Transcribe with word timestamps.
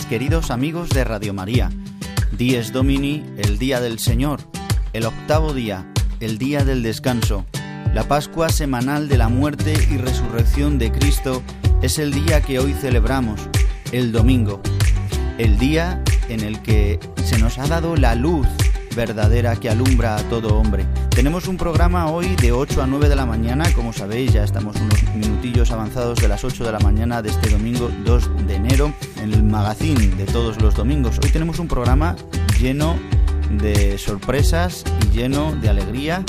Queridos 0.00 0.50
amigos 0.50 0.88
de 0.88 1.04
Radio 1.04 1.34
María. 1.34 1.70
Dies 2.38 2.72
Domini, 2.72 3.22
el 3.36 3.58
día 3.58 3.78
del 3.78 3.98
Señor, 3.98 4.40
el 4.94 5.04
octavo 5.04 5.52
día, 5.52 5.84
el 6.20 6.38
día 6.38 6.64
del 6.64 6.82
descanso. 6.82 7.44
La 7.92 8.04
Pascua 8.08 8.48
semanal 8.48 9.08
de 9.10 9.18
la 9.18 9.28
muerte 9.28 9.74
y 9.90 9.98
resurrección 9.98 10.78
de 10.78 10.90
Cristo 10.90 11.42
es 11.82 11.98
el 11.98 12.14
día 12.14 12.40
que 12.40 12.58
hoy 12.58 12.72
celebramos, 12.72 13.40
el 13.92 14.12
domingo, 14.12 14.62
el 15.36 15.58
día 15.58 16.02
en 16.30 16.40
el 16.40 16.62
que 16.62 16.98
se 17.22 17.38
nos 17.38 17.58
ha 17.58 17.66
dado 17.66 17.94
la 17.94 18.14
luz 18.14 18.46
verdadera 18.96 19.56
que 19.56 19.68
alumbra 19.68 20.16
a 20.16 20.22
todo 20.30 20.56
hombre. 20.56 20.86
Tenemos 21.10 21.48
un 21.48 21.58
programa 21.58 22.10
hoy 22.10 22.34
de 22.36 22.52
8 22.52 22.82
a 22.82 22.86
9 22.86 23.10
de 23.10 23.16
la 23.16 23.26
mañana, 23.26 23.70
como 23.74 23.92
sabéis 23.92 24.32
ya 24.32 24.42
estamos 24.42 24.76
unos 24.76 25.02
minutillos 25.14 25.70
avanzados 25.70 26.18
de 26.18 26.28
las 26.28 26.44
8 26.44 26.64
de 26.64 26.72
la 26.72 26.78
mañana 26.78 27.20
de 27.20 27.28
este 27.28 27.50
domingo 27.50 27.90
2 28.04 28.46
de 28.46 28.54
enero, 28.54 28.94
en 29.22 29.32
el 29.32 29.42
magazine 29.44 30.08
de 30.16 30.24
todos 30.24 30.60
los 30.60 30.74
domingos. 30.74 31.18
Hoy 31.22 31.30
tenemos 31.30 31.58
un 31.60 31.68
programa 31.68 32.16
lleno 32.60 32.98
de 33.50 33.96
sorpresas 33.96 34.84
y 35.06 35.16
lleno 35.16 35.54
de 35.56 35.68
alegría 35.68 36.24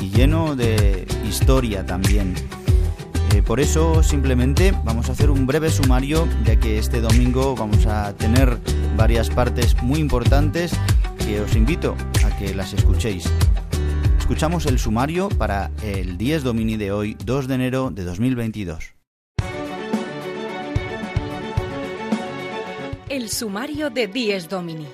y 0.00 0.10
lleno 0.10 0.54
de 0.54 1.06
historia 1.28 1.84
también. 1.84 2.34
Eh, 3.34 3.42
por 3.42 3.58
eso 3.58 4.02
simplemente 4.02 4.72
vamos 4.84 5.08
a 5.08 5.12
hacer 5.12 5.30
un 5.30 5.46
breve 5.46 5.70
sumario 5.70 6.28
ya 6.44 6.56
que 6.56 6.78
este 6.78 7.00
domingo 7.00 7.56
vamos 7.56 7.84
a 7.86 8.14
tener 8.14 8.58
varias 8.96 9.28
partes 9.28 9.82
muy 9.82 9.98
importantes 9.98 10.72
que 11.18 11.40
os 11.40 11.56
invito 11.56 11.96
a 12.24 12.36
que 12.36 12.54
las 12.54 12.72
escuchéis. 12.72 13.28
Escuchamos 14.18 14.66
el 14.66 14.78
sumario 14.78 15.28
para 15.30 15.70
el 15.82 16.16
10 16.16 16.44
Domini 16.44 16.76
de 16.76 16.92
hoy, 16.92 17.16
2 17.24 17.48
de 17.48 17.54
enero 17.54 17.90
de 17.90 18.04
2022. 18.04 18.95
El 23.08 23.28
sumario 23.30 23.88
de 23.88 24.08
Dies 24.08 24.48
Domini. 24.48 24.88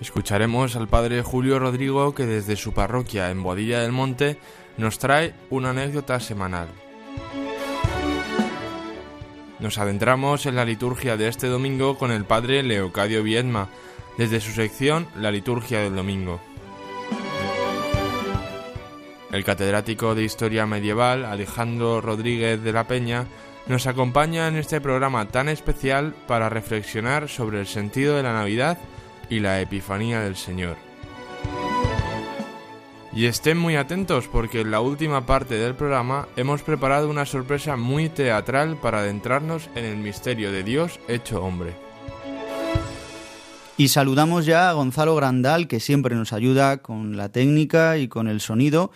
Escucharemos 0.00 0.76
al 0.76 0.86
padre 0.86 1.22
Julio 1.22 1.58
Rodrigo 1.58 2.14
que 2.14 2.24
desde 2.24 2.54
su 2.54 2.72
parroquia 2.72 3.32
en 3.32 3.42
Boadilla 3.42 3.80
del 3.80 3.90
Monte 3.90 4.38
nos 4.76 5.00
trae 5.00 5.34
una 5.50 5.70
anécdota 5.70 6.20
semanal. 6.20 6.68
Nos 9.58 9.76
adentramos 9.78 10.46
en 10.46 10.54
la 10.54 10.64
liturgia 10.64 11.16
de 11.16 11.26
este 11.26 11.48
domingo 11.48 11.98
con 11.98 12.12
el 12.12 12.24
padre 12.24 12.62
Leocadio 12.62 13.24
Viedma, 13.24 13.70
desde 14.18 14.40
su 14.40 14.52
sección 14.52 15.08
La 15.16 15.32
liturgia 15.32 15.80
del 15.80 15.96
domingo. 15.96 16.40
El 19.32 19.42
catedrático 19.44 20.14
de 20.14 20.22
Historia 20.22 20.64
Medieval, 20.64 21.24
Alejandro 21.24 22.00
Rodríguez 22.00 22.62
de 22.62 22.72
la 22.72 22.84
Peña, 22.84 23.26
nos 23.68 23.86
acompaña 23.86 24.48
en 24.48 24.56
este 24.56 24.80
programa 24.80 25.28
tan 25.28 25.48
especial 25.48 26.14
para 26.26 26.48
reflexionar 26.48 27.28
sobre 27.28 27.60
el 27.60 27.66
sentido 27.66 28.16
de 28.16 28.22
la 28.22 28.32
Navidad 28.32 28.78
y 29.28 29.40
la 29.40 29.60
Epifanía 29.60 30.20
del 30.20 30.36
Señor. 30.36 30.76
Y 33.12 33.24
estén 33.24 33.56
muy 33.56 33.76
atentos 33.76 34.28
porque 34.28 34.60
en 34.60 34.70
la 34.70 34.80
última 34.80 35.24
parte 35.24 35.54
del 35.54 35.74
programa 35.74 36.28
hemos 36.36 36.62
preparado 36.62 37.08
una 37.08 37.24
sorpresa 37.24 37.76
muy 37.76 38.10
teatral 38.10 38.76
para 38.76 38.98
adentrarnos 38.98 39.70
en 39.74 39.86
el 39.86 39.96
misterio 39.96 40.52
de 40.52 40.62
Dios 40.62 41.00
hecho 41.08 41.42
hombre. 41.42 41.74
Y 43.78 43.88
saludamos 43.88 44.46
ya 44.46 44.70
a 44.70 44.72
Gonzalo 44.74 45.14
Grandal, 45.16 45.66
que 45.66 45.80
siempre 45.80 46.14
nos 46.14 46.32
ayuda 46.32 46.78
con 46.78 47.16
la 47.16 47.30
técnica 47.30 47.98
y 47.98 48.08
con 48.08 48.28
el 48.28 48.40
sonido. 48.40 48.90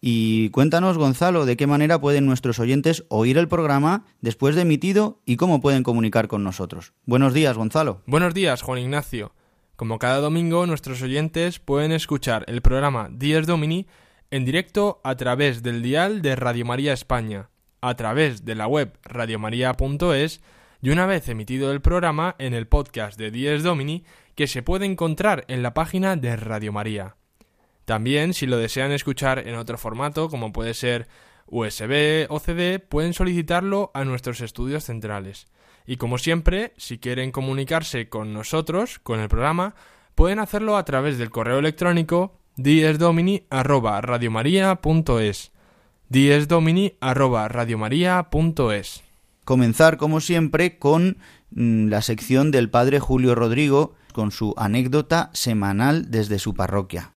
Y 0.00 0.48
cuéntanos, 0.50 0.96
Gonzalo, 0.96 1.44
de 1.44 1.56
qué 1.56 1.66
manera 1.66 2.00
pueden 2.00 2.24
nuestros 2.24 2.58
oyentes 2.58 3.04
oír 3.08 3.36
el 3.36 3.48
programa 3.48 4.04
después 4.22 4.54
de 4.54 4.62
emitido 4.62 5.20
y 5.26 5.36
cómo 5.36 5.60
pueden 5.60 5.82
comunicar 5.82 6.26
con 6.26 6.42
nosotros. 6.42 6.94
Buenos 7.04 7.34
días, 7.34 7.56
Gonzalo. 7.56 8.02
Buenos 8.06 8.32
días, 8.32 8.62
Juan 8.62 8.78
Ignacio. 8.78 9.34
Como 9.76 9.98
cada 9.98 10.18
domingo, 10.18 10.66
nuestros 10.66 11.02
oyentes 11.02 11.58
pueden 11.58 11.92
escuchar 11.92 12.44
el 12.48 12.62
programa 12.62 13.08
Dies 13.10 13.46
Domini 13.46 13.86
en 14.30 14.44
directo 14.44 15.00
a 15.04 15.16
través 15.16 15.62
del 15.62 15.82
dial 15.82 16.22
de 16.22 16.36
Radio 16.36 16.64
María 16.64 16.92
España, 16.92 17.50
a 17.82 17.94
través 17.94 18.44
de 18.44 18.54
la 18.54 18.66
web 18.66 18.98
radiomaria.es 19.04 20.40
y 20.82 20.90
una 20.90 21.06
vez 21.06 21.28
emitido 21.28 21.72
el 21.72 21.80
programa 21.82 22.36
en 22.38 22.54
el 22.54 22.66
podcast 22.66 23.18
de 23.18 23.30
Dies 23.30 23.62
Domini 23.62 24.04
que 24.34 24.46
se 24.46 24.62
puede 24.62 24.86
encontrar 24.86 25.44
en 25.48 25.62
la 25.62 25.74
página 25.74 26.16
de 26.16 26.36
Radio 26.36 26.72
María. 26.72 27.16
También, 27.84 28.34
si 28.34 28.46
lo 28.46 28.58
desean 28.58 28.92
escuchar 28.92 29.46
en 29.46 29.56
otro 29.56 29.78
formato, 29.78 30.28
como 30.28 30.52
puede 30.52 30.74
ser 30.74 31.08
USB 31.46 32.26
o 32.28 32.38
CD, 32.38 32.78
pueden 32.78 33.12
solicitarlo 33.12 33.90
a 33.94 34.04
nuestros 34.04 34.40
estudios 34.40 34.84
centrales. 34.84 35.48
Y 35.86 35.96
como 35.96 36.18
siempre, 36.18 36.74
si 36.76 36.98
quieren 36.98 37.32
comunicarse 37.32 38.08
con 38.08 38.32
nosotros, 38.32 39.00
con 39.00 39.18
el 39.20 39.28
programa, 39.28 39.74
pueden 40.14 40.38
hacerlo 40.38 40.76
a 40.76 40.84
través 40.84 41.18
del 41.18 41.30
correo 41.30 41.58
electrónico 41.58 42.38
diesdomini@radiomaria.es. 42.56 45.50
diesdomini@radiomaria.es. 46.08 49.02
Comenzar 49.44 49.96
como 49.96 50.20
siempre 50.20 50.78
con 50.78 51.18
mm, 51.50 51.88
la 51.88 52.02
sección 52.02 52.52
del 52.52 52.70
padre 52.70 53.00
Julio 53.00 53.34
Rodrigo 53.34 53.96
con 54.12 54.30
su 54.30 54.54
anécdota 54.56 55.30
semanal 55.32 56.08
desde 56.10 56.38
su 56.38 56.54
parroquia. 56.54 57.14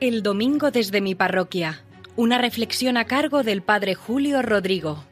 El 0.00 0.22
domingo 0.22 0.70
desde 0.70 1.02
mi 1.02 1.14
parroquia. 1.14 1.82
Una 2.16 2.38
reflexión 2.38 2.96
a 2.96 3.04
cargo 3.04 3.42
del 3.42 3.60
padre 3.60 3.94
Julio 3.94 4.40
Rodrigo. 4.40 5.04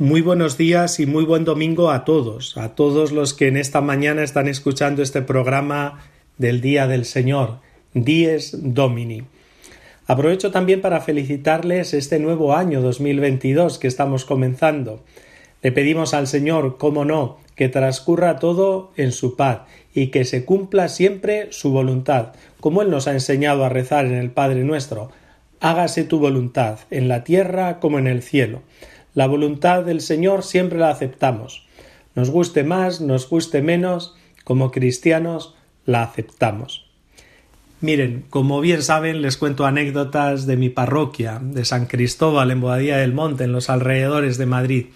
Muy 0.00 0.20
buenos 0.20 0.58
días 0.58 0.98
y 0.98 1.06
muy 1.06 1.24
buen 1.24 1.44
domingo 1.44 1.92
a 1.92 2.04
todos, 2.04 2.56
a 2.56 2.74
todos 2.74 3.12
los 3.12 3.34
que 3.34 3.46
en 3.46 3.56
esta 3.56 3.80
mañana 3.80 4.24
están 4.24 4.48
escuchando 4.48 5.00
este 5.00 5.22
programa 5.22 6.00
del 6.38 6.60
Día 6.60 6.88
del 6.88 7.04
Señor, 7.04 7.60
Dies 7.94 8.56
Domini. 8.60 9.22
Aprovecho 10.08 10.50
también 10.50 10.80
para 10.80 11.00
felicitarles 11.00 11.94
este 11.94 12.18
nuevo 12.18 12.56
año 12.56 12.82
2022 12.82 13.78
que 13.78 13.86
estamos 13.86 14.24
comenzando. 14.24 15.04
Le 15.62 15.72
pedimos 15.72 16.12
al 16.12 16.26
Señor, 16.26 16.76
cómo 16.76 17.04
no, 17.04 17.38
que 17.54 17.68
transcurra 17.68 18.38
todo 18.38 18.92
en 18.96 19.12
su 19.12 19.36
paz 19.36 19.60
y 19.94 20.08
que 20.08 20.24
se 20.24 20.44
cumpla 20.44 20.88
siempre 20.88 21.48
su 21.52 21.70
voluntad, 21.70 22.32
como 22.60 22.82
Él 22.82 22.90
nos 22.90 23.06
ha 23.06 23.12
enseñado 23.12 23.64
a 23.64 23.68
rezar 23.68 24.06
en 24.06 24.14
el 24.14 24.30
Padre 24.30 24.64
nuestro. 24.64 25.10
Hágase 25.60 26.04
tu 26.04 26.18
voluntad, 26.18 26.80
en 26.90 27.08
la 27.08 27.24
tierra 27.24 27.78
como 27.78 27.98
en 27.98 28.08
el 28.08 28.22
cielo. 28.22 28.62
La 29.14 29.26
voluntad 29.26 29.84
del 29.84 30.00
Señor 30.00 30.42
siempre 30.42 30.78
la 30.78 30.90
aceptamos. 30.90 31.66
Nos 32.14 32.30
guste 32.30 32.64
más, 32.64 33.00
nos 33.00 33.28
guste 33.28 33.62
menos, 33.62 34.16
como 34.44 34.70
cristianos 34.70 35.54
la 35.86 36.02
aceptamos. 36.02 36.86
Miren, 37.80 38.24
como 38.30 38.60
bien 38.60 38.82
saben, 38.82 39.22
les 39.22 39.36
cuento 39.36 39.66
anécdotas 39.66 40.46
de 40.46 40.56
mi 40.56 40.68
parroquia, 40.68 41.40
de 41.42 41.64
San 41.64 41.86
Cristóbal 41.86 42.50
en 42.50 42.60
Boadilla 42.60 42.96
del 42.98 43.12
Monte, 43.12 43.44
en 43.44 43.52
los 43.52 43.70
alrededores 43.70 44.38
de 44.38 44.46
Madrid. 44.46 44.86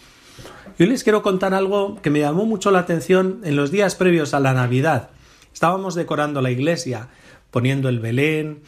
Y 0.78 0.82
hoy 0.82 0.90
les 0.90 1.04
quiero 1.04 1.22
contar 1.22 1.54
algo 1.54 2.02
que 2.02 2.10
me 2.10 2.20
llamó 2.20 2.44
mucho 2.44 2.70
la 2.70 2.80
atención 2.80 3.40
en 3.44 3.56
los 3.56 3.70
días 3.70 3.94
previos 3.94 4.34
a 4.34 4.40
la 4.40 4.52
Navidad. 4.52 5.08
Estábamos 5.54 5.94
decorando 5.94 6.42
la 6.42 6.50
iglesia, 6.50 7.08
poniendo 7.50 7.88
el 7.88 7.98
Belén, 7.98 8.60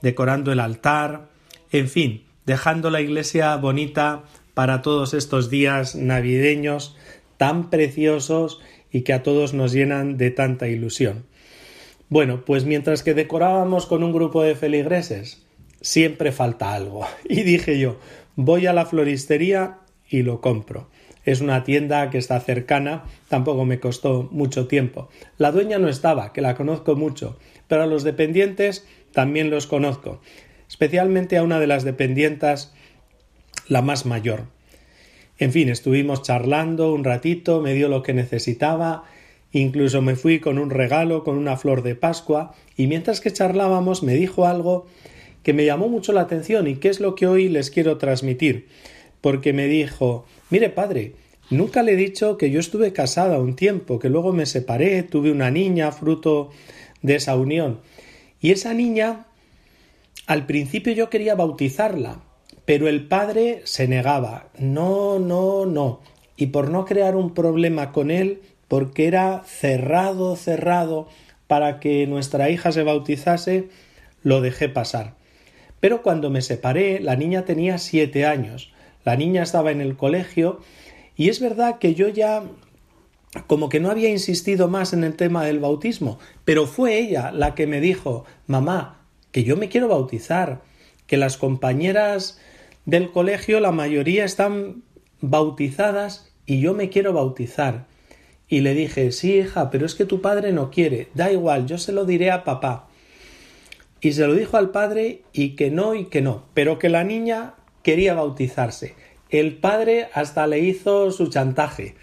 decorando 0.00 0.52
el 0.52 0.60
altar, 0.60 1.28
En 1.72 1.88
fin, 1.88 2.22
dejando 2.46 2.90
la 2.90 3.00
iglesia 3.00 3.56
bonita 3.56 4.22
para 4.54 4.80
todos 4.80 5.12
estos 5.14 5.50
días 5.50 5.96
navideños 5.96 6.96
tan 7.36 7.68
preciosos 7.68 8.60
y 8.92 9.02
que 9.02 9.12
a 9.12 9.24
todos 9.24 9.52
nos 9.52 9.72
llenan 9.72 10.16
de 10.16 10.30
tanta 10.30 10.68
ilusión. 10.68 11.26
Bueno, 12.08 12.44
pues 12.44 12.64
mientras 12.64 13.02
que 13.02 13.14
decorábamos 13.14 13.86
con 13.86 14.04
un 14.04 14.12
grupo 14.12 14.44
de 14.44 14.54
feligreses, 14.54 15.44
siempre 15.80 16.30
falta 16.30 16.72
algo. 16.72 17.04
Y 17.28 17.42
dije 17.42 17.80
yo, 17.80 17.98
voy 18.36 18.68
a 18.68 18.72
la 18.72 18.86
floristería 18.86 19.80
y 20.08 20.22
lo 20.22 20.40
compro. 20.40 20.88
Es 21.26 21.40
una 21.40 21.64
tienda 21.64 22.08
que 22.08 22.18
está 22.18 22.40
cercana, 22.40 23.04
tampoco 23.28 23.64
me 23.64 23.80
costó 23.80 24.28
mucho 24.30 24.68
tiempo. 24.68 25.10
La 25.36 25.52
dueña 25.52 25.78
no 25.78 25.88
estaba, 25.88 26.32
que 26.32 26.40
la 26.40 26.54
conozco 26.54 26.94
mucho, 26.94 27.36
pero 27.68 27.82
a 27.82 27.86
los 27.86 28.04
dependientes 28.04 28.86
también 29.12 29.50
los 29.50 29.66
conozco, 29.66 30.20
especialmente 30.68 31.36
a 31.36 31.42
una 31.42 31.58
de 31.58 31.66
las 31.66 31.82
dependientas, 31.82 32.72
la 33.68 33.82
más 33.82 34.06
mayor. 34.06 34.44
En 35.38 35.52
fin, 35.52 35.68
estuvimos 35.68 36.22
charlando 36.22 36.94
un 36.94 37.02
ratito, 37.02 37.60
me 37.60 37.74
dio 37.74 37.88
lo 37.88 38.04
que 38.04 38.14
necesitaba, 38.14 39.02
incluso 39.50 40.02
me 40.02 40.14
fui 40.14 40.38
con 40.38 40.58
un 40.58 40.70
regalo, 40.70 41.24
con 41.24 41.36
una 41.38 41.56
flor 41.56 41.82
de 41.82 41.96
Pascua, 41.96 42.54
y 42.76 42.86
mientras 42.86 43.20
que 43.20 43.32
charlábamos 43.32 44.04
me 44.04 44.14
dijo 44.14 44.46
algo 44.46 44.86
que 45.42 45.52
me 45.52 45.64
llamó 45.64 45.88
mucho 45.88 46.12
la 46.12 46.22
atención 46.22 46.68
y 46.68 46.76
que 46.76 46.88
es 46.88 47.00
lo 47.00 47.16
que 47.16 47.26
hoy 47.26 47.48
les 47.48 47.70
quiero 47.70 47.98
transmitir, 47.98 48.68
porque 49.20 49.52
me 49.52 49.66
dijo 49.66 50.24
Mire, 50.48 50.70
padre, 50.70 51.14
nunca 51.50 51.82
le 51.82 51.92
he 51.92 51.96
dicho 51.96 52.36
que 52.36 52.50
yo 52.50 52.60
estuve 52.60 52.92
casada 52.92 53.40
un 53.40 53.56
tiempo, 53.56 53.98
que 53.98 54.08
luego 54.08 54.32
me 54.32 54.46
separé, 54.46 55.02
tuve 55.02 55.32
una 55.32 55.50
niña 55.50 55.90
fruto 55.90 56.50
de 57.02 57.16
esa 57.16 57.36
unión. 57.36 57.80
Y 58.40 58.52
esa 58.52 58.72
niña, 58.72 59.26
al 60.26 60.46
principio 60.46 60.92
yo 60.92 61.10
quería 61.10 61.34
bautizarla, 61.34 62.20
pero 62.64 62.88
el 62.88 63.08
padre 63.08 63.62
se 63.64 63.88
negaba. 63.88 64.50
No, 64.58 65.18
no, 65.18 65.66
no. 65.66 66.00
Y 66.36 66.48
por 66.48 66.70
no 66.70 66.84
crear 66.84 67.16
un 67.16 67.34
problema 67.34 67.90
con 67.90 68.10
él, 68.10 68.42
porque 68.68 69.06
era 69.06 69.42
cerrado, 69.44 70.36
cerrado, 70.36 71.08
para 71.46 71.80
que 71.80 72.06
nuestra 72.06 72.50
hija 72.50 72.72
se 72.72 72.82
bautizase, 72.82 73.68
lo 74.22 74.40
dejé 74.40 74.68
pasar. 74.68 75.14
Pero 75.80 76.02
cuando 76.02 76.30
me 76.30 76.42
separé, 76.42 77.00
la 77.00 77.16
niña 77.16 77.44
tenía 77.44 77.78
siete 77.78 78.26
años. 78.26 78.72
La 79.06 79.14
niña 79.14 79.44
estaba 79.44 79.70
en 79.70 79.80
el 79.80 79.96
colegio 79.96 80.58
y 81.16 81.28
es 81.28 81.38
verdad 81.38 81.78
que 81.78 81.94
yo 81.94 82.08
ya 82.08 82.42
como 83.46 83.68
que 83.68 83.78
no 83.78 83.88
había 83.88 84.08
insistido 84.08 84.66
más 84.66 84.92
en 84.92 85.04
el 85.04 85.14
tema 85.14 85.44
del 85.44 85.60
bautismo, 85.60 86.18
pero 86.44 86.66
fue 86.66 86.98
ella 86.98 87.30
la 87.30 87.54
que 87.54 87.68
me 87.68 87.80
dijo 87.80 88.24
mamá, 88.48 89.04
que 89.30 89.44
yo 89.44 89.56
me 89.56 89.68
quiero 89.68 89.86
bautizar, 89.86 90.60
que 91.06 91.18
las 91.18 91.36
compañeras 91.36 92.40
del 92.84 93.12
colegio 93.12 93.60
la 93.60 93.70
mayoría 93.70 94.24
están 94.24 94.82
bautizadas 95.20 96.32
y 96.44 96.58
yo 96.60 96.74
me 96.74 96.88
quiero 96.88 97.12
bautizar. 97.12 97.86
Y 98.48 98.60
le 98.60 98.74
dije 98.74 99.12
sí, 99.12 99.36
hija, 99.36 99.70
pero 99.70 99.86
es 99.86 99.94
que 99.94 100.04
tu 100.04 100.20
padre 100.20 100.50
no 100.50 100.70
quiere, 100.72 101.10
da 101.14 101.30
igual, 101.30 101.66
yo 101.66 101.78
se 101.78 101.92
lo 101.92 102.06
diré 102.06 102.32
a 102.32 102.42
papá. 102.42 102.88
Y 104.00 104.14
se 104.14 104.26
lo 104.26 104.34
dijo 104.34 104.56
al 104.56 104.70
padre 104.70 105.22
y 105.32 105.50
que 105.50 105.70
no 105.70 105.94
y 105.94 106.06
que 106.06 106.22
no, 106.22 106.42
pero 106.54 106.80
que 106.80 106.88
la 106.88 107.04
niña 107.04 107.54
quería 107.86 108.14
bautizarse. 108.14 108.96
El 109.30 109.58
padre 109.58 110.08
hasta 110.12 110.48
le 110.48 110.58
hizo 110.58 111.12
su 111.12 111.28
chantaje, 111.28 111.94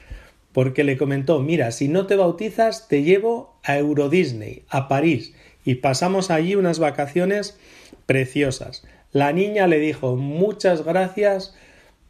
porque 0.54 0.86
le 0.86 0.96
comentó 0.96 1.42
mira, 1.42 1.72
si 1.72 1.90
no 1.90 2.08
te 2.08 2.16
bautizas, 2.16 2.88
te 2.88 3.04
llevo 3.04 3.58
a 3.64 3.78
Euro 3.78 4.08
Disney, 4.08 4.64
a 4.70 4.88
París, 4.88 5.34
y 5.66 5.76
pasamos 5.76 6.32
allí 6.32 6.56
unas 6.56 6.80
vacaciones 6.80 7.60
preciosas. 8.06 8.86
La 9.12 9.34
niña 9.34 9.68
le 9.68 9.80
dijo 9.80 10.16
muchas 10.16 10.86
gracias 10.86 11.54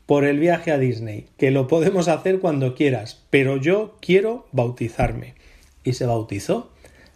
por 0.06 0.24
el 0.24 0.38
viaje 0.38 0.72
a 0.72 0.78
Disney, 0.78 1.26
que 1.38 1.50
lo 1.50 1.68
podemos 1.68 2.08
hacer 2.10 2.42
cuando 2.42 2.76
quieras, 2.76 3.24
pero 3.32 3.58
yo 3.58 3.98
quiero 4.02 4.46
bautizarme. 4.52 5.34
Y 5.84 5.94
se 5.94 6.06
bautizó, 6.06 6.70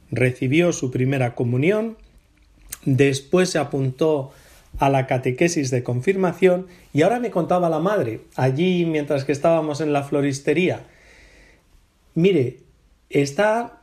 recibió 0.09 0.73
su 0.73 0.89
primera 0.89 1.35
comunión, 1.35 1.97
después 2.83 3.51
se 3.51 3.59
apuntó 3.59 4.31
a 4.79 4.89
la 4.89 5.07
catequesis 5.07 5.71
de 5.71 5.83
confirmación 5.83 6.67
y 6.93 7.01
ahora 7.01 7.19
me 7.19 7.31
contaba 7.31 7.69
la 7.69 7.79
madre, 7.79 8.21
allí 8.35 8.85
mientras 8.85 9.25
que 9.25 9.31
estábamos 9.31 9.81
en 9.81 9.93
la 9.93 10.03
floristería, 10.03 10.85
mire, 12.13 12.59
está 13.09 13.81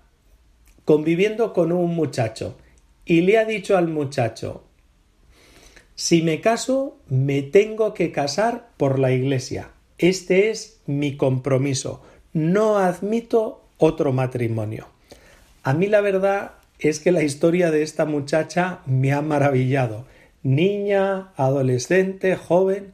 conviviendo 0.85 1.53
con 1.53 1.73
un 1.73 1.95
muchacho 1.95 2.57
y 3.05 3.23
le 3.23 3.39
ha 3.39 3.45
dicho 3.45 3.77
al 3.77 3.89
muchacho, 3.89 4.65
si 5.95 6.23
me 6.23 6.41
caso, 6.41 6.99
me 7.09 7.43
tengo 7.43 7.95
que 7.95 8.11
casar 8.11 8.71
por 8.77 8.99
la 8.99 9.13
iglesia. 9.13 9.71
Este 9.99 10.51
es 10.51 10.81
mi 10.87 11.17
compromiso. 11.17 12.03
No 12.33 12.79
admito 12.79 13.63
otro 13.79 14.13
matrimonio. 14.13 14.89
A 15.63 15.73
mí 15.73 15.87
la 15.87 16.01
verdad 16.01 16.53
es 16.81 16.99
que 16.99 17.13
la 17.13 17.23
historia 17.23 17.71
de 17.71 17.83
esta 17.83 18.05
muchacha 18.07 18.81
me 18.87 19.13
ha 19.13 19.23
maravillado 19.23 20.05
niña, 20.45 21.33
adolescente, 21.37 22.37
joven 22.37 22.93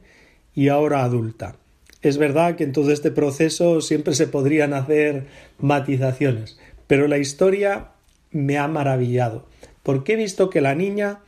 y 0.55 0.69
ahora 0.69 1.03
adulta. 1.03 1.57
Es 2.01 2.17
verdad 2.17 2.55
que 2.55 2.63
en 2.63 2.71
todo 2.71 2.91
este 2.91 3.11
proceso 3.11 3.81
siempre 3.81 4.15
se 4.15 4.25
podrían 4.25 4.73
hacer 4.73 5.27
matizaciones, 5.59 6.57
pero 6.87 7.07
la 7.07 7.19
historia 7.19 7.91
me 8.31 8.57
ha 8.57 8.67
maravillado, 8.67 9.47
porque 9.83 10.13
he 10.13 10.15
visto 10.15 10.49
que 10.49 10.61
la 10.61 10.73
niña 10.73 11.19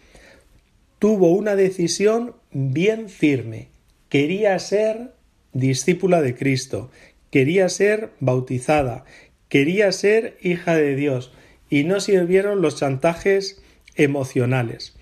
tuvo 0.98 1.34
una 1.34 1.56
decisión 1.56 2.36
bien 2.52 3.10
firme. 3.10 3.68
Quería 4.10 4.58
ser 4.58 5.14
discípula 5.52 6.22
de 6.22 6.36
Cristo, 6.36 6.90
quería 7.30 7.70
ser 7.70 8.12
bautizada, 8.20 9.06
quería 9.50 9.92
ser 9.92 10.38
hija 10.42 10.76
de 10.76 10.96
Dios, 10.96 11.34
y 11.70 11.84
no 11.84 12.00
sirvieron 12.00 12.62
los 12.62 12.78
chantajes 12.78 13.62
emocionales. 13.96 14.96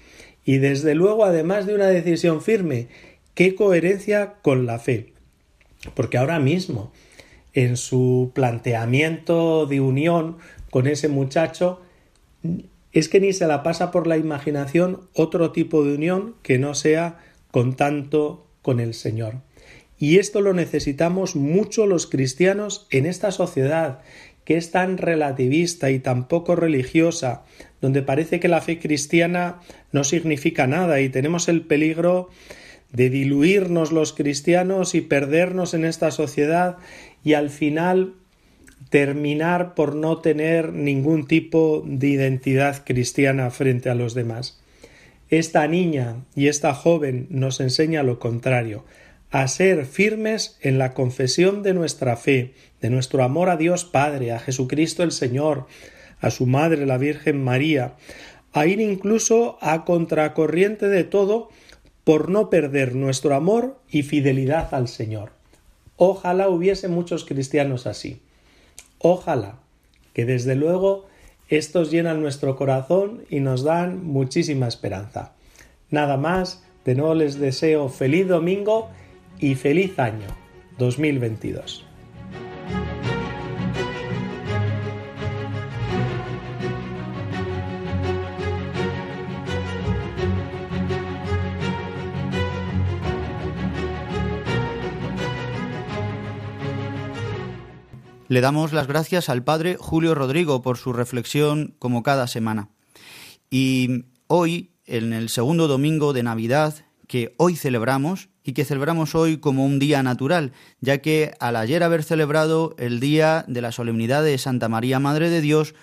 Y 0.51 0.57
desde 0.57 0.95
luego, 0.95 1.23
además 1.23 1.65
de 1.65 1.75
una 1.75 1.87
decisión 1.87 2.41
firme, 2.41 2.89
qué 3.35 3.55
coherencia 3.55 4.33
con 4.41 4.65
la 4.65 4.79
fe. 4.79 5.13
Porque 5.93 6.17
ahora 6.17 6.39
mismo, 6.39 6.91
en 7.53 7.77
su 7.77 8.31
planteamiento 8.35 9.65
de 9.65 9.79
unión 9.79 10.39
con 10.69 10.87
ese 10.87 11.07
muchacho, 11.07 11.79
es 12.91 13.07
que 13.07 13.21
ni 13.21 13.31
se 13.31 13.47
la 13.47 13.63
pasa 13.63 13.91
por 13.91 14.07
la 14.07 14.17
imaginación 14.17 14.99
otro 15.13 15.53
tipo 15.53 15.85
de 15.85 15.95
unión 15.95 16.35
que 16.43 16.59
no 16.59 16.73
sea 16.73 17.23
con 17.51 17.77
tanto 17.77 18.45
con 18.61 18.81
el 18.81 18.93
Señor. 18.93 19.35
Y 19.97 20.17
esto 20.17 20.41
lo 20.41 20.51
necesitamos 20.53 21.37
mucho 21.37 21.87
los 21.87 22.07
cristianos 22.07 22.87
en 22.89 23.05
esta 23.05 23.31
sociedad 23.31 24.01
que 24.51 24.57
es 24.57 24.71
tan 24.71 24.97
relativista 24.97 25.91
y 25.91 25.99
tan 25.99 26.27
poco 26.27 26.57
religiosa, 26.57 27.45
donde 27.79 28.01
parece 28.01 28.41
que 28.41 28.49
la 28.49 28.59
fe 28.59 28.79
cristiana 28.79 29.61
no 29.93 30.03
significa 30.03 30.67
nada 30.67 30.99
y 30.99 31.07
tenemos 31.07 31.47
el 31.47 31.61
peligro 31.61 32.27
de 32.91 33.09
diluirnos 33.09 33.93
los 33.93 34.11
cristianos 34.11 34.93
y 34.93 34.99
perdernos 34.99 35.73
en 35.73 35.85
esta 35.85 36.11
sociedad 36.11 36.75
y 37.23 37.31
al 37.31 37.49
final 37.49 38.15
terminar 38.89 39.73
por 39.73 39.95
no 39.95 40.17
tener 40.17 40.73
ningún 40.73 41.27
tipo 41.27 41.81
de 41.87 42.09
identidad 42.09 42.83
cristiana 42.83 43.51
frente 43.51 43.89
a 43.89 43.95
los 43.95 44.13
demás. 44.15 44.61
Esta 45.29 45.65
niña 45.65 46.25
y 46.35 46.49
esta 46.49 46.73
joven 46.73 47.27
nos 47.29 47.61
enseña 47.61 48.03
lo 48.03 48.19
contrario, 48.19 48.83
a 49.31 49.47
ser 49.47 49.85
firmes 49.85 50.57
en 50.61 50.77
la 50.77 50.93
confesión 50.93 51.63
de 51.63 51.73
nuestra 51.73 52.17
fe, 52.17 52.53
de 52.81 52.89
nuestro 52.89 53.23
amor 53.23 53.49
a 53.49 53.57
Dios 53.57 53.85
Padre, 53.85 54.33
a 54.33 54.39
Jesucristo 54.39 55.03
el 55.03 55.13
Señor, 55.13 55.67
a 56.19 56.29
su 56.31 56.45
Madre 56.45 56.85
la 56.85 56.97
Virgen 56.97 57.41
María, 57.41 57.95
a 58.51 58.65
ir 58.65 58.81
incluso 58.81 59.57
a 59.61 59.85
contracorriente 59.85 60.89
de 60.89 61.05
todo 61.05 61.49
por 62.03 62.29
no 62.29 62.49
perder 62.49 62.93
nuestro 62.95 63.33
amor 63.33 63.79
y 63.89 64.03
fidelidad 64.03 64.73
al 64.73 64.89
Señor. 64.89 65.31
Ojalá 65.95 66.49
hubiese 66.49 66.89
muchos 66.89 67.23
cristianos 67.23 67.87
así. 67.87 68.21
Ojalá 68.97 69.59
que 70.13 70.25
desde 70.25 70.55
luego 70.55 71.05
estos 71.47 71.89
llenan 71.89 72.21
nuestro 72.21 72.57
corazón 72.57 73.23
y 73.29 73.39
nos 73.39 73.63
dan 73.63 74.03
muchísima 74.03 74.67
esperanza. 74.67 75.33
Nada 75.89 76.17
más, 76.17 76.63
de 76.85 76.95
nuevo 76.95 77.13
les 77.13 77.39
deseo 77.39 77.87
feliz 77.87 78.27
domingo 78.27 78.89
y 79.41 79.55
feliz 79.55 79.97
año 79.97 80.27
2022. 80.77 81.83
Le 98.27 98.39
damos 98.39 98.71
las 98.71 98.87
gracias 98.87 99.27
al 99.27 99.43
padre 99.43 99.75
Julio 99.77 100.15
Rodrigo 100.15 100.61
por 100.61 100.77
su 100.77 100.93
reflexión 100.93 101.75
como 101.79 102.01
cada 102.03 102.27
semana. 102.27 102.69
Y 103.49 104.05
hoy, 104.27 104.69
en 104.85 105.11
el 105.11 105.27
segundo 105.27 105.67
domingo 105.67 106.13
de 106.13 106.23
Navidad, 106.23 106.85
que 107.11 107.33
hoy 107.35 107.57
celebramos 107.57 108.29
y 108.41 108.53
que 108.53 108.63
celebramos 108.63 109.15
hoy 109.15 109.35
como 109.35 109.65
un 109.65 109.79
día 109.79 110.01
natural, 110.01 110.53
ya 110.79 110.99
que 110.99 111.33
al 111.41 111.57
ayer 111.57 111.83
haber 111.83 112.03
celebrado 112.03 112.73
el 112.79 113.01
día 113.01 113.43
de 113.49 113.59
la 113.59 113.73
solemnidad 113.73 114.23
de 114.23 114.37
Santa 114.37 114.69
María 114.69 114.97
Madre 114.97 115.29
de 115.29 115.41
Dios, 115.41 115.75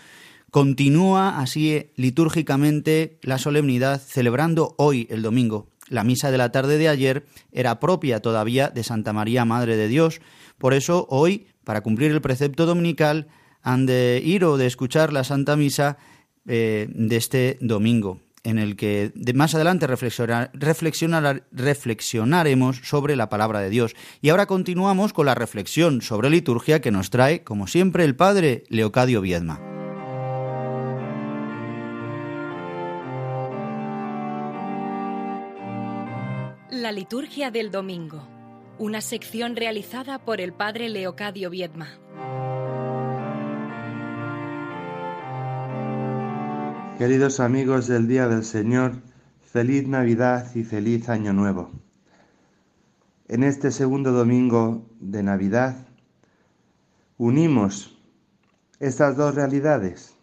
continúa 0.51 1.39
así 1.39 1.91
litúrgicamente 1.97 3.19
la 3.21 3.37
solemnidad 3.37 4.01
celebrando 4.01 4.75
hoy 4.79 5.07
el 5.11 5.21
domingo. 5.21 5.69
La 5.91 6.03
misa 6.03 6.31
de 6.31 6.39
la 6.39 6.51
tarde 6.51 6.79
de 6.79 6.89
ayer 6.89 7.27
era 7.53 7.79
propia 7.79 8.23
todavía 8.23 8.71
de 8.71 8.83
Santa 8.83 9.13
María 9.13 9.45
Madre 9.45 9.77
de 9.77 9.89
Dios, 9.89 10.23
por 10.57 10.73
eso 10.73 11.07
hoy, 11.11 11.49
para 11.63 11.83
cumplir 11.83 12.11
el 12.11 12.23
precepto 12.23 12.65
dominical, 12.65 13.29
han 13.61 13.85
de 13.85 14.23
ir 14.25 14.47
o 14.47 14.57
de 14.57 14.65
escuchar 14.65 15.13
la 15.13 15.25
Santa 15.25 15.57
Misa 15.57 15.99
eh, 16.47 16.89
de 16.89 17.17
este 17.17 17.59
domingo 17.61 18.19
en 18.45 18.59
el 18.59 18.77
que 18.77 19.13
más 19.35 19.55
adelante 19.55 19.87
reflexionaremos 19.87 22.81
sobre 22.83 23.17
la 23.17 23.29
palabra 23.29 23.61
de 23.61 23.71
Dios. 23.71 23.95
Y 24.21 24.31
ahora 24.31 24.47
continuamos 24.47 25.13
con 25.13 25.27
la 25.27 25.35
reflexión 25.35 26.03
sobre 26.03 26.31
liturgia 26.31 26.81
que 26.81 26.91
nos 26.91 27.11
trae, 27.11 27.45
como 27.45 27.67
siempre, 27.67 28.05
el 28.05 28.17
padre 28.17 28.65
Leocadio 28.69 29.21
Viedma. 29.21 29.61
La 36.71 36.93
liturgia 36.93 37.51
del 37.51 37.71
domingo, 37.71 38.27
una 38.79 39.01
sección 39.01 39.57
realizada 39.57 40.19
por 40.19 40.41
el 40.41 40.53
padre 40.53 40.89
Leocadio 40.89 41.51
Viedma. 41.51 41.99
Queridos 46.99 47.39
amigos 47.39 47.87
del 47.87 48.09
Día 48.09 48.27
del 48.27 48.43
Señor, 48.43 48.95
feliz 49.41 49.87
Navidad 49.87 50.53
y 50.57 50.65
feliz 50.65 51.09
Año 51.09 51.33
Nuevo. 51.33 51.71
En 53.29 53.45
este 53.45 53.71
segundo 53.71 54.11
domingo 54.11 54.85
de 54.99 55.23
Navidad 55.23 55.77
unimos 57.17 57.97
estas 58.81 59.17
dos 59.17 59.37
realidades 59.37 60.17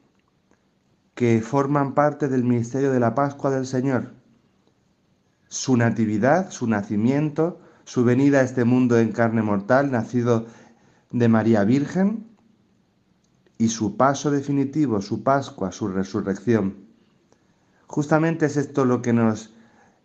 que 1.13 1.41
forman 1.41 1.93
parte 1.93 2.27
del 2.27 2.43
misterio 2.43 2.91
de 2.91 2.99
la 2.99 3.15
Pascua 3.15 3.51
del 3.51 3.67
Señor. 3.67 4.11
Su 5.47 5.77
natividad, 5.77 6.51
su 6.51 6.67
nacimiento, 6.67 7.61
su 7.85 8.03
venida 8.03 8.39
a 8.39 8.43
este 8.43 8.65
mundo 8.65 8.99
en 8.99 9.13
carne 9.13 9.41
mortal, 9.41 9.91
nacido 9.91 10.45
de 11.09 11.29
María 11.29 11.63
Virgen, 11.63 12.34
y 13.57 13.69
su 13.69 13.95
paso 13.97 14.31
definitivo, 14.31 15.01
su 15.01 15.23
Pascua, 15.23 15.71
su 15.71 15.87
resurrección. 15.87 16.85
Justamente 17.87 18.47
es 18.47 18.57
esto 18.57 18.85
lo 18.85 19.01
que 19.01 19.13
nos 19.13 19.53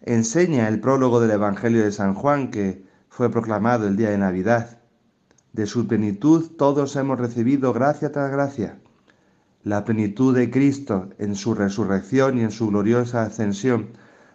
enseña 0.02 0.68
el 0.68 0.80
prólogo 0.80 1.20
del 1.20 1.32
Evangelio 1.32 1.82
de 1.82 1.92
San 1.92 2.14
Juan 2.14 2.50
que 2.50 2.84
fue 3.08 3.30
proclamado 3.30 3.88
el 3.88 3.96
día 3.96 4.10
de 4.10 4.18
Navidad. 4.18 4.78
De 5.52 5.66
su 5.66 5.86
plenitud 5.86 6.52
todos 6.56 6.94
hemos 6.96 7.18
recibido 7.18 7.72
gracia 7.72 8.12
tras 8.12 8.30
gracia. 8.30 8.78
La 9.64 9.84
plenitud 9.84 10.34
de 10.34 10.50
Cristo 10.50 11.10
en 11.18 11.34
su 11.34 11.54
resurrección 11.54 12.38
y 12.38 12.42
en 12.42 12.50
su 12.50 12.68
gloriosa 12.68 13.22
ascensión, 13.22 13.90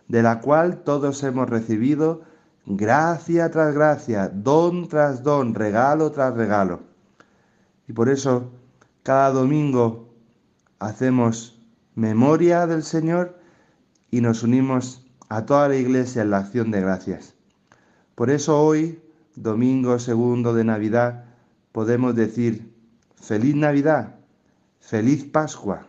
de 0.07 0.21
la 0.21 0.41
cual 0.41 0.83
todos 0.83 1.23
hemos 1.23 1.49
recibido 1.49 2.23
gracia 2.65 3.49
tras 3.49 3.73
gracia, 3.73 4.29
don 4.29 4.87
tras 4.87 5.23
don, 5.23 5.55
regalo 5.55 6.11
tras 6.11 6.35
regalo. 6.35 6.81
Y 7.87 7.93
por 7.93 8.09
eso 8.09 8.51
cada 9.05 9.29
domingo 9.29 10.09
hacemos 10.79 11.61
memoria 11.93 12.65
del 12.65 12.81
Señor 12.81 13.37
y 14.09 14.21
nos 14.21 14.41
unimos 14.41 15.05
a 15.29 15.45
toda 15.45 15.69
la 15.69 15.75
iglesia 15.75 16.23
en 16.23 16.31
la 16.31 16.39
acción 16.39 16.71
de 16.71 16.81
gracias. 16.81 17.35
Por 18.15 18.31
eso 18.31 18.59
hoy, 18.59 18.99
domingo 19.35 19.99
segundo 19.99 20.55
de 20.55 20.63
Navidad, 20.63 21.25
podemos 21.71 22.15
decir 22.15 22.73
feliz 23.21 23.55
Navidad, 23.55 24.15
feliz 24.79 25.23
Pascua, 25.23 25.85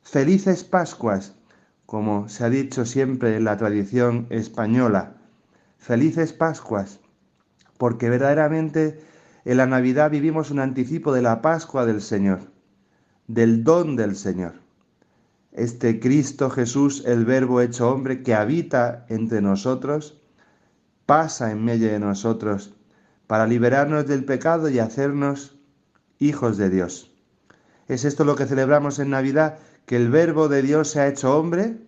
felices 0.00 0.64
Pascuas, 0.64 1.34
como 1.84 2.30
se 2.30 2.44
ha 2.44 2.48
dicho 2.48 2.86
siempre 2.86 3.36
en 3.36 3.44
la 3.44 3.58
tradición 3.58 4.26
española, 4.30 5.16
felices 5.76 6.32
Pascuas, 6.32 6.98
porque 7.76 8.08
verdaderamente 8.08 9.04
en 9.44 9.58
la 9.58 9.66
Navidad 9.66 10.10
vivimos 10.10 10.50
un 10.50 10.60
anticipo 10.60 11.12
de 11.12 11.20
la 11.20 11.42
Pascua 11.42 11.84
del 11.84 12.00
Señor 12.00 12.53
del 13.26 13.64
don 13.64 13.96
del 13.96 14.16
Señor. 14.16 14.54
Este 15.52 16.00
Cristo 16.00 16.50
Jesús, 16.50 17.04
el 17.06 17.24
Verbo 17.24 17.60
hecho 17.60 17.90
hombre, 17.90 18.22
que 18.22 18.34
habita 18.34 19.06
entre 19.08 19.40
nosotros, 19.40 20.20
pasa 21.06 21.50
en 21.50 21.64
medio 21.64 21.90
de 21.90 22.00
nosotros 22.00 22.74
para 23.26 23.46
liberarnos 23.46 24.06
del 24.06 24.24
pecado 24.24 24.68
y 24.68 24.78
hacernos 24.78 25.56
hijos 26.18 26.56
de 26.56 26.70
Dios. 26.70 27.10
Es 27.88 28.04
esto 28.04 28.24
lo 28.24 28.34
que 28.34 28.46
celebramos 28.46 28.98
en 28.98 29.10
Navidad, 29.10 29.58
que 29.86 29.96
el 29.96 30.10
Verbo 30.10 30.48
de 30.48 30.62
Dios 30.62 30.88
se 30.90 31.00
ha 31.00 31.08
hecho 31.08 31.38
hombre, 31.38 31.78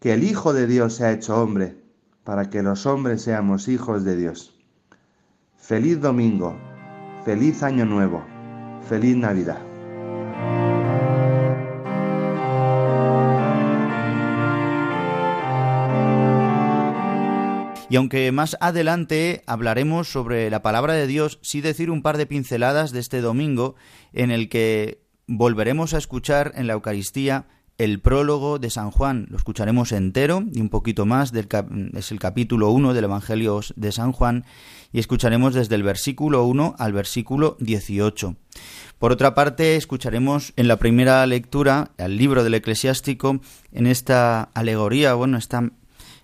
que 0.00 0.12
el 0.14 0.24
Hijo 0.24 0.52
de 0.52 0.66
Dios 0.66 0.94
se 0.94 1.04
ha 1.04 1.12
hecho 1.12 1.40
hombre, 1.40 1.76
para 2.24 2.50
que 2.50 2.62
los 2.62 2.86
hombres 2.86 3.22
seamos 3.22 3.68
hijos 3.68 4.04
de 4.04 4.16
Dios. 4.16 4.58
Feliz 5.56 6.00
domingo, 6.00 6.56
feliz 7.24 7.62
año 7.62 7.84
nuevo, 7.84 8.24
feliz 8.88 9.16
Navidad. 9.16 9.71
Y 17.92 17.96
aunque 17.96 18.32
más 18.32 18.56
adelante 18.62 19.42
hablaremos 19.46 20.10
sobre 20.10 20.48
la 20.48 20.62
palabra 20.62 20.94
de 20.94 21.06
Dios, 21.06 21.38
sí 21.42 21.60
decir 21.60 21.90
un 21.90 22.00
par 22.00 22.16
de 22.16 22.24
pinceladas 22.24 22.90
de 22.90 23.00
este 23.00 23.20
domingo 23.20 23.74
en 24.14 24.30
el 24.30 24.48
que 24.48 25.02
volveremos 25.26 25.92
a 25.92 25.98
escuchar 25.98 26.52
en 26.54 26.66
la 26.66 26.72
Eucaristía 26.72 27.48
el 27.76 28.00
prólogo 28.00 28.58
de 28.58 28.70
San 28.70 28.90
Juan. 28.92 29.26
Lo 29.28 29.36
escucharemos 29.36 29.92
entero 29.92 30.42
y 30.54 30.62
un 30.62 30.70
poquito 30.70 31.04
más, 31.04 31.32
del 31.32 31.48
es 31.92 32.10
el 32.12 32.18
capítulo 32.18 32.70
1 32.70 32.94
del 32.94 33.04
Evangelio 33.04 33.60
de 33.76 33.92
San 33.92 34.12
Juan, 34.12 34.46
y 34.90 34.98
escucharemos 34.98 35.52
desde 35.52 35.74
el 35.74 35.82
versículo 35.82 36.44
1 36.44 36.76
al 36.78 36.94
versículo 36.94 37.58
18. 37.60 38.36
Por 38.98 39.12
otra 39.12 39.34
parte, 39.34 39.76
escucharemos 39.76 40.54
en 40.56 40.66
la 40.66 40.78
primera 40.78 41.26
lectura 41.26 41.90
al 41.98 42.16
libro 42.16 42.42
del 42.42 42.54
eclesiástico, 42.54 43.42
en 43.70 43.86
esta 43.86 44.44
alegoría, 44.54 45.12
bueno, 45.12 45.36
esta 45.36 45.72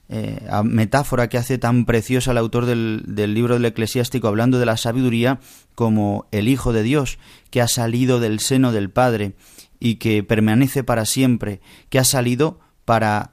eh, 0.09 0.41
metáfora 0.65 1.29
que 1.29 1.38
hace 1.38 1.59
tan 1.59 1.85
preciosa 1.85 2.31
el 2.31 2.38
autor 2.38 2.65
del, 2.65 3.03
del, 3.07 3.35
libro 3.35 3.55
del 3.55 3.65
eclesiástico 3.67 4.29
hablando 4.29 4.59
de 4.59 4.67
la 4.67 4.77
sabiduría 4.77 5.38
como 5.75 6.27
el 6.33 6.49
Hijo 6.49 6.73
de 6.73 6.83
Dios 6.83 7.19
que 7.50 7.61
ha 7.61 7.69
salido 7.69 8.19
del 8.19 8.41
seno 8.41 8.73
del 8.73 8.91
Padre 8.91 9.35
y 9.81 9.97
que 9.97 10.23
permanece 10.23 10.83
para 10.83 11.05
siempre, 11.05 11.61
que 11.91 11.99
ha 11.99 12.05
salido 12.05 12.59
para 12.85 13.33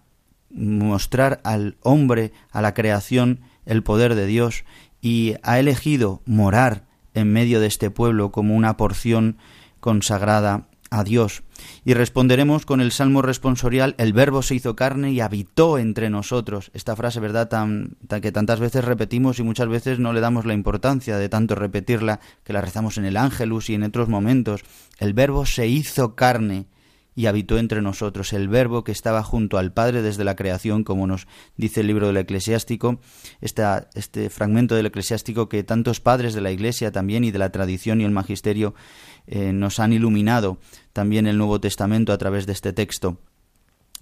mostrar 0.50 1.42
al 1.44 1.78
hombre, 1.82 2.34
a 2.52 2.62
la 2.62 2.74
creación, 2.74 3.42
el 3.66 3.84
poder 3.84 4.16
de 4.16 4.26
Dios 4.26 4.64
y 5.02 5.36
ha 5.44 5.60
elegido 5.60 6.22
morar 6.26 6.86
en 7.14 7.32
medio 7.32 7.60
de 7.60 7.68
este 7.68 7.90
pueblo 7.90 8.32
como 8.32 8.56
una 8.56 8.78
porción 8.78 9.38
consagrada 9.80 10.68
a 10.90 11.04
Dios. 11.04 11.44
Y 11.84 11.94
responderemos 11.94 12.66
con 12.66 12.82
el 12.82 12.92
salmo 12.92 13.22
responsorial, 13.22 13.96
el 13.98 14.14
verbo 14.14 14.42
se 14.42 14.56
hizo 14.56 14.76
carne 14.76 15.12
y 15.12 15.22
habitó 15.22 15.78
entre 15.78 16.10
nosotros. 16.10 16.72
Esta 16.74 16.96
frase, 16.96 17.20
¿verdad?, 17.20 17.50
tan, 17.50 17.98
que 18.22 18.32
tantas 18.32 18.60
veces 18.60 18.86
repetimos 18.86 19.40
y 19.40 19.44
muchas 19.44 19.68
veces 19.68 20.00
no 20.00 20.14
le 20.14 20.22
damos 20.22 20.46
la 20.46 20.54
importancia 20.54 21.18
de 21.18 21.30
tanto 21.30 21.56
repetirla, 21.56 22.20
que 22.44 22.54
la 22.54 22.62
rezamos 22.62 22.98
en 22.98 23.06
el 23.06 23.18
ángelus 23.18 23.70
y 23.70 23.76
en 23.76 23.84
otros 23.84 24.10
momentos. 24.10 24.62
El 25.00 25.14
verbo 25.14 25.46
se 25.46 25.68
hizo 25.68 26.16
carne 26.16 26.68
y 27.16 27.28
habitó 27.28 27.58
entre 27.58 27.82
nosotros. 27.82 28.34
El 28.34 28.50
verbo 28.50 28.84
que 28.84 28.92
estaba 28.92 29.24
junto 29.24 29.58
al 29.58 29.72
Padre 29.72 30.02
desde 30.02 30.26
la 30.26 30.36
creación, 30.36 30.84
como 30.84 31.08
nos 31.08 31.28
dice 31.56 31.82
el 31.82 31.88
libro 31.88 32.08
del 32.08 32.18
eclesiástico, 32.18 33.00
este 33.42 34.30
fragmento 34.30 34.76
del 34.76 34.88
eclesiástico 34.88 35.48
que 35.48 35.64
tantos 35.64 36.02
padres 36.02 36.34
de 36.34 36.42
la 36.42 36.52
Iglesia 36.52 36.92
también 36.92 37.24
y 37.24 37.32
de 37.32 37.40
la 37.40 37.52
tradición 37.52 38.02
y 38.02 38.04
el 38.04 38.12
magisterio 38.12 38.76
eh, 39.28 39.54
nos 39.54 39.80
han 39.80 39.94
iluminado 39.94 40.60
también 40.94 41.28
el 41.28 41.38
Nuevo 41.38 41.60
Testamento 41.60 42.14
a 42.14 42.18
través 42.18 42.46
de 42.46 42.54
este 42.54 42.74
texto. 42.74 43.20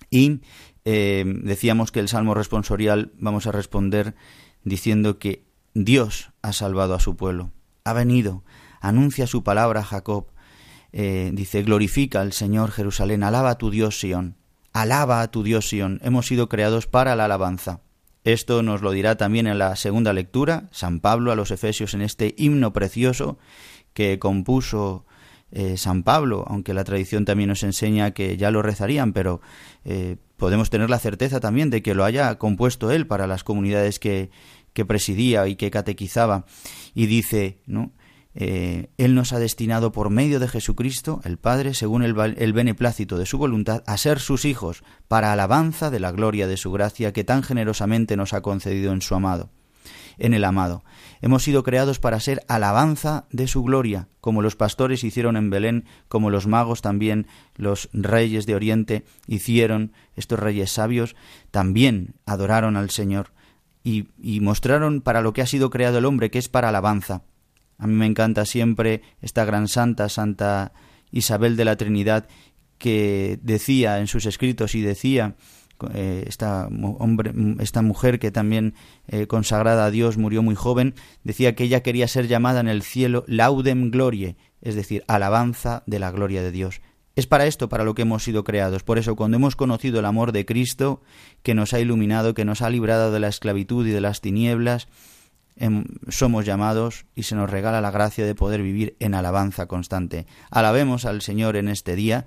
Y 0.10 0.42
eh, 0.86 1.24
decíamos 1.25 1.92
que 1.92 2.00
el 2.00 2.10
Salmo 2.10 2.34
responsorial 2.34 3.12
vamos 3.18 3.48
a 3.48 3.51
responder 3.51 4.15
diciendo 4.63 5.18
que 5.18 5.44
Dios 5.74 6.32
ha 6.42 6.53
salvado 6.53 6.94
a 6.94 7.00
su 7.00 7.15
pueblo. 7.15 7.51
Ha 7.84 7.94
venido, 7.94 8.44
anuncia 8.80 9.27
su 9.27 9.44
palabra 9.44 9.82
a 9.82 9.86
Jacob. 9.86 10.27
Eh, 10.92 11.32
dice, 11.34 11.63
glorifica 11.63 12.22
al 12.22 12.34
Señor 12.34 12.72
Jerusalén, 12.72 13.24
alaba 13.24 13.51
a 13.51 13.58
tu 13.58 13.72
Dios 13.72 14.00
Sión. 14.00 14.36
Alaba 14.72 15.22
a 15.22 15.32
tu 15.32 15.44
Dios 15.44 15.68
Sión. 15.68 16.00
Hemos 16.03 16.27
sido 16.27 16.50
creados 16.50 16.88
para 16.88 17.15
la 17.15 17.25
alabanza. 17.25 17.82
Esto 18.24 18.63
nos 18.63 18.82
lo 18.82 18.92
dirá 18.92 19.18
también 19.18 19.48
en 19.48 19.58
la 19.58 19.75
segunda 19.75 20.13
lectura, 20.13 20.70
San 20.72 21.01
Pablo 21.01 21.32
a 21.32 21.36
los 21.36 21.51
Efesios 21.51 21.94
en 21.94 22.01
este 22.01 22.36
himno 22.38 22.72
precioso 22.72 23.38
que 23.94 24.18
compuso 24.18 25.06
eh, 25.55 25.77
San 25.77 26.01
Pablo, 26.01 26.45
aunque 26.48 26.74
la 26.74 26.83
tradición 26.83 27.25
también 27.25 27.50
nos 27.50 27.62
enseña 27.62 28.12
que 28.12 28.38
ya 28.38 28.50
lo 28.50 28.63
rezarían, 28.63 29.13
pero 29.13 29.39
eh, 29.86 30.17
podemos 30.36 30.72
tener 30.72 30.89
la 30.89 30.98
certeza 30.98 31.39
también 31.39 31.69
de 31.69 31.83
que 31.83 31.93
lo 31.93 32.05
haya 32.05 32.39
compuesto 32.39 32.91
él 32.91 33.05
para 33.05 33.27
las 33.27 33.43
comunidades 33.43 34.00
que, 34.00 34.31
que 34.74 34.83
presidía 34.83 35.48
y 35.48 35.55
que 35.55 35.69
catequizaba. 35.69 36.45
Y 36.95 37.05
dice, 37.05 37.60
¿no? 37.67 37.91
Eh, 38.36 38.89
él 38.98 39.13
nos 39.13 39.31
ha 39.31 39.38
destinado 39.38 39.91
por 39.91 40.10
medio 40.10 40.39
de 40.39 40.48
Jesucristo, 40.48 41.22
el 41.24 41.38
Padre, 41.38 41.75
según 41.75 42.01
el, 42.01 42.19
el, 42.19 42.53
beneplácito 42.53 43.19
de 43.19 43.27
su 43.27 43.38
voluntad, 43.38 43.83
a 43.86 43.95
ser 43.98 44.19
sus 44.19 44.45
hijos, 44.45 44.83
para 45.07 45.31
alabanza 45.31 45.91
de 45.91 46.00
la 46.00 46.12
gloria 46.12 46.48
de 46.48 46.57
su 46.57 46.72
gracia 46.72 47.13
que 47.13 47.24
tan 47.24 47.43
generosamente 47.43 48.17
nos 48.17 48.33
ha 48.33 48.41
concedido 48.41 48.91
en 48.91 49.01
su 49.01 49.13
amado, 49.13 49.51
en 50.17 50.34
el 50.34 50.43
amado. 50.43 50.84
Hemos 51.22 51.43
sido 51.43 51.63
creados 51.63 52.00
para 52.00 52.20
ser 52.20 52.43
alabanza 52.48 53.25
de 53.32 53.48
su 53.48 53.63
gloria, 53.63 54.08
como 54.22 54.41
los 54.41 54.55
pastores 54.55 55.03
hicieron 55.03 55.38
en 55.38 55.50
Belén, 55.50 55.86
como 56.08 56.29
los 56.29 56.48
magos 56.48 56.82
también, 56.82 57.27
los 57.55 57.89
reyes 57.93 58.46
de 58.46 58.55
Oriente 58.55 59.05
hicieron, 59.27 59.93
estos 60.15 60.39
reyes 60.39 60.72
sabios, 60.72 61.15
también 61.51 62.15
adoraron 62.25 62.77
al 62.77 62.89
Señor 62.89 63.32
y, 63.84 64.39
mostraron 64.39 65.01
para 65.01 65.22
lo 65.22 65.34
que 65.34 65.41
ha 65.41 65.48
sido 65.48 65.70
creado 65.70 65.98
el 65.98 66.05
hombre, 66.05 66.32
que 66.32 66.39
es 66.39 66.50
para 66.50 66.70
alabanza. 66.70 67.24
A 67.77 67.88
mí 67.88 67.93
me 67.93 68.05
encanta 68.05 68.46
siempre 68.46 69.01
esta 69.22 69.46
gran 69.46 69.67
santa, 69.67 70.08
Santa 70.10 70.72
Isabel 71.12 71.58
de 71.58 71.65
la 71.65 71.75
Trinidad, 71.75 72.27
que 72.77 73.39
decía 73.41 74.00
en 74.00 74.08
sus 74.08 74.25
escritos 74.25 74.75
y 74.75 74.82
decía 74.82 75.36
eh, 75.94 76.24
esta, 76.28 76.68
hombre, 76.68 77.34
esta 77.60 77.82
mujer 77.82 78.20
que 78.20 78.32
también 78.32 78.75
eh, 79.08 79.28
consagrada 79.28 79.86
a 79.86 79.92
Dios 79.92 80.18
murió 80.18 80.44
muy 80.44 80.56
joven, 80.56 80.96
decía 81.24 81.56
que 81.56 81.66
ella 81.66 81.84
quería 81.84 82.08
ser 82.08 82.28
llamada 82.28 82.60
en 82.60 82.68
el 82.68 82.84
cielo 82.84 83.24
laudem 83.28 83.92
glorie, 83.92 84.38
es 84.62 84.75
decir, 84.75 85.04
alabanza 85.08 85.84
de 85.86 86.00
la 86.00 86.12
gloria 86.12 86.42
de 86.42 86.52
Dios. 86.52 86.82
Es 87.16 87.28
para 87.28 87.46
esto 87.46 87.70
para 87.70 87.84
lo 87.84 87.94
que 87.94 88.02
hemos 88.02 88.24
sido 88.24 88.44
creados. 88.44 88.84
Por 88.84 88.98
eso, 88.98 89.16
cuando 89.16 89.38
hemos 89.38 89.56
conocido 89.56 90.00
el 90.00 90.06
amor 90.06 90.32
de 90.32 90.46
Cristo, 90.46 91.02
que 91.44 91.54
nos 91.54 91.74
ha 91.74 91.80
iluminado, 91.80 92.34
que 92.34 92.46
nos 92.46 92.62
ha 92.62 92.70
librado 92.70 93.12
de 93.12 93.20
la 93.20 93.28
esclavitud 93.28 93.86
y 93.86 93.92
de 93.92 94.02
las 94.02 94.20
tinieblas, 94.20 94.88
Em, 95.56 95.86
somos 96.10 96.46
llamados 96.46 97.06
y 97.16 97.24
se 97.24 97.36
nos 97.36 97.50
regala 97.50 97.80
la 97.80 97.92
gracia 97.92 98.25
de 98.25 98.34
poder 98.34 98.63
vivir 98.63 98.96
en 99.00 99.13
alabanza 99.13 99.68
constante. 99.68 100.25
Alabemos 100.50 101.06
al 101.06 101.22
Señor 101.22 101.58
en 101.58 101.68
este 101.68 101.96
día 101.96 102.25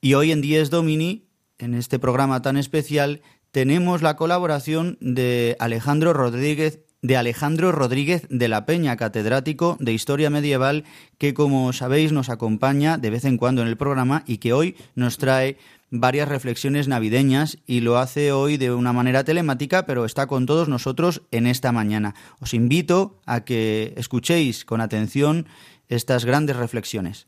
y 0.00 0.14
hoy 0.14 0.30
en 0.30 0.40
Dies 0.40 0.70
Domini, 0.70 1.29
en 1.60 1.74
este 1.74 1.98
programa 1.98 2.42
tan 2.42 2.56
especial, 2.56 3.22
tenemos 3.50 4.02
la 4.02 4.16
colaboración 4.16 4.98
de 5.00 5.56
Alejandro 5.58 6.12
Rodríguez 6.12 6.80
de 7.02 7.16
Alejandro 7.16 7.72
Rodríguez 7.72 8.26
de 8.28 8.48
la 8.48 8.66
Peña, 8.66 8.96
catedrático 8.96 9.76
de 9.80 9.92
Historia 9.92 10.30
Medieval, 10.30 10.84
que 11.18 11.32
como 11.32 11.72
sabéis 11.72 12.12
nos 12.12 12.28
acompaña 12.28 12.98
de 12.98 13.10
vez 13.10 13.24
en 13.24 13.38
cuando 13.38 13.62
en 13.62 13.68
el 13.68 13.76
programa 13.76 14.22
y 14.26 14.38
que 14.38 14.52
hoy 14.52 14.76
nos 14.94 15.16
trae 15.16 15.56
varias 15.90 16.28
reflexiones 16.28 16.88
navideñas 16.88 17.58
y 17.66 17.80
lo 17.80 17.98
hace 17.98 18.32
hoy 18.32 18.58
de 18.58 18.72
una 18.72 18.92
manera 18.92 19.24
telemática, 19.24 19.86
pero 19.86 20.04
está 20.04 20.26
con 20.26 20.46
todos 20.46 20.68
nosotros 20.68 21.22
en 21.30 21.46
esta 21.46 21.72
mañana. 21.72 22.14
Os 22.38 22.54
invito 22.54 23.20
a 23.26 23.44
que 23.44 23.94
escuchéis 23.96 24.64
con 24.64 24.80
atención 24.80 25.46
estas 25.88 26.24
grandes 26.24 26.56
reflexiones. 26.56 27.26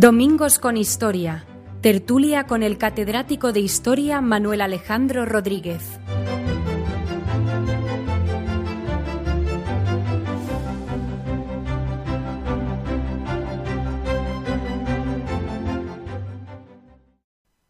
Domingos 0.00 0.58
con 0.58 0.78
Historia. 0.78 1.44
Tertulia 1.82 2.46
con 2.46 2.62
el 2.62 2.78
catedrático 2.78 3.52
de 3.52 3.60
Historia 3.60 4.22
Manuel 4.22 4.62
Alejandro 4.62 5.26
Rodríguez. 5.26 5.82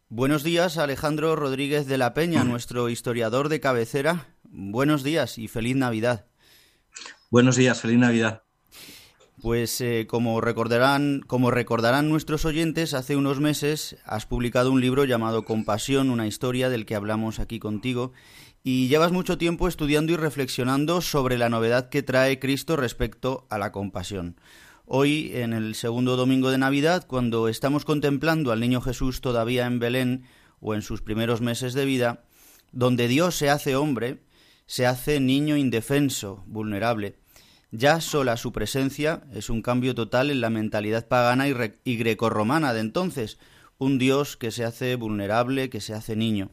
Buenos 0.07 0.43
días, 0.43 0.77
Alejandro 0.77 1.35
Rodríguez 1.35 1.85
de 1.85 1.97
la 1.97 2.13
Peña, 2.13 2.45
nuestro 2.45 2.87
historiador 2.87 3.49
de 3.49 3.59
cabecera. 3.59 4.27
Buenos 4.43 5.03
días 5.03 5.37
y 5.37 5.49
feliz 5.49 5.75
Navidad. 5.75 6.27
Buenos 7.29 7.57
días, 7.57 7.81
feliz 7.81 7.97
Navidad. 7.97 8.43
Pues 9.41 9.81
eh, 9.81 10.05
como 10.07 10.39
recordarán, 10.39 11.23
como 11.25 11.49
recordarán 11.49 12.09
nuestros 12.09 12.45
oyentes, 12.45 12.93
hace 12.93 13.15
unos 13.15 13.39
meses 13.39 13.95
has 14.05 14.27
publicado 14.27 14.71
un 14.71 14.81
libro 14.81 15.03
llamado 15.03 15.45
Compasión, 15.45 16.11
una 16.11 16.27
historia 16.27 16.69
del 16.69 16.85
que 16.85 16.93
hablamos 16.93 17.39
aquí 17.39 17.57
contigo, 17.57 18.11
y 18.63 18.87
llevas 18.87 19.11
mucho 19.11 19.39
tiempo 19.39 19.67
estudiando 19.67 20.13
y 20.13 20.15
reflexionando 20.15 21.01
sobre 21.01 21.39
la 21.39 21.49
novedad 21.49 21.89
que 21.89 22.03
trae 22.03 22.37
Cristo 22.37 22.75
respecto 22.75 23.47
a 23.49 23.57
la 23.57 23.71
compasión. 23.71 24.39
Hoy, 24.85 25.31
en 25.33 25.53
el 25.53 25.73
segundo 25.73 26.17
domingo 26.17 26.51
de 26.51 26.59
Navidad, 26.59 27.07
cuando 27.07 27.47
estamos 27.47 27.83
contemplando 27.83 28.51
al 28.51 28.59
niño 28.59 28.79
Jesús 28.79 29.21
todavía 29.21 29.65
en 29.65 29.79
Belén 29.79 30.25
o 30.59 30.75
en 30.75 30.83
sus 30.83 31.01
primeros 31.01 31.41
meses 31.41 31.73
de 31.73 31.85
vida, 31.85 32.25
donde 32.71 33.07
Dios 33.07 33.37
se 33.37 33.49
hace 33.49 33.75
hombre, 33.75 34.21
se 34.67 34.85
hace 34.85 35.19
niño 35.19 35.57
indefenso, 35.57 36.43
vulnerable. 36.45 37.20
Ya 37.71 38.01
sola 38.01 38.35
su 38.35 38.51
presencia 38.51 39.23
es 39.33 39.49
un 39.49 39.61
cambio 39.61 39.95
total 39.95 40.29
en 40.29 40.41
la 40.41 40.49
mentalidad 40.49 41.07
pagana 41.07 41.47
y, 41.47 41.97
grecorromana 41.97 42.73
de 42.73 42.81
entonces, 42.81 43.39
un 43.77 43.97
Dios 43.97 44.35
que 44.35 44.51
se 44.51 44.65
hace 44.65 44.95
vulnerable, 44.97 45.69
que 45.69 45.79
se 45.79 45.93
hace 45.93 46.17
niño. 46.17 46.51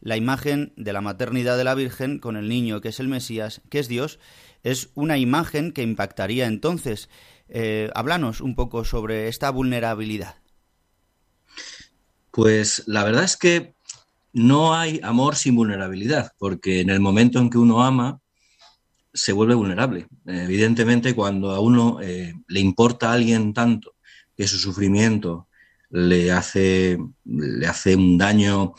La 0.00 0.18
imagen 0.18 0.74
de 0.76 0.92
la 0.92 1.00
maternidad 1.00 1.56
de 1.56 1.64
la 1.64 1.74
Virgen 1.74 2.18
con 2.18 2.36
el 2.36 2.50
niño 2.50 2.82
que 2.82 2.90
es 2.90 3.00
el 3.00 3.08
Mesías, 3.08 3.62
que 3.70 3.78
es 3.78 3.88
Dios, 3.88 4.18
es 4.62 4.90
una 4.94 5.16
imagen 5.16 5.72
que 5.72 5.82
impactaría 5.82 6.46
entonces 6.46 7.08
eh, 7.48 7.90
un 8.40 8.54
poco 8.54 8.84
sobre 8.84 9.28
esta 9.28 9.50
vulnerabilidad. 9.50 10.36
Pues 12.30 12.84
la 12.86 13.04
verdad 13.04 13.24
es 13.24 13.38
que 13.38 13.74
no 14.34 14.74
hay 14.74 15.00
amor 15.02 15.34
sin 15.34 15.56
vulnerabilidad, 15.56 16.32
porque 16.38 16.80
en 16.80 16.90
el 16.90 17.00
momento 17.00 17.38
en 17.38 17.48
que 17.48 17.58
uno 17.58 17.82
ama, 17.82 18.20
se 19.12 19.32
vuelve 19.32 19.54
vulnerable. 19.54 20.06
Evidentemente, 20.26 21.14
cuando 21.14 21.50
a 21.50 21.60
uno 21.60 22.00
eh, 22.00 22.34
le 22.46 22.60
importa 22.60 23.10
a 23.10 23.14
alguien 23.14 23.52
tanto 23.52 23.94
que 24.36 24.46
su 24.46 24.58
sufrimiento 24.58 25.48
le 25.90 26.30
hace, 26.32 26.98
le 27.24 27.66
hace 27.66 27.96
un 27.96 28.18
daño 28.18 28.74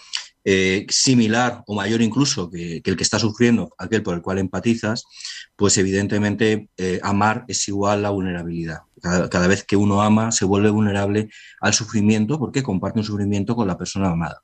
eh, 0.45 0.85
similar 0.89 1.63
o 1.67 1.75
mayor 1.75 2.01
incluso 2.01 2.49
que, 2.49 2.81
el 2.83 2.95
que 2.95 3.03
está 3.03 3.19
sufriendo, 3.19 3.73
aquel 3.77 4.03
por 4.03 4.15
el 4.15 4.21
cual 4.21 4.37
empatizas, 4.37 5.03
pues 5.55 5.77
evidentemente 5.77 6.69
eh, 6.77 6.99
amar 7.03 7.45
es 7.47 7.67
igual 7.67 8.05
a 8.05 8.11
vulnerabilidad. 8.11 8.79
Cada, 9.01 9.47
vez 9.47 9.63
que 9.63 9.77
uno 9.77 10.01
ama 10.01 10.31
se 10.31 10.43
vuelve 10.43 10.69
vulnerable 10.69 11.29
al 11.61 11.73
sufrimiento 11.73 12.37
porque 12.37 12.63
comparte 12.63 12.99
un 12.99 13.05
sufrimiento 13.05 13.55
con 13.55 13.67
la 13.67 13.77
persona 13.77 14.11
amada. 14.11 14.41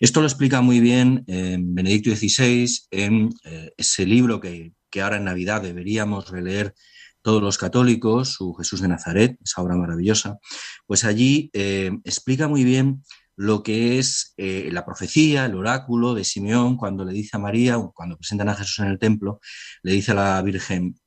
Esto 0.00 0.20
lo 0.20 0.26
explica 0.26 0.60
muy 0.60 0.80
bien 0.80 1.24
Benedicto 1.26 2.10
XVI 2.14 2.68
en 2.90 3.30
ese 3.78 4.04
libro 4.04 4.38
que, 4.38 4.74
que 4.90 5.02
ahora 5.02 5.16
en 5.16 5.24
Navidad 5.24 5.62
deberíamos 5.62 6.30
releer 6.30 6.74
todos 7.22 7.42
los 7.42 7.58
católicos, 7.58 8.34
su 8.34 8.54
Jesús 8.54 8.80
de 8.80 8.88
Nazaret, 8.88 9.38
esa 9.44 9.62
obra 9.62 9.76
maravillosa, 9.76 10.38
pues 10.86 11.04
allí 11.04 11.50
explica 11.52 12.46
muy 12.46 12.62
bien 12.62 13.02
lo 13.36 13.62
que 13.62 13.98
es 13.98 14.32
eh, 14.38 14.70
la 14.72 14.84
profecía, 14.84 15.44
el 15.44 15.54
oráculo 15.54 16.14
de 16.14 16.24
Simeón, 16.24 16.76
cuando 16.76 17.04
le 17.04 17.12
dice 17.12 17.36
a 17.36 17.38
María, 17.38 17.78
cuando 17.94 18.16
presentan 18.16 18.48
a 18.48 18.54
Jesús 18.54 18.78
en 18.80 18.86
el 18.86 18.98
templo, 18.98 19.40
le 19.82 19.92
dice 19.92 20.12
a 20.12 20.14
la 20.14 20.42
Virgen 20.42 20.98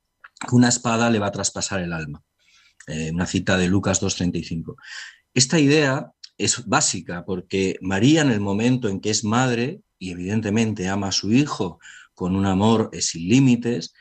que 0.48 0.54
una 0.54 0.68
espada 0.68 1.10
le 1.10 1.18
va 1.18 1.26
a 1.26 1.32
traspasar 1.32 1.80
el 1.80 1.92
alma. 1.92 2.22
Eh, 2.86 3.10
una 3.12 3.26
cita 3.26 3.58
de 3.58 3.68
Lucas 3.68 4.00
2.35. 4.00 4.76
Esta 5.34 5.58
idea 5.58 6.12
es 6.38 6.64
básica 6.66 7.24
porque 7.26 7.76
María 7.82 8.22
en 8.22 8.30
el 8.30 8.40
momento 8.40 8.88
en 8.88 9.00
que 9.00 9.10
es 9.10 9.24
madre 9.24 9.82
y 9.98 10.12
evidentemente 10.12 10.88
ama 10.88 11.08
a 11.08 11.12
su 11.12 11.32
hijo 11.32 11.78
con 12.20 12.36
un 12.36 12.44
amor 12.44 12.90
eh, 12.92 13.00
sin 13.00 13.30
límites, 13.30 13.94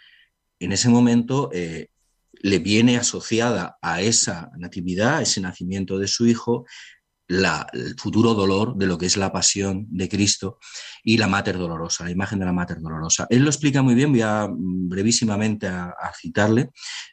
en 0.60 0.74
ese 0.74 0.90
momento 0.90 1.50
le 1.54 2.60
viene 2.60 2.98
asociada 2.98 3.78
a 3.82 4.02
esa 4.02 4.52
natividad, 4.58 5.20
a 5.20 5.22
ese 5.22 5.40
nacimiento 5.40 5.98
de 5.98 6.10
su 6.10 6.28
hijo, 6.28 6.66
el 7.30 7.96
futuro 7.98 8.34
dolor 8.34 8.76
de 8.76 8.88
lo 8.88 8.98
que 8.98 9.06
es 9.06 9.15
la 9.15 9.32
pasión 9.32 9.86
de 9.92 10.10
Cristo 10.10 10.58
y 11.04 11.18
la 11.18 11.28
Mater 11.28 11.58
Dolorosa, 11.58 12.04
la 12.04 12.12
imagen 12.12 12.39
de 12.39 12.46
la 12.46 12.54
Mater 12.54 12.80
Dolorosa. 12.80 13.28
Él 13.30 13.44
lo 13.44 13.50
explica 13.50 13.84
muy 13.84 13.94
bien, 13.94 14.12
voy 14.12 14.22
a 14.22 14.48
mm, 14.48 14.89
brevísimamente 14.89 15.68
a, 15.68 15.94
citarle, 16.20 16.72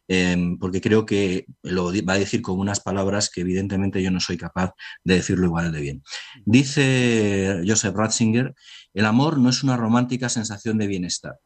em, 0.09 0.59
porque 0.59 0.81
creo 0.81 1.05
que 1.05 1.47
lo 1.63 1.93
va 2.05 2.15
a 2.15 2.19
decir 2.19 2.41
con 2.41 2.59
unas 2.59 2.81
palabras 2.81 3.31
que 3.31 3.43
evidentemente 3.43 4.03
yo 4.03 4.11
no 4.11 4.21
soy 4.21 4.39
capaz 4.39 4.73
de 5.05 5.17
decirlo 5.17 5.47
igual 5.47 5.71
de 5.71 5.81
bien. 5.81 6.03
Dice 6.47 7.63
Joseph 7.67 7.95
Ratzinger, 7.95 8.55
el 8.95 9.05
amor 9.05 9.39
no 9.39 9.51
es 9.51 9.63
una 9.63 9.77
romántica 9.77 10.31
sensación 10.31 10.79
de 10.79 10.87
bienestar 10.87 11.37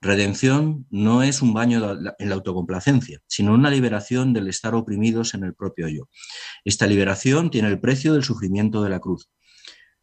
Redención 0.00 0.86
no 0.90 1.22
es 1.22 1.42
un 1.42 1.54
baño 1.54 1.96
en 2.18 2.28
la 2.28 2.34
autocomplacencia, 2.34 3.20
sino 3.26 3.54
una 3.54 3.70
liberación 3.70 4.32
del 4.32 4.48
estar 4.48 4.74
oprimidos 4.74 5.34
en 5.34 5.44
el 5.44 5.54
propio 5.54 5.88
yo. 5.88 6.08
Esta 6.64 6.86
liberación 6.86 7.50
tiene 7.50 7.68
el 7.68 7.80
precio 7.80 8.12
del 8.12 8.22
sufrimiento 8.22 8.82
de 8.82 8.90
la 8.90 9.00
cruz. 9.00 9.30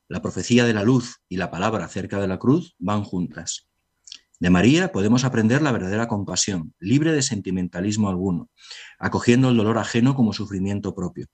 La 0.07 0.21
profecía 0.21 0.65
de 0.65 0.73
la 0.73 0.83
luz 0.83 1.21
y 1.29 1.37
la 1.37 1.51
palabra 1.51 1.85
acerca 1.85 2.19
de 2.19 2.27
la 2.27 2.39
cruz 2.39 2.75
van 2.79 3.03
juntas. 3.03 3.67
De 4.39 4.49
María 4.49 4.91
podemos 4.91 5.23
aprender 5.23 5.61
la 5.61 5.71
verdadera 5.71 6.07
compasión, 6.07 6.73
libre 6.79 7.13
de 7.13 7.21
sentimentalismo 7.21 8.09
alguno, 8.09 8.49
acogiendo 8.99 9.49
el 9.49 9.57
dolor 9.57 9.77
ajeno 9.77 10.15
como 10.15 10.33
sufrimiento 10.33 10.93
propio. 10.93 11.27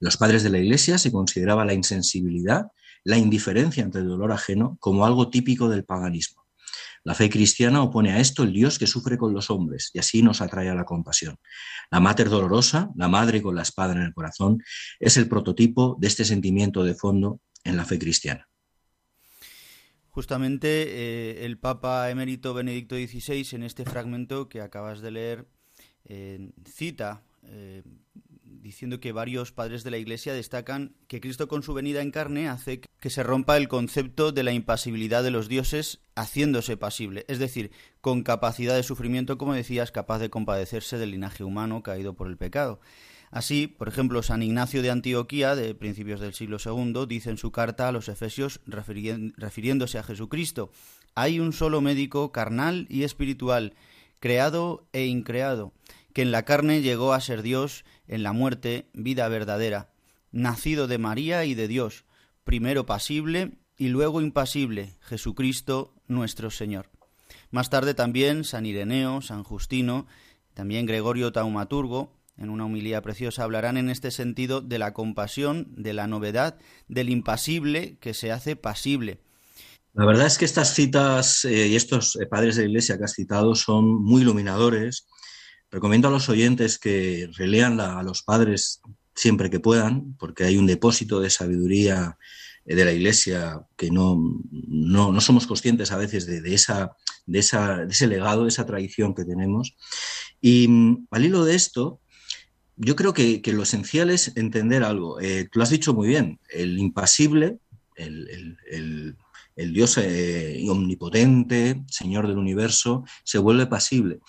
Los 0.00 0.16
padres 0.16 0.42
de 0.42 0.50
la 0.50 0.58
Iglesia 0.58 0.98
se 0.98 1.12
consideraba 1.12 1.64
la 1.64 1.74
insensibilidad, 1.74 2.66
la 3.04 3.18
indiferencia 3.18 3.84
ante 3.84 3.98
el 3.98 4.08
dolor 4.08 4.32
ajeno 4.32 4.76
como 4.80 5.06
algo 5.06 5.30
típico 5.30 5.68
del 5.68 5.84
paganismo. 5.84 6.41
La 7.04 7.14
fe 7.14 7.28
cristiana 7.28 7.82
opone 7.82 8.12
a 8.12 8.20
esto 8.20 8.44
el 8.44 8.52
Dios 8.52 8.78
que 8.78 8.86
sufre 8.86 9.18
con 9.18 9.32
los 9.32 9.50
hombres 9.50 9.90
y 9.92 9.98
así 9.98 10.22
nos 10.22 10.40
atrae 10.40 10.68
a 10.68 10.74
la 10.74 10.84
compasión. 10.84 11.36
La 11.90 12.00
Mater 12.00 12.28
Dolorosa, 12.28 12.90
la 12.94 13.08
Madre 13.08 13.42
con 13.42 13.56
la 13.56 13.62
espada 13.62 13.92
en 13.92 14.02
el 14.02 14.14
corazón, 14.14 14.62
es 15.00 15.16
el 15.16 15.28
prototipo 15.28 15.96
de 16.00 16.06
este 16.06 16.24
sentimiento 16.24 16.84
de 16.84 16.94
fondo 16.94 17.40
en 17.64 17.76
la 17.76 17.84
fe 17.84 17.98
cristiana. 17.98 18.48
Justamente 20.10 20.68
eh, 20.68 21.44
el 21.46 21.58
Papa 21.58 22.10
emérito 22.10 22.52
Benedicto 22.52 22.96
XVI 22.96 23.46
en 23.52 23.62
este 23.62 23.84
fragmento 23.84 24.48
que 24.48 24.60
acabas 24.60 25.00
de 25.00 25.10
leer 25.10 25.48
eh, 26.04 26.50
cita 26.66 27.22
eh, 27.44 27.82
diciendo 28.62 29.00
que 29.00 29.12
varios 29.12 29.50
padres 29.50 29.82
de 29.82 29.90
la 29.90 29.98
Iglesia 29.98 30.32
destacan 30.32 30.94
que 31.08 31.20
Cristo 31.20 31.48
con 31.48 31.62
su 31.62 31.74
venida 31.74 32.00
en 32.00 32.12
carne 32.12 32.48
hace 32.48 32.80
que 33.00 33.10
se 33.10 33.24
rompa 33.24 33.56
el 33.56 33.66
concepto 33.66 34.30
de 34.30 34.44
la 34.44 34.52
impasibilidad 34.52 35.24
de 35.24 35.32
los 35.32 35.48
dioses 35.48 36.00
haciéndose 36.14 36.76
pasible, 36.76 37.24
es 37.28 37.40
decir, 37.40 37.72
con 38.00 38.22
capacidad 38.22 38.76
de 38.76 38.84
sufrimiento, 38.84 39.36
como 39.36 39.54
decías, 39.54 39.90
capaz 39.90 40.20
de 40.20 40.30
compadecerse 40.30 40.96
del 40.96 41.10
linaje 41.10 41.42
humano 41.42 41.82
caído 41.82 42.14
por 42.14 42.28
el 42.28 42.36
pecado. 42.36 42.80
Así, 43.32 43.66
por 43.66 43.88
ejemplo, 43.88 44.22
San 44.22 44.42
Ignacio 44.42 44.82
de 44.82 44.90
Antioquía, 44.90 45.56
de 45.56 45.74
principios 45.74 46.20
del 46.20 46.34
siglo 46.34 46.58
II, 46.64 47.06
dice 47.08 47.30
en 47.30 47.38
su 47.38 47.50
carta 47.50 47.88
a 47.88 47.92
los 47.92 48.08
Efesios, 48.08 48.60
refiriéndose 48.66 49.98
a 49.98 50.02
Jesucristo, 50.02 50.70
hay 51.14 51.40
un 51.40 51.52
solo 51.52 51.80
médico 51.80 52.30
carnal 52.30 52.86
y 52.88 53.02
espiritual, 53.02 53.74
creado 54.20 54.86
e 54.92 55.06
increado, 55.06 55.72
que 56.12 56.22
en 56.22 56.30
la 56.30 56.44
carne 56.44 56.82
llegó 56.82 57.12
a 57.12 57.20
ser 57.20 57.42
Dios, 57.42 57.84
en 58.12 58.22
la 58.22 58.34
muerte 58.34 58.90
vida 58.92 59.26
verdadera, 59.28 59.88
nacido 60.32 60.86
de 60.86 60.98
María 60.98 61.46
y 61.46 61.54
de 61.54 61.66
Dios, 61.66 62.04
primero 62.44 62.84
pasible 62.84 63.52
y 63.78 63.88
luego 63.88 64.20
impasible, 64.20 64.98
Jesucristo 65.00 65.94
nuestro 66.08 66.50
Señor. 66.50 66.90
Más 67.50 67.70
tarde 67.70 67.94
también 67.94 68.44
San 68.44 68.66
Ireneo, 68.66 69.22
San 69.22 69.44
Justino, 69.44 70.06
también 70.52 70.84
Gregorio 70.84 71.32
Taumaturgo, 71.32 72.12
en 72.36 72.50
una 72.50 72.66
humilía 72.66 73.00
preciosa, 73.00 73.44
hablarán 73.44 73.78
en 73.78 73.88
este 73.88 74.10
sentido 74.10 74.60
de 74.60 74.78
la 74.78 74.92
compasión, 74.92 75.72
de 75.74 75.94
la 75.94 76.06
novedad, 76.06 76.58
del 76.88 77.08
impasible 77.08 77.96
que 77.98 78.12
se 78.12 78.30
hace 78.30 78.56
pasible. 78.56 79.20
La 79.94 80.04
verdad 80.04 80.26
es 80.26 80.36
que 80.36 80.44
estas 80.44 80.74
citas 80.74 81.46
eh, 81.46 81.68
y 81.68 81.76
estos 81.76 82.16
eh, 82.16 82.26
padres 82.26 82.56
de 82.56 82.64
la 82.64 82.68
Iglesia 82.68 82.98
que 82.98 83.04
has 83.04 83.14
citado 83.14 83.54
son 83.54 84.02
muy 84.02 84.20
iluminadores. 84.20 85.06
Recomiendo 85.72 86.08
a 86.08 86.10
los 86.10 86.28
oyentes 86.28 86.78
que 86.78 87.30
relean 87.36 87.80
a 87.80 88.02
los 88.02 88.22
padres 88.22 88.82
siempre 89.14 89.48
que 89.48 89.58
puedan, 89.58 90.14
porque 90.18 90.44
hay 90.44 90.58
un 90.58 90.66
depósito 90.66 91.20
de 91.20 91.30
sabiduría 91.30 92.18
eh, 92.66 92.74
de 92.74 92.84
la 92.84 92.92
Iglesia 92.92 93.62
que 93.76 93.90
no, 93.90 94.40
no, 94.50 95.20
somos 95.20 95.46
conscientes 95.46 95.90
a 95.90 95.96
veces 95.96 96.26
de, 96.26 96.54
esa, 96.54 96.92
de, 97.26 97.38
esa, 97.38 97.78
de 97.78 97.90
ese 97.90 98.06
legado, 98.06 98.42
de 98.42 98.50
esa 98.50 98.66
tradición 98.66 99.14
que 99.14 99.24
tenemos. 99.24 99.74
Y 100.42 100.68
mm, 100.68 101.06
al 101.10 101.24
hilo 101.24 101.44
de 101.44 101.54
esto, 101.54 102.00
yo 102.76 102.94
creo 102.94 103.14
que, 103.14 103.40
lo 103.46 103.62
esencial 103.62 104.10
es 104.10 104.36
entender 104.36 104.84
algo. 104.84 105.20
Eh, 105.20 105.48
tú 105.50 105.58
lo 105.58 105.62
has 105.62 105.70
dicho 105.70 105.94
muy 105.94 106.08
bien, 106.08 106.38
el 106.50 106.78
impasible, 106.78 107.58
el, 107.96 109.16
Dios 109.56 109.98
eh, 109.98 110.64
omnipotente, 110.68 111.82
Señor 111.88 112.26
del 112.26 112.38
universo, 112.38 113.04
se 113.24 113.38
vuelve 113.38 113.66
pasible. 113.66 114.20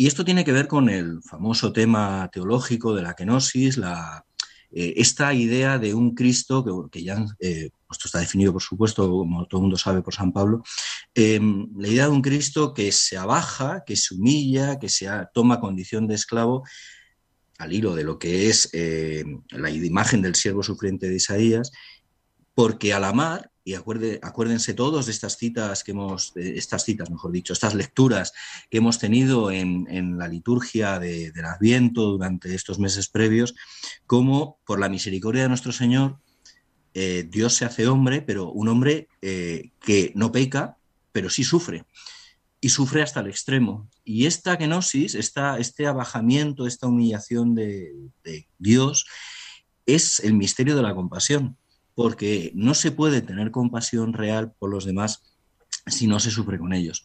Y 0.00 0.06
esto 0.06 0.24
tiene 0.24 0.46
que 0.46 0.52
ver 0.52 0.66
con 0.66 0.88
el 0.88 1.22
famoso 1.22 1.74
tema 1.74 2.30
teológico 2.32 2.94
de 2.94 3.02
la 3.02 3.12
kenosis, 3.12 3.76
la, 3.76 4.24
eh, 4.72 4.94
esta 4.96 5.34
idea 5.34 5.78
de 5.78 5.92
un 5.92 6.14
Cristo, 6.14 6.88
que, 6.90 7.02
ya, 7.02 7.22
esto 7.38 8.06
está 8.06 8.18
definido 8.18 8.50
por 8.50 8.62
supuesto, 8.62 9.06
como 9.10 9.44
todo 9.44 9.58
el 9.58 9.62
mundo 9.64 9.76
sabe 9.76 10.00
por 10.00 10.14
San 10.14 10.32
Pablo, 10.32 10.62
la 11.14 11.86
idea 11.86 12.04
de 12.04 12.12
un 12.12 12.22
Cristo 12.22 12.72
que 12.72 12.92
se 12.92 13.18
abaja, 13.18 13.82
que 13.84 13.94
se 13.94 14.14
humilla, 14.14 14.78
que 14.78 14.88
se 14.88 15.06
toma 15.34 15.60
condición 15.60 16.06
de 16.06 16.14
esclavo 16.14 16.64
al 17.58 17.70
hilo 17.70 17.94
de 17.94 18.04
lo 18.04 18.18
que 18.18 18.48
es 18.48 18.70
eh, 18.72 19.22
la 19.50 19.68
imagen 19.68 20.22
del 20.22 20.34
siervo 20.34 20.62
sufriente 20.62 21.10
de 21.10 21.16
Isaías, 21.16 21.72
porque 22.54 22.94
al 22.94 23.04
amar, 23.04 23.49
y 23.62 23.74
acuérdense 23.74 24.74
todos 24.74 25.06
de 25.06 25.12
estas 25.12 25.36
citas 25.36 25.84
que 25.84 25.90
hemos, 25.90 26.32
estas 26.36 26.84
citas, 26.84 27.10
mejor 27.10 27.32
dicho, 27.32 27.52
estas 27.52 27.74
lecturas 27.74 28.32
que 28.70 28.78
hemos 28.78 28.98
tenido 28.98 29.50
en, 29.50 30.18
la 30.18 30.28
liturgia 30.28 30.98
del 30.98 31.44
Adviento 31.44 32.12
durante 32.12 32.54
estos 32.54 32.78
meses 32.78 33.08
previos, 33.08 33.54
como 34.06 34.58
por 34.64 34.80
la 34.80 34.88
misericordia 34.88 35.42
de 35.42 35.48
nuestro 35.48 35.72
Señor, 35.72 36.18
eh, 36.94 37.28
Dios 37.30 37.54
se 37.54 37.64
hace 37.64 37.86
hombre, 37.86 38.22
pero 38.22 38.50
un 38.50 38.68
hombre 38.68 39.08
eh, 39.22 39.70
que 39.80 40.12
no 40.16 40.32
peca, 40.32 40.76
pero 41.12 41.30
sí 41.30 41.44
sufre 41.44 41.84
y 42.60 42.68
sufre 42.68 43.02
hasta 43.02 43.20
el 43.20 43.28
extremo. 43.28 43.88
Y 44.04 44.26
esta 44.26 44.58
kenosis, 44.58 45.14
esta, 45.14 45.58
este 45.58 45.86
abajamiento, 45.86 46.66
esta 46.66 46.88
humillación 46.88 47.54
de, 47.54 48.10
Dios, 48.58 49.06
es 49.86 50.20
el 50.20 50.34
misterio 50.34 50.76
de 50.76 50.82
la 50.82 50.94
compasión, 50.94 51.56
porque 52.00 52.50
no 52.54 52.72
se 52.72 52.92
puede 52.92 53.20
tener 53.20 53.50
compasión 53.50 54.14
real 54.14 54.54
por 54.58 54.70
los 54.70 54.86
demás 54.86 55.22
si 55.86 56.06
no 56.06 56.18
se 56.18 56.30
sufre 56.30 56.58
con 56.58 56.72
ellos. 56.72 57.04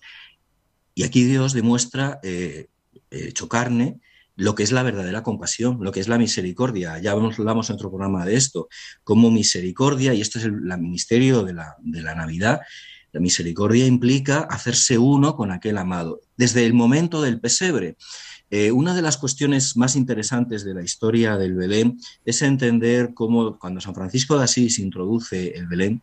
Y 0.94 1.04
aquí 1.04 1.26
Dios 1.26 1.52
demuestra, 1.52 2.22
eh, 2.24 2.68
hecho 3.12 3.50
carne, 3.50 4.00
lo 4.38 4.56
que 4.56 4.64
es 4.64 4.72
la 4.72 4.84
verdadera 4.84 5.22
compasión, 5.22 5.80
lo 5.82 5.92
que 5.92 6.00
es 6.00 6.08
la 6.08 6.18
misericordia. 6.18 6.98
Ya 7.00 7.12
hablamos 7.12 7.70
en 7.70 7.76
otro 7.76 7.90
programa 7.90 8.24
de 8.24 8.38
esto, 8.38 8.70
como 9.04 9.32
misericordia, 9.32 10.14
y 10.14 10.22
esto 10.22 10.40
es 10.40 10.46
el 10.46 10.62
ministerio 10.80 11.44
de 11.44 11.52
la 11.54 12.16
Navidad, 12.16 12.62
la 13.16 13.22
misericordia 13.22 13.88
implica 13.88 14.40
hacerse 14.42 14.98
uno 14.98 15.38
con 15.38 15.50
aquel 15.50 15.78
amado. 15.78 16.20
Desde 16.36 16.66
el 16.66 16.74
momento 16.74 17.22
del 17.22 17.40
pesebre, 17.40 17.96
eh, 18.50 18.74
una 18.74 18.94
de 18.94 19.02
las 19.02 19.16
cuestiones 19.16 19.78
más 19.78 19.96
interesantes 19.96 20.66
de 20.66 20.74
la 20.74 20.84
historia 20.84 21.38
del 21.38 21.54
Belén 21.54 21.98
es 22.26 22.42
entender 22.42 23.14
cómo 23.14 23.58
cuando 23.58 23.80
San 23.80 23.96
Francisco 23.96 24.38
de 24.38 24.44
Asís 24.44 24.80
introduce 24.80 25.58
el 25.58 25.66
Belén, 25.68 26.02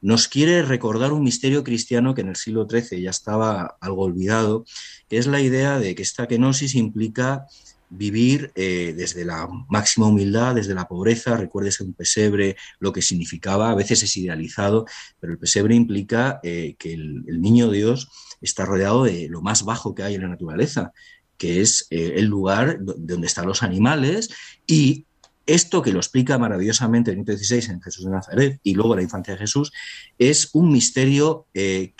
nos 0.00 0.26
quiere 0.26 0.64
recordar 0.64 1.12
un 1.12 1.22
misterio 1.22 1.62
cristiano 1.62 2.12
que 2.12 2.22
en 2.22 2.30
el 2.30 2.36
siglo 2.36 2.66
XIII 2.68 3.00
ya 3.02 3.10
estaba 3.10 3.76
algo 3.80 4.02
olvidado, 4.02 4.64
que 5.08 5.18
es 5.18 5.28
la 5.28 5.40
idea 5.40 5.78
de 5.78 5.94
que 5.94 6.02
esta 6.02 6.26
kenosis 6.26 6.74
implica 6.74 7.46
vivir 7.90 8.52
eh, 8.54 8.94
desde 8.96 9.24
la 9.24 9.48
máxima 9.68 10.06
humildad, 10.06 10.54
desde 10.54 10.74
la 10.74 10.88
pobreza. 10.88 11.36
Recuerdes 11.36 11.80
un 11.80 11.94
pesebre 11.94 12.56
lo 12.78 12.92
que 12.92 13.02
significaba, 13.02 13.70
a 13.70 13.74
veces 13.74 14.02
es 14.02 14.16
idealizado, 14.16 14.86
pero 15.20 15.32
el 15.32 15.38
pesebre 15.38 15.74
implica 15.74 16.40
eh, 16.42 16.76
que 16.78 16.94
el, 16.94 17.40
niño 17.40 17.70
Dios 17.70 18.10
está 18.40 18.64
rodeado 18.64 19.04
de 19.04 19.28
lo 19.28 19.42
más 19.42 19.64
bajo 19.64 19.94
que 19.94 20.02
hay 20.02 20.14
en 20.14 20.22
la 20.22 20.28
naturaleza, 20.28 20.92
que 21.36 21.60
es 21.60 21.86
eh, 21.90 22.14
el 22.16 22.26
lugar 22.26 22.78
donde 22.80 23.26
están 23.26 23.46
los 23.46 23.62
animales 23.62 24.30
y 24.66 25.04
esto 25.46 25.80
que 25.80 25.92
lo 25.92 25.98
explica 25.98 26.36
maravillosamente 26.36 27.10
Benito 27.10 27.34
XVI 27.34 27.72
en 27.72 27.80
Jesús 27.80 28.04
de 28.04 28.10
Nazaret 28.10 28.60
y 28.62 28.74
luego 28.74 28.94
la 28.94 29.02
infancia 29.02 29.32
de 29.32 29.40
Jesús 29.40 29.72
es 30.18 30.50
un 30.52 30.70
misterio 30.70 31.46
que 31.54 31.94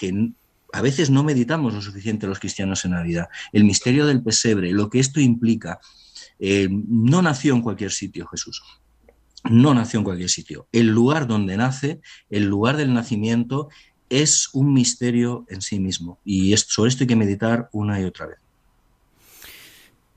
a 0.73 0.83
veces 0.83 1.11
no 1.11 1.25
meditamos 1.25 1.75
lo 1.75 1.83
suficiente 1.83 2.27
los 2.27 2.41
cristianos 2.41 2.85
en 2.85 2.93
Navidad. 2.93 3.29
El 3.53 3.65
misterio 3.65 4.07
del 4.07 4.23
pesebre, 4.23 4.73
lo 4.73 4.91
que 4.91 5.01
esto 5.01 5.21
implica. 5.21 5.81
Eh, 6.39 6.69
no 6.71 7.23
nació 7.23 7.55
en 7.55 7.63
cualquier 7.63 7.91
sitio 7.91 8.27
Jesús. 8.27 8.63
No 9.45 9.73
nació 9.75 10.01
en 10.01 10.05
cualquier 10.05 10.29
sitio. 10.29 10.69
El 10.73 10.89
lugar 10.89 11.27
donde 11.27 11.57
nace, 11.57 12.01
el 12.29 12.47
lugar 12.47 12.77
del 12.77 12.93
nacimiento, 12.93 13.69
es 14.11 14.49
un 14.53 14.73
misterio 14.73 15.47
en 15.49 15.63
sí 15.63 15.79
mismo. 15.79 16.19
Y 16.25 16.57
sobre 16.57 16.89
esto 16.91 17.05
hay 17.05 17.09
que 17.09 17.17
meditar 17.17 17.69
una 17.73 18.01
y 18.01 18.05
otra 18.05 18.27
vez. 18.27 18.39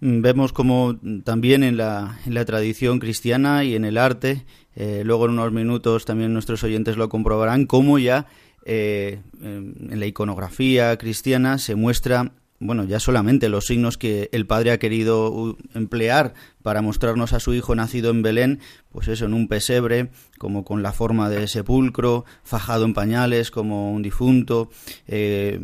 Vemos 0.04 0.52
como 0.52 0.98
también 1.24 1.64
en 1.64 1.78
la, 1.78 2.18
tradición 2.48 2.98
cristiana 2.98 3.64
y 3.64 3.76
en 3.76 3.86
el 3.86 4.00
arte, 4.00 4.46
eh, 4.76 5.04
luego 5.06 5.26
en 5.26 5.34
unos 5.34 5.52
minutos 5.52 6.06
también 6.06 6.34
nuestros 6.34 6.64
oyentes 6.64 6.98
lo 6.98 7.08
comprobarán, 7.08 7.68
cómo 7.68 8.00
ya 8.00 8.26
eh, 8.66 9.22
en 9.42 10.00
la 10.00 10.06
iconografía 10.06 10.98
cristiana 10.98 11.58
se 11.58 11.76
muestra 11.76 12.32
bueno, 12.62 12.84
ya 12.84 13.00
solamente 13.00 13.50
los 13.50 13.66
signos 13.66 13.98
que 13.98 14.30
el 14.32 14.46
padre 14.46 14.72
ha 14.72 14.78
querido 14.78 15.58
emplear 15.74 16.36
para 16.62 16.82
mostrarnos 16.82 17.34
a 17.34 17.40
su 17.40 17.54
hijo 17.54 17.76
nacido 17.76 18.12
en 18.12 18.22
Belén, 18.22 18.60
pues 18.92 19.08
eso, 19.08 19.26
en 19.26 19.34
un 19.34 19.48
pesebre, 19.48 20.10
como 20.38 20.64
con 20.64 20.84
la 20.84 20.92
forma 20.92 21.30
de 21.30 21.48
sepulcro, 21.48 22.26
fajado 22.44 22.86
en 22.86 22.94
pañales 22.94 23.52
como 23.52 23.92
un 23.92 24.02
difunto, 24.02 24.70
eh, 25.08 25.60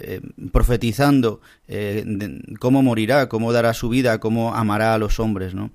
eh, 0.00 0.20
profetizando 0.52 1.40
cómo 2.60 2.82
morirá, 2.82 3.28
cómo 3.28 3.52
dará 3.52 3.74
su 3.74 3.88
vida, 3.88 4.20
cómo 4.20 4.54
amará 4.54 4.94
a 4.94 4.98
los 4.98 5.20
hombres, 5.20 5.54
¿no? 5.54 5.70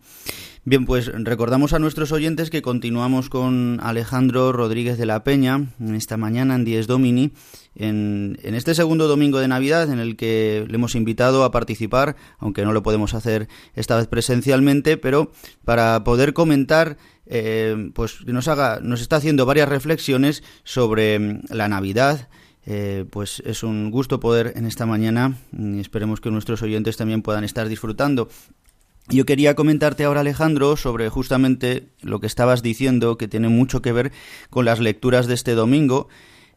Bien, 0.66 0.86
pues 0.86 1.12
recordamos 1.14 1.74
a 1.74 1.80
nuestros 1.80 2.14
oyentes 2.14 2.50
que 2.50 2.62
continuamos 2.62 3.30
con 3.30 3.82
Alejandro 3.84 4.54
Rodríguez 4.54 4.98
de 4.98 5.06
la 5.06 5.22
Peña 5.26 5.66
esta 5.94 6.16
mañana 6.16 6.56
en 6.56 6.64
Dies 6.64 6.88
Domini, 6.88 7.34
en, 7.76 8.40
en, 8.44 8.56
este 8.56 8.74
segundo 8.74 9.10
domingo 9.10 9.40
de 9.40 9.50
Navidad 9.50 9.92
en 9.92 10.00
el 10.00 10.16
que 10.16 10.66
le 10.66 10.76
hemos 10.76 10.96
invitado 10.96 11.44
a 11.44 11.52
participar, 11.52 12.16
aunque 12.40 12.64
no 12.64 12.72
lo 12.72 12.82
podemos 12.82 13.14
hacer 13.14 13.50
esta 13.76 13.98
vez 13.98 14.08
presencialmente 14.08 14.63
pero 14.98 15.32
para 15.64 16.04
poder 16.04 16.34
comentar 16.34 16.98
eh, 17.26 17.92
pues 17.94 18.26
nos 18.26 18.48
haga, 18.48 18.80
nos 18.82 19.02
está 19.02 19.16
haciendo 19.18 19.46
varias 19.46 19.70
reflexiones 19.70 20.44
sobre 20.64 21.20
mm, 21.20 21.42
la 21.50 21.68
Navidad. 21.68 22.30
Eh, 22.66 23.06
pues 23.10 23.44
es 23.46 23.64
un 23.64 23.92
gusto 23.92 24.22
poder 24.22 24.54
en 24.56 24.66
esta 24.66 24.86
mañana 24.86 25.38
y 25.52 25.82
esperemos 25.82 26.22
que 26.22 26.32
nuestros 26.32 26.62
oyentes 26.62 26.96
también 26.96 27.22
puedan 27.22 27.44
estar 27.44 27.68
disfrutando. 27.68 28.30
Yo 29.10 29.26
quería 29.26 29.54
comentarte 29.54 30.06
ahora, 30.06 30.22
Alejandro, 30.22 30.78
sobre 30.78 31.10
justamente 31.10 31.90
lo 32.02 32.22
que 32.22 32.28
estabas 32.28 32.64
diciendo, 32.64 33.18
que 33.18 33.28
tiene 33.28 33.50
mucho 33.50 33.82
que 33.82 33.92
ver 33.92 34.14
con 34.50 34.64
las 34.64 34.80
lecturas 34.80 35.28
de 35.28 35.34
este 35.34 35.56
domingo. 35.56 36.08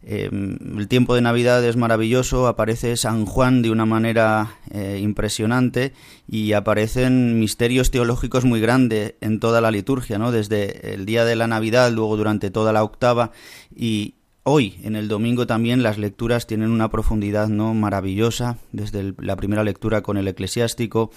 Em, 0.03 0.79
el 0.79 0.89
tiempo 0.89 1.15
de 1.15 1.21
Navidad 1.21 1.65
es 1.65 1.77
maravilloso, 1.77 2.47
aparece 2.47 2.97
San 2.97 3.27
Juan 3.27 3.63
de 3.63 3.71
una 3.71 3.87
manera 3.87 4.55
eh, 4.71 5.01
impresionante 5.03 5.93
y 6.29 6.53
aparecen 6.53 7.41
misterios 7.41 7.91
teológicos 7.91 8.45
muy 8.45 8.61
grandes 8.61 9.15
en 9.21 9.41
toda 9.41 9.61
la 9.61 9.71
liturgia, 9.71 10.19
¿no? 10.19 10.31
Desde 10.31 10.95
el 10.95 11.07
día 11.07 11.25
de 11.25 11.35
la 11.35 11.49
Navidad, 11.49 11.91
luego 11.91 12.17
durante 12.17 12.51
toda 12.51 12.73
la 12.73 12.85
octava 12.85 13.33
y 13.75 14.15
hoy 14.45 14.79
en 14.85 14.95
el 14.95 15.09
domingo 15.09 15.47
también 15.49 15.83
las 15.83 15.99
lecturas 15.99 16.47
tienen 16.47 16.71
una 16.71 16.89
profundidad 16.89 17.49
no 17.49 17.75
maravillosa, 17.75 18.59
desde 18.71 19.15
la 19.19 19.35
primera 19.35 19.65
lectura 19.65 20.03
con 20.03 20.17
el 20.17 20.29
eclesiástico 20.29 21.11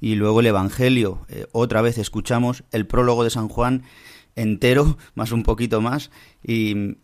y 0.00 0.14
luego 0.14 0.38
el 0.38 0.46
Evangelio. 0.46 1.26
Eh, 1.28 1.46
otra 1.50 1.82
vez 1.82 1.98
escuchamos 1.98 2.62
el 2.70 2.86
prólogo 2.86 3.24
de 3.24 3.30
San 3.30 3.48
Juan 3.48 3.82
entero, 4.40 4.98
más 5.14 5.32
un 5.32 5.42
poquito 5.42 5.80
más, 5.80 6.10
y, 6.42 6.96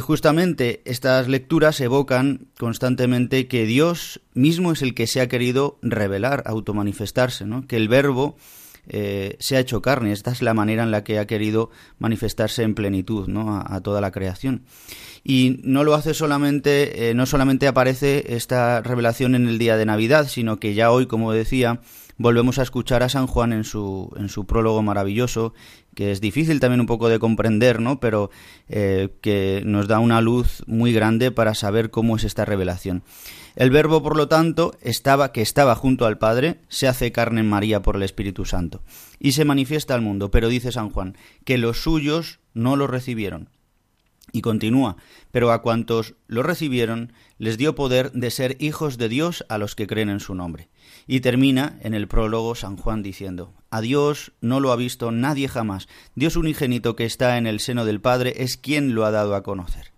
justamente 0.00 0.82
estas 0.84 1.28
lecturas 1.28 1.80
evocan 1.80 2.48
constantemente 2.58 3.48
que 3.48 3.64
Dios 3.66 4.20
mismo 4.34 4.72
es 4.72 4.82
el 4.82 4.94
que 4.94 5.06
se 5.06 5.20
ha 5.20 5.28
querido 5.28 5.78
revelar, 5.82 6.42
automanifestarse, 6.46 7.46
¿no? 7.46 7.66
que 7.66 7.76
el 7.76 7.88
verbo 7.88 8.36
eh, 8.88 9.36
se 9.38 9.56
ha 9.56 9.60
hecho 9.60 9.80
carne, 9.80 10.12
esta 10.12 10.32
es 10.32 10.42
la 10.42 10.54
manera 10.54 10.82
en 10.82 10.90
la 10.90 11.04
que 11.04 11.18
ha 11.18 11.26
querido 11.26 11.70
manifestarse 11.98 12.64
en 12.64 12.74
plenitud 12.74 13.28
¿no? 13.28 13.62
a, 13.64 13.80
toda 13.80 14.00
la 14.00 14.10
creación. 14.10 14.64
Y 15.24 15.60
no 15.62 15.84
lo 15.84 15.94
hace 15.94 16.14
solamente, 16.14 17.10
eh, 17.10 17.14
no 17.14 17.26
solamente 17.26 17.68
aparece 17.68 18.34
esta 18.34 18.82
revelación 18.82 19.36
en 19.36 19.46
el 19.46 19.58
día 19.58 19.76
de 19.76 19.86
Navidad, 19.86 20.26
sino 20.28 20.58
que 20.58 20.74
ya 20.74 20.90
hoy, 20.90 21.06
como 21.06 21.32
decía, 21.32 21.80
volvemos 22.22 22.60
a 22.60 22.62
escuchar 22.62 23.02
a 23.02 23.08
San 23.08 23.26
Juan 23.26 23.52
en 23.52 23.64
su, 23.64 24.10
en 24.16 24.28
su 24.28 24.46
prólogo 24.46 24.80
maravilloso, 24.80 25.54
que 25.94 26.12
es 26.12 26.20
difícil 26.20 26.60
también 26.60 26.80
un 26.80 26.86
poco 26.86 27.08
de 27.08 27.18
comprender, 27.18 27.80
¿no? 27.80 27.98
Pero 27.98 28.30
eh, 28.68 29.10
que 29.20 29.62
nos 29.66 29.88
da 29.88 29.98
una 29.98 30.20
luz 30.20 30.62
muy 30.66 30.92
grande 30.92 31.32
para 31.32 31.54
saber 31.54 31.90
cómo 31.90 32.16
es 32.16 32.24
esta 32.24 32.44
revelación. 32.44 33.02
El 33.56 33.70
Verbo, 33.70 34.02
por 34.02 34.16
lo 34.16 34.28
tanto, 34.28 34.74
estaba, 34.80 35.32
que 35.32 35.42
estaba 35.42 35.74
junto 35.74 36.06
al 36.06 36.16
Padre, 36.16 36.60
se 36.68 36.86
hace 36.88 37.12
carne 37.12 37.40
en 37.40 37.48
María 37.48 37.82
por 37.82 37.96
el 37.96 38.02
Espíritu 38.04 38.44
Santo 38.44 38.82
y 39.18 39.32
se 39.32 39.44
manifiesta 39.44 39.94
al 39.94 40.00
mundo. 40.00 40.30
Pero 40.30 40.48
dice 40.48 40.72
San 40.72 40.90
Juan 40.90 41.16
que 41.44 41.58
los 41.58 41.82
suyos 41.82 42.38
no 42.54 42.76
lo 42.76 42.86
recibieron. 42.86 43.50
Y 44.34 44.40
continúa, 44.40 44.96
pero 45.30 45.52
a 45.52 45.60
cuantos 45.60 46.14
lo 46.26 46.42
recibieron 46.42 47.12
les 47.36 47.58
dio 47.58 47.74
poder 47.74 48.12
de 48.12 48.30
ser 48.30 48.56
hijos 48.60 48.96
de 48.96 49.10
Dios 49.10 49.44
a 49.50 49.58
los 49.58 49.74
que 49.74 49.86
creen 49.86 50.08
en 50.08 50.20
su 50.20 50.34
nombre. 50.34 50.68
Y 51.06 51.20
termina 51.20 51.78
en 51.82 51.94
el 51.94 52.08
prólogo 52.08 52.54
San 52.54 52.76
Juan 52.76 53.02
diciendo, 53.02 53.54
A 53.70 53.80
Dios 53.80 54.32
no 54.40 54.60
lo 54.60 54.72
ha 54.72 54.76
visto 54.76 55.10
nadie 55.10 55.48
jamás. 55.48 55.88
Dios 56.14 56.36
unigénito 56.36 56.96
que 56.96 57.04
está 57.04 57.38
en 57.38 57.46
el 57.46 57.60
seno 57.60 57.84
del 57.84 58.00
Padre 58.00 58.34
es 58.38 58.56
quien 58.56 58.94
lo 58.94 59.04
ha 59.04 59.10
dado 59.10 59.34
a 59.34 59.42
conocer. 59.42 59.92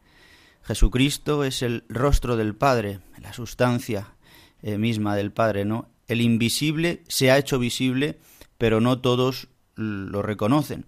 Jesucristo 0.63 1.45
es 1.45 1.63
el 1.63 1.85
rostro 1.89 2.37
del 2.37 2.55
Padre, 2.55 3.01
la 3.21 3.33
sustancia 3.33 4.15
eh, 4.63 4.79
misma 4.79 5.15
del 5.17 5.31
Padre, 5.31 5.65
¿no? 5.65 5.89
El 6.09 6.21
invisible 6.21 7.03
se 7.09 7.31
ha 7.31 7.39
hecho 7.39 7.59
visible, 7.59 8.19
pero 8.59 8.81
no 8.81 9.01
todos 9.01 9.49
lo 9.77 10.23
reconocen. 10.23 10.87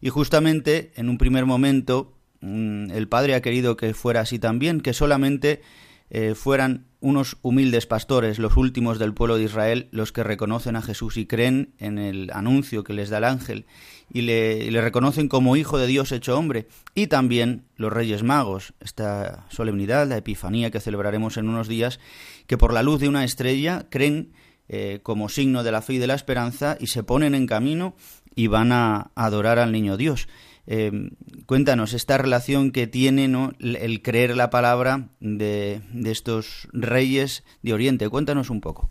Y 0.00 0.10
justamente 0.10 0.92
en 0.96 1.08
un 1.08 1.18
primer 1.18 1.46
momento 1.46 2.16
Mm, 2.40 2.90
el 2.90 3.08
Padre 3.08 3.34
ha 3.34 3.42
querido 3.42 3.76
que 3.76 3.94
fuera 3.94 4.20
así 4.20 4.38
también, 4.38 4.80
que 4.80 4.92
solamente 4.92 5.62
eh, 6.10 6.34
fueran 6.34 6.86
unos 7.06 7.36
humildes 7.42 7.86
pastores, 7.86 8.40
los 8.40 8.56
últimos 8.56 8.98
del 8.98 9.14
pueblo 9.14 9.36
de 9.36 9.44
Israel, 9.44 9.88
los 9.92 10.10
que 10.10 10.24
reconocen 10.24 10.74
a 10.74 10.82
Jesús 10.82 11.16
y 11.16 11.24
creen 11.24 11.72
en 11.78 11.98
el 11.98 12.32
anuncio 12.32 12.82
que 12.82 12.94
les 12.94 13.10
da 13.10 13.18
el 13.18 13.24
ángel 13.24 13.64
y 14.12 14.22
le, 14.22 14.68
reconocen 14.80 15.28
como 15.28 15.54
hijo 15.54 15.78
de 15.78 15.86
Dios 15.86 16.10
hecho 16.10 16.36
hombre, 16.36 16.66
y 16.96 17.06
también 17.06 17.62
los 17.76 17.92
Reyes 17.92 18.24
Magos, 18.24 18.74
esta 18.80 19.46
solemnidad, 19.50 20.08
la 20.08 20.16
Epifanía 20.16 20.72
que 20.72 20.80
celebraremos 20.80 21.36
en 21.36 21.48
unos 21.48 21.68
días, 21.68 22.00
que 22.48 22.58
por 22.58 22.72
la 22.72 22.82
luz 22.82 22.98
de 22.98 23.08
una 23.08 23.24
estrella 23.24 23.86
creen 23.88 24.32
eh, 24.68 24.98
como 25.04 25.28
signo 25.28 25.62
de 25.62 25.70
la 25.70 25.82
fe 25.82 25.94
y 25.94 25.98
de 25.98 26.08
la 26.08 26.14
esperanza 26.14 26.76
y 26.80 26.88
se 26.88 27.04
ponen 27.04 27.36
en 27.36 27.46
camino 27.46 27.94
y 28.34 28.48
van 28.48 28.72
a 28.72 29.12
adorar 29.14 29.60
al 29.60 29.70
niño 29.70 29.96
Dios. 29.96 30.26
Eh, 30.66 31.10
cuéntanos 31.46 31.92
esta 31.92 32.18
relación 32.18 32.72
que 32.72 32.86
tiene 32.86 33.28
¿no? 33.28 33.52
el 33.60 34.02
creer 34.02 34.36
la 34.36 34.50
palabra 34.50 35.10
de, 35.20 35.80
estos 36.04 36.68
reyes 36.72 37.44
de 37.62 37.72
Oriente. 37.72 38.08
Cuéntanos 38.08 38.50
un 38.50 38.60
poco. 38.60 38.90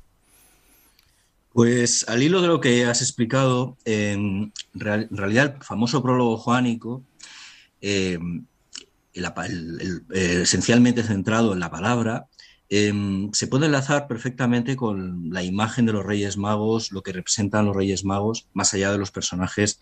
Pues 1.54 2.08
al 2.10 2.22
hilo 2.22 2.42
de 2.42 2.48
lo 2.50 2.60
que 2.60 2.86
has 2.86 3.02
explicado, 3.02 3.78
en 3.86 4.52
realidad 4.74 5.56
el 5.58 5.64
famoso 5.64 6.04
prólogo 6.04 6.38
joánico, 6.38 7.04
eh, 7.82 8.20
esencialmente 10.12 11.04
centrado 11.04 11.54
en 11.54 11.60
la 11.60 11.72
palabra, 11.72 12.28
Em, 12.70 13.32
se 13.32 13.48
puede 13.48 13.68
enlazar 13.68 14.08
perfectamente 14.08 14.76
con 14.76 15.30
la 15.32 15.44
imagen 15.44 15.86
de 15.86 15.94
los 15.94 16.06
Reyes 16.06 16.38
Magos, 16.38 16.92
lo 16.92 17.04
que 17.04 17.12
representan 17.14 17.66
los 17.68 17.76
Reyes 17.76 18.04
Magos, 18.04 18.48
más 18.54 18.74
allá 18.74 18.92
de 18.92 18.98
los 18.98 19.12
personajes 19.12 19.80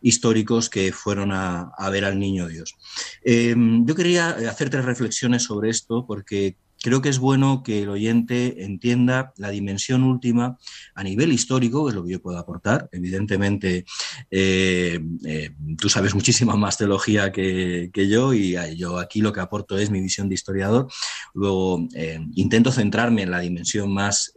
históricos 0.00 0.70
que 0.70 0.92
fueron 0.92 1.32
a, 1.32 1.72
ver 1.90 2.04
al 2.04 2.18
Niño 2.18 2.46
Dios. 2.46 2.76
Em, 3.22 3.84
yo 3.86 3.94
quería 3.94 4.30
hacer 4.48 4.70
tres 4.70 4.84
reflexiones 4.84 5.42
sobre 5.42 5.70
esto 5.70 6.06
porque 6.06 6.56
creo 6.82 7.00
que 7.00 7.08
es 7.08 7.18
bueno 7.18 7.62
que 7.62 7.82
el 7.82 7.88
oyente 7.88 8.64
entienda 8.64 9.32
la 9.36 9.50
dimensión 9.50 10.02
última 10.02 10.58
a 10.94 11.04
nivel 11.04 11.32
histórico, 11.32 11.84
que 11.84 11.90
es 11.90 11.94
lo 11.94 12.04
que 12.04 12.12
yo 12.12 12.20
puedo 12.20 12.38
aportar. 12.38 12.88
Evidentemente, 12.92 13.84
eh, 14.30 15.00
eh, 15.24 15.54
tú 15.78 15.88
sabes 15.88 16.14
muchísima 16.14 16.56
más 16.56 16.76
teología 16.76 17.30
que, 17.30 17.90
yo 17.94 18.34
y 18.34 18.56
yo 18.76 18.98
aquí 18.98 19.20
lo 19.20 19.32
que 19.32 19.40
aporto 19.40 19.78
es 19.78 19.90
mi 19.90 20.00
visión 20.00 20.28
de 20.28 20.34
historiador. 20.34 20.88
Luego, 21.34 21.86
eh, 21.94 22.18
intento 22.34 22.72
centrarme 22.72 23.22
en 23.22 23.30
la 23.30 23.38
dimensión 23.38 23.92
más, 23.94 24.32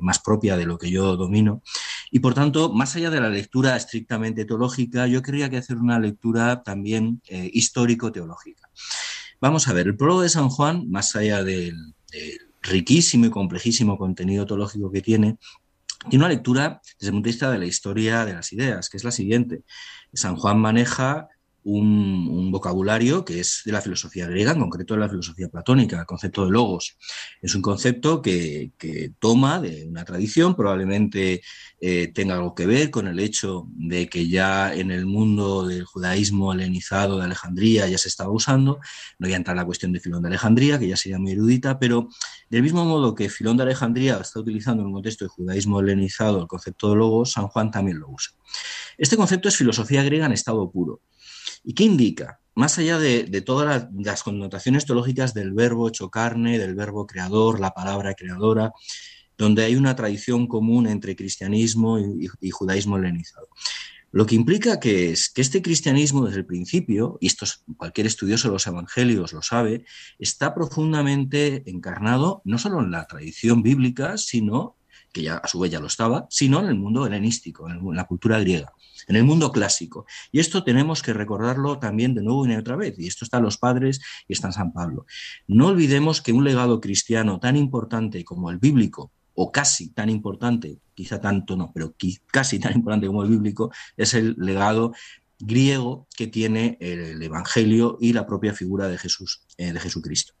más 0.00 0.20
propia 0.20 0.56
de 0.56 0.66
lo 0.66 0.78
que 0.78 0.90
yo 0.90 1.16
domino. 1.16 1.62
Y 2.10 2.20
por 2.20 2.32
tanto, 2.32 2.72
más 2.72 2.94
allá 2.94 3.10
de 3.10 3.20
la 3.20 3.28
lectura 3.28 3.76
estrictamente 3.76 4.44
teológica, 4.44 5.06
yo 5.08 5.20
quería 5.20 5.50
que 5.50 5.56
hacer 5.56 5.76
una 5.76 5.98
lectura 5.98 6.62
también 6.62 7.20
histórico-teológica. 7.28 8.68
Vamos 9.40 9.68
a 9.68 9.72
ver, 9.72 9.86
el 9.86 9.96
prólogo 9.96 10.22
de 10.22 10.28
San 10.28 10.48
Juan, 10.48 10.90
más 10.90 11.14
allá 11.14 11.44
del, 11.44 11.94
riquísimo 12.62 13.26
y 13.26 13.30
complejísimo 13.30 13.96
contenido 13.96 14.46
teológico 14.46 14.90
que 14.90 15.00
tiene, 15.00 15.38
tiene 16.08 16.24
una 16.24 16.34
lectura 16.34 16.80
desde 16.98 17.08
el 17.08 17.12
punto 17.12 17.26
de 17.26 17.30
vista 17.30 17.50
de 17.50 17.58
la 17.58 17.66
historia 17.66 18.24
de 18.24 18.34
las 18.34 18.52
ideas, 18.52 18.88
que 18.88 18.96
es 18.96 19.04
la 19.04 19.12
siguiente. 19.12 19.62
San 20.12 20.36
Juan 20.36 20.58
maneja 20.58 21.28
un, 21.64 22.50
vocabulario 22.50 23.24
que 23.24 23.40
es 23.40 23.62
de 23.64 23.72
la 23.72 23.82
filosofía 23.82 24.26
griega, 24.26 24.52
en 24.52 24.60
concreto 24.60 24.94
de 24.94 25.00
la 25.00 25.08
filosofía 25.08 25.48
platónica, 25.48 26.00
el 26.00 26.06
concepto 26.06 26.44
de 26.44 26.50
logos. 26.50 26.96
Es 27.42 27.54
un 27.54 27.62
concepto 27.62 28.22
que, 28.22 28.72
toma 29.18 29.60
de 29.60 29.86
una 29.86 30.04
tradición, 30.04 30.54
probablemente 30.54 31.42
eh, 31.80 32.08
tenga 32.14 32.34
algo 32.36 32.54
que 32.54 32.66
ver 32.66 32.90
con 32.90 33.06
el 33.06 33.18
hecho 33.18 33.66
de 33.70 34.08
que 34.08 34.28
ya 34.28 34.74
en 34.74 34.90
el 34.90 35.06
mundo 35.06 35.66
del 35.66 35.84
judaísmo 35.84 36.52
helenizado 36.52 37.18
de 37.18 37.24
Alejandría 37.24 37.86
ya 37.86 37.98
se 37.98 38.08
estaba 38.08 38.30
usando. 38.30 38.80
No 39.18 39.26
voy 39.26 39.34
a 39.34 39.36
entrar 39.36 39.54
en 39.54 39.58
la 39.58 39.66
cuestión 39.66 39.92
de 39.92 40.00
Filón 40.00 40.22
de 40.22 40.28
Alejandría, 40.28 40.78
que 40.78 40.88
ya 40.88 40.96
sería 40.96 41.18
muy 41.18 41.32
erudita, 41.32 41.78
pero 41.78 42.08
del 42.48 42.62
mismo 42.62 42.84
modo 42.84 43.14
que 43.14 43.28
Filón 43.28 43.56
de 43.56 43.64
Alejandría 43.64 44.18
está 44.18 44.40
utilizando 44.40 44.82
en 44.82 44.88
un 44.88 44.94
contexto 44.94 45.24
de 45.24 45.28
judaísmo 45.28 45.80
helenizado 45.80 46.40
el 46.40 46.46
concepto 46.46 46.90
de 46.90 46.96
logos, 46.96 47.32
San 47.32 47.48
Juan 47.48 47.70
también 47.70 47.98
lo 47.98 48.08
usa. 48.08 48.32
Este 48.96 49.16
concepto 49.16 49.48
es 49.48 49.56
filosofía 49.56 50.02
griega 50.02 50.26
en 50.26 50.32
estado 50.32 50.70
puro. 50.70 51.02
¿Y 51.64 51.74
qué 51.74 51.84
indica? 51.84 52.40
Más 52.54 52.76
allá 52.78 52.98
de, 52.98 53.42
todas 53.42 53.88
las, 53.94 54.22
connotaciones 54.22 54.84
teológicas 54.84 55.32
del 55.32 55.52
verbo 55.52 55.88
hecho 55.88 56.10
carne, 56.10 56.58
del 56.58 56.74
verbo 56.74 57.06
creador, 57.06 57.60
la 57.60 57.70
palabra 57.70 58.14
creadora, 58.14 58.72
donde 59.36 59.64
hay 59.64 59.76
una 59.76 59.94
tradición 59.94 60.48
común 60.48 60.88
entre 60.88 61.14
cristianismo 61.14 62.00
y, 62.00 62.50
judaísmo 62.50 62.96
helenizado. 62.96 63.48
Lo 64.10 64.26
que 64.26 64.34
implica 64.34 64.80
que 64.80 65.12
es 65.12 65.28
que 65.28 65.42
este 65.42 65.62
cristianismo 65.62 66.24
desde 66.24 66.38
el 66.38 66.46
principio, 66.46 67.18
y 67.20 67.26
esto 67.28 67.46
cualquier 67.76 68.08
estudioso 68.08 68.48
de 68.48 68.54
los 68.54 68.66
evangelios 68.66 69.32
lo 69.32 69.42
sabe, 69.42 69.84
está 70.18 70.54
profundamente 70.54 71.62
encarnado 71.66 72.42
no 72.44 72.58
solo 72.58 72.80
en 72.80 72.90
la 72.90 73.06
tradición 73.06 73.62
bíblica, 73.62 74.16
sino, 74.16 74.77
que 75.12 75.22
ya 75.22 75.36
a 75.36 75.48
su 75.48 75.58
vez 75.58 75.70
ya 75.70 75.80
lo 75.80 75.86
estaba, 75.86 76.26
sino 76.30 76.60
en 76.60 76.66
el 76.66 76.74
mundo 76.76 77.06
helenístico, 77.06 77.68
en 77.68 77.94
la 77.94 78.04
cultura 78.04 78.38
griega 78.40 78.72
en 79.08 79.16
el 79.16 79.24
mundo 79.24 79.50
clásico. 79.52 80.06
Y 80.30 80.38
esto 80.38 80.62
tenemos 80.62 81.02
que 81.02 81.12
recordarlo 81.12 81.78
también 81.78 82.14
de 82.14 82.22
nuevo 82.22 82.46
y 82.46 82.54
otra 82.54 82.76
vez. 82.76 82.98
Y 82.98 83.06
esto 83.06 83.24
está 83.24 83.38
en 83.38 83.44
los 83.44 83.58
padres 83.58 84.00
y 84.28 84.34
está 84.34 84.48
en 84.48 84.52
San 84.52 84.72
Pablo. 84.72 85.06
No 85.46 85.68
olvidemos 85.68 86.20
que 86.20 86.32
un 86.32 86.44
legado 86.44 86.80
cristiano 86.80 87.40
tan 87.40 87.56
importante 87.56 88.24
como 88.24 88.50
el 88.50 88.58
bíblico, 88.58 89.10
o 89.34 89.52
casi 89.52 89.90
tan 89.90 90.10
importante, 90.10 90.78
quizá 90.94 91.20
tanto 91.20 91.56
no, 91.56 91.70
pero 91.72 91.94
casi 92.26 92.58
tan 92.58 92.74
importante 92.74 93.06
como 93.06 93.22
el 93.22 93.30
bíblico, 93.30 93.70
es 93.96 94.14
el 94.14 94.34
legado 94.36 94.92
griego 95.38 96.08
que 96.16 96.26
tiene 96.26 96.76
el 96.80 97.22
Evangelio 97.22 97.98
y 98.00 98.12
la 98.12 98.26
propia 98.26 98.52
figura 98.52 98.88
de 98.88 98.98
Jesús, 98.98 99.42
eh, 99.56 99.72
de 99.72 99.78
Jesucristo. 99.78 100.34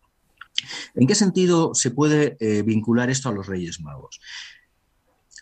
¿En 0.96 1.06
qué 1.06 1.14
sentido 1.14 1.72
se 1.74 1.92
puede 1.92 2.36
eh, 2.40 2.62
vincular 2.62 3.08
esto 3.08 3.28
a 3.28 3.32
los 3.32 3.46
Reyes 3.46 3.80
Magos? 3.80 4.20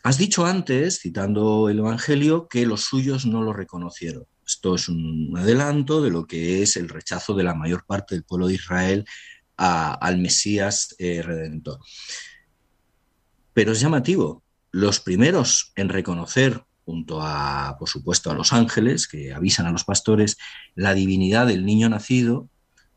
Has 0.07 0.19
dicho 0.19 0.47
antes, 0.47 1.01
citando 1.01 1.69
el 1.69 1.81
Evangelio, 1.81 2.47
que 2.47 2.65
los 2.65 2.83
suyos 2.83 3.27
no 3.27 3.43
lo 3.43 3.53
reconocieron. 3.53 4.25
Esto 4.47 4.77
es 4.77 4.89
un 4.89 5.35
adelanto 5.37 6.01
de 6.01 6.13
lo 6.13 6.29
que 6.29 6.63
es 6.63 6.77
el 6.77 6.89
rechazo 6.89 7.35
de 7.35 7.43
la 7.43 7.55
mayor 7.55 7.85
parte 7.85 8.15
del 8.15 8.23
pueblo 8.23 8.47
de 8.47 8.55
Israel 8.55 9.05
al 9.57 10.19
Mesías 10.19 10.95
eh, 11.01 11.23
Redentor. 11.23 11.81
Pero 13.53 13.73
es 13.73 13.81
llamativo, 13.81 14.45
los 14.71 15.01
primeros 15.01 15.73
en 15.75 15.89
reconocer, 15.89 16.63
junto 16.85 17.21
a, 17.21 17.75
por 17.77 17.89
supuesto, 17.89 18.31
a 18.31 18.35
los 18.35 18.53
ángeles 18.53 19.09
que 19.09 19.35
avisan 19.35 19.67
a 19.67 19.73
los 19.73 19.83
pastores, 19.83 20.37
la 20.77 20.95
divinidad 20.95 21.49
del 21.49 21.67
niño 21.67 21.89
nacido, 21.89 22.49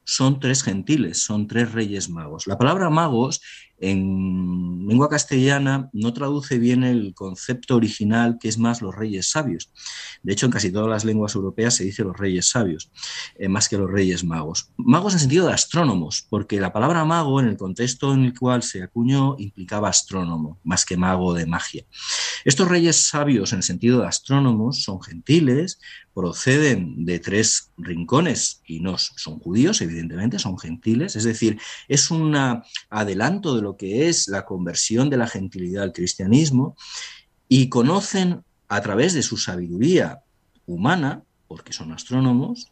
son 0.03 0.39
tres 0.39 0.61
gentiles, 0.61 1.23
son 1.23 1.47
tres 1.47 1.71
reyes 1.71 2.07
magos. 2.07 2.45
La 2.45 2.59
palabra 2.59 2.91
magos 2.91 3.41
en 3.81 4.87
lengua 4.87 5.09
castellana 5.09 5.89
no 5.93 6.13
traduce 6.13 6.57
bien 6.59 6.83
el 6.83 7.13
concepto 7.13 7.75
original 7.75 8.37
que 8.39 8.49
es 8.49 8.57
más 8.57 8.81
los 8.81 8.95
reyes 8.95 9.29
sabios. 9.29 9.71
De 10.23 10.33
hecho, 10.33 10.45
en 10.45 10.51
casi 10.51 10.71
todas 10.71 10.89
las 10.89 11.05
lenguas 11.05 11.35
europeas 11.35 11.75
se 11.75 11.83
dice 11.83 12.03
los 12.03 12.17
reyes 12.17 12.49
sabios, 12.49 12.91
eh, 13.35 13.47
más 13.47 13.69
que 13.69 13.77
los 13.77 13.89
reyes 13.89 14.23
magos. 14.23 14.71
Magos 14.77 15.13
en 15.13 15.19
sentido 15.19 15.47
de 15.47 15.53
astrónomos, 15.53 16.25
porque 16.29 16.59
la 16.59 16.73
palabra 16.73 17.05
mago 17.05 17.39
en 17.39 17.47
el 17.47 17.57
contexto 17.57 18.13
en 18.13 18.25
el 18.25 18.37
cual 18.37 18.63
se 18.63 18.83
acuñó 18.83 19.35
implicaba 19.37 19.89
astrónomo, 19.89 20.59
más 20.63 20.85
que 20.85 20.97
mago 20.97 21.33
de 21.33 21.45
magia. 21.45 21.85
Estos 22.45 22.67
reyes 22.67 23.07
sabios 23.07 23.53
en 23.53 23.57
el 23.57 23.63
sentido 23.63 24.01
de 24.01 24.07
astrónomos 24.07 24.83
son 24.83 25.01
gentiles, 25.01 25.79
proceden 26.13 27.05
de 27.05 27.19
tres 27.19 27.71
rincones 27.77 28.61
y 28.65 28.79
no 28.81 28.97
son 28.97 29.39
judíos, 29.39 29.81
evidentemente, 29.81 30.39
son 30.39 30.57
gentiles, 30.57 31.15
es 31.15 31.23
decir, 31.23 31.59
es 31.87 32.11
un 32.11 32.35
adelanto 32.89 33.55
de 33.55 33.61
lo 33.61 33.68
que 33.77 34.09
es 34.09 34.27
la 34.27 34.45
conversión 34.45 35.09
de 35.09 35.17
la 35.17 35.27
gentilidad 35.27 35.83
al 35.83 35.93
cristianismo 35.93 36.75
y 37.47 37.69
conocen 37.69 38.43
a 38.67 38.81
través 38.81 39.13
de 39.13 39.23
su 39.23 39.37
sabiduría 39.37 40.19
humana, 40.65 41.23
porque 41.47 41.73
son 41.73 41.91
astrónomos, 41.91 42.71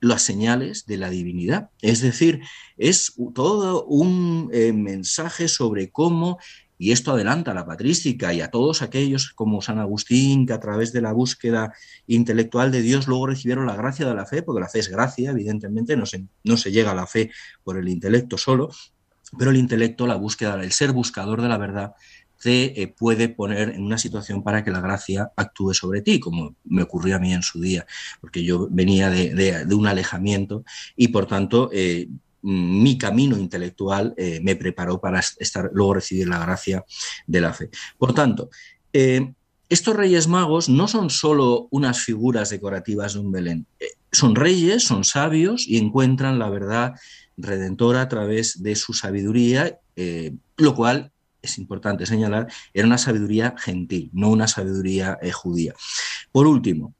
las 0.00 0.22
señales 0.22 0.86
de 0.86 0.96
la 0.96 1.10
divinidad. 1.10 1.70
Es 1.82 2.00
decir, 2.00 2.40
es 2.78 3.14
todo 3.34 3.84
un 3.84 4.48
eh, 4.52 4.72
mensaje 4.72 5.48
sobre 5.48 5.90
cómo 5.90 6.38
y 6.80 6.92
esto 6.92 7.12
adelanta 7.12 7.50
a 7.50 7.54
la 7.54 7.66
patrística 7.66 8.32
y 8.32 8.40
a 8.40 8.50
todos 8.50 8.80
aquellos 8.80 9.34
como 9.34 9.60
San 9.60 9.78
Agustín, 9.78 10.46
que 10.46 10.54
a 10.54 10.60
través 10.60 10.94
de 10.94 11.02
la 11.02 11.12
búsqueda 11.12 11.74
intelectual 12.06 12.72
de 12.72 12.80
Dios 12.80 13.06
luego 13.06 13.26
recibieron 13.26 13.66
la 13.66 13.76
gracia 13.76 14.08
de 14.08 14.14
la 14.14 14.24
fe, 14.24 14.42
porque 14.42 14.62
la 14.62 14.68
fe 14.68 14.78
es 14.78 14.88
gracia, 14.88 15.32
evidentemente, 15.32 15.94
no 15.94 16.06
se, 16.06 16.24
no 16.42 16.56
se 16.56 16.72
llega 16.72 16.92
a 16.92 16.94
la 16.94 17.06
fe 17.06 17.30
por 17.64 17.76
el 17.76 17.86
intelecto 17.86 18.38
solo, 18.38 18.70
pero 19.38 19.50
el 19.50 19.56
intelecto, 19.56 20.06
la 20.06 20.16
búsqueda, 20.16 20.62
el 20.62 20.72
ser 20.72 20.92
buscador 20.92 21.42
de 21.42 21.48
la 21.48 21.58
verdad, 21.58 21.94
te 22.40 22.82
eh, 22.82 22.88
puede 22.88 23.28
poner 23.28 23.70
en 23.70 23.82
una 23.82 23.98
situación 23.98 24.42
para 24.42 24.64
que 24.64 24.70
la 24.70 24.80
gracia 24.80 25.30
actúe 25.36 25.74
sobre 25.74 26.00
ti, 26.00 26.18
como 26.18 26.56
me 26.64 26.82
ocurrió 26.82 27.16
a 27.16 27.18
mí 27.18 27.32
en 27.32 27.42
su 27.42 27.60
día, 27.60 27.86
porque 28.20 28.42
yo 28.42 28.66
venía 28.70 29.10
de, 29.10 29.66
un 29.74 29.86
alejamiento 29.86 30.64
y 30.96 31.08
por 31.08 31.26
tanto 31.26 31.70
eh, 31.72 32.08
mi 32.42 32.96
camino 32.96 33.36
intelectual 33.36 34.14
eh, 34.16 34.40
me 34.42 34.56
preparó 34.56 34.98
para 35.00 35.20
estar, 35.20 35.70
luego 35.74 35.94
recibir 35.94 36.28
la 36.28 36.38
gracia 36.38 36.84
de 37.26 37.40
la 37.42 37.52
fe. 37.52 37.68
Por 37.98 38.14
tanto, 38.14 38.48
estos 39.68 39.94
reyes 39.94 40.26
magos 40.26 40.70
no 40.70 40.88
son 40.88 41.10
solo 41.10 41.68
unas 41.70 42.00
figuras 42.00 42.48
decorativas 42.48 43.12
de 43.12 43.20
un 43.20 43.30
Belén, 43.30 43.66
son 44.10 44.34
reyes, 44.34 44.84
son 44.84 45.04
sabios 45.04 45.68
y 45.68 45.76
encuentran 45.76 46.38
la 46.38 46.48
verdad 46.48 46.94
redentora 47.42 48.02
a 48.02 48.08
través 48.08 48.62
de 48.62 48.76
su 48.76 48.92
sabiduría, 48.92 49.78
lo 50.56 50.74
cual 50.74 51.12
es 51.42 51.58
importante 51.58 52.06
señalar, 52.06 52.48
era 52.74 52.86
una 52.86 52.98
sabiduría 52.98 53.54
gentil, 53.58 54.10
no 54.12 54.30
una 54.30 54.46
sabiduría 54.46 55.18
judía. 55.32 55.74
Por 56.32 56.46
último, 56.46 56.94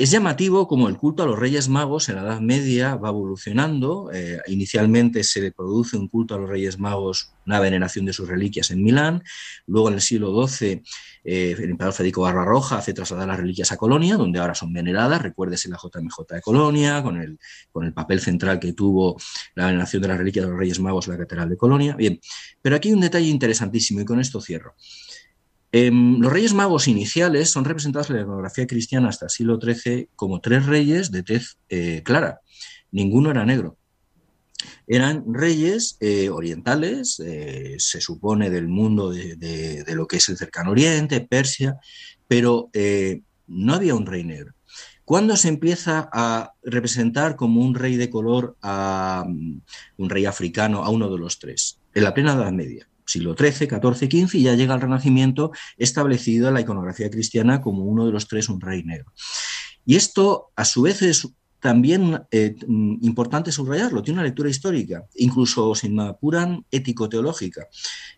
es 0.00 0.10
llamativo 0.10 0.66
como 0.66 0.88
el 0.88 0.96
culto 0.96 1.22
a 1.22 1.26
los 1.26 1.38
Reyes 1.38 1.68
Magos 1.68 2.08
en 2.08 2.14
la 2.14 2.22
Edad 2.22 2.40
Media 2.40 2.94
va 2.94 3.10
evolucionando. 3.10 4.10
Eh, 4.10 4.40
inicialmente 4.46 5.22
se 5.22 5.52
produce 5.52 5.98
un 5.98 6.08
culto 6.08 6.34
a 6.34 6.38
los 6.38 6.48
Reyes 6.48 6.78
Magos, 6.78 7.34
una 7.44 7.60
veneración 7.60 8.06
de 8.06 8.14
sus 8.14 8.26
reliquias 8.26 8.70
en 8.70 8.82
Milán. 8.82 9.22
Luego 9.66 9.88
en 9.88 9.96
el 9.96 10.00
siglo 10.00 10.48
XII 10.48 10.82
eh, 11.22 11.54
el 11.58 11.68
emperador 11.68 11.92
Federico 11.92 12.22
Barbarroja 12.22 12.78
hace 12.78 12.94
trasladar 12.94 13.28
las 13.28 13.36
reliquias 13.36 13.72
a 13.72 13.76
Colonia, 13.76 14.16
donde 14.16 14.38
ahora 14.38 14.54
son 14.54 14.72
veneradas. 14.72 15.20
Recuérdese 15.20 15.68
la 15.68 15.76
JMJ 15.76 16.26
de 16.30 16.40
Colonia, 16.40 17.02
con 17.02 17.20
el, 17.20 17.38
con 17.70 17.84
el 17.84 17.92
papel 17.92 18.20
central 18.20 18.58
que 18.58 18.72
tuvo 18.72 19.18
la 19.54 19.66
veneración 19.66 20.00
de 20.00 20.08
las 20.08 20.16
reliquias 20.16 20.46
de 20.46 20.50
los 20.50 20.58
Reyes 20.58 20.80
Magos 20.80 21.08
en 21.08 21.12
la 21.12 21.18
Catedral 21.18 21.50
de 21.50 21.58
Colonia. 21.58 21.94
Bien, 21.94 22.18
pero 22.62 22.76
aquí 22.76 22.88
hay 22.88 22.94
un 22.94 23.02
detalle 23.02 23.28
interesantísimo 23.28 24.00
y 24.00 24.06
con 24.06 24.18
esto 24.18 24.40
cierro. 24.40 24.74
Em, 25.72 26.18
los 26.18 26.32
reyes 26.32 26.52
magos 26.52 26.88
iniciales 26.88 27.50
son 27.50 27.64
representados 27.64 28.10
en 28.10 28.16
la 28.16 28.22
iconografía 28.22 28.66
cristiana 28.66 29.08
hasta 29.08 29.26
el 29.26 29.30
siglo 29.30 29.60
XIII 29.60 30.08
como 30.16 30.40
tres 30.40 30.66
reyes 30.66 31.12
de 31.12 31.22
tez 31.22 31.58
eh, 31.68 32.02
clara. 32.04 32.40
Ninguno 32.90 33.30
era 33.30 33.44
negro. 33.44 33.76
Eran 34.86 35.22
reyes 35.32 35.96
eh, 36.00 36.28
orientales, 36.28 37.20
eh, 37.24 37.76
se 37.78 38.00
supone 38.00 38.50
del 38.50 38.66
mundo 38.66 39.10
de, 39.10 39.84
lo 39.94 40.06
que 40.06 40.16
es 40.16 40.28
el 40.28 40.36
cercano 40.36 40.72
oriente, 40.72 41.20
Persia, 41.20 41.78
pero 42.26 42.70
no 43.46 43.74
había 43.74 43.94
un 43.94 44.06
rey 44.06 44.24
negro. 44.24 44.54
¿Cuándo 45.04 45.36
se 45.36 45.48
empieza 45.48 46.08
a 46.12 46.52
representar 46.62 47.36
como 47.36 47.62
un 47.62 47.74
rey 47.74 47.96
de 47.96 48.10
color 48.10 48.56
a 48.62 49.24
um, 49.26 49.60
un 49.96 50.10
rey 50.10 50.24
africano 50.24 50.84
a 50.84 50.90
uno 50.90 51.10
de 51.10 51.18
los 51.18 51.38
tres? 51.38 51.80
En 51.94 52.04
la 52.04 52.14
plena 52.14 52.34
Edad 52.34 52.52
Media 52.52 52.89
siglo 53.10 53.34
XIII, 53.36 53.68
XIV, 53.68 54.26
XV, 54.26 54.34
y 54.34 54.42
ya 54.42 54.54
llega 54.54 54.74
el 54.74 54.80
Renacimiento 54.80 55.52
establecido 55.76 56.48
en 56.48 56.54
la 56.54 56.60
iconografía 56.60 57.10
cristiana 57.10 57.60
como 57.60 57.84
uno 57.84 58.06
de 58.06 58.12
los 58.12 58.28
tres, 58.28 58.48
un 58.48 58.60
rey 58.60 58.82
negro. 58.82 59.12
Y 59.84 59.96
esto, 59.96 60.50
a 60.56 60.64
su 60.64 60.82
vez, 60.82 61.02
es 61.02 61.28
también 61.60 62.22
eh, 62.30 62.54
importante 63.02 63.52
subrayarlo, 63.52 64.02
tiene 64.02 64.20
una 64.20 64.26
lectura 64.26 64.48
histórica, 64.48 65.04
incluso 65.16 65.74
sin 65.74 66.00
apuran 66.00 66.64
ético-teológica. 66.70 67.66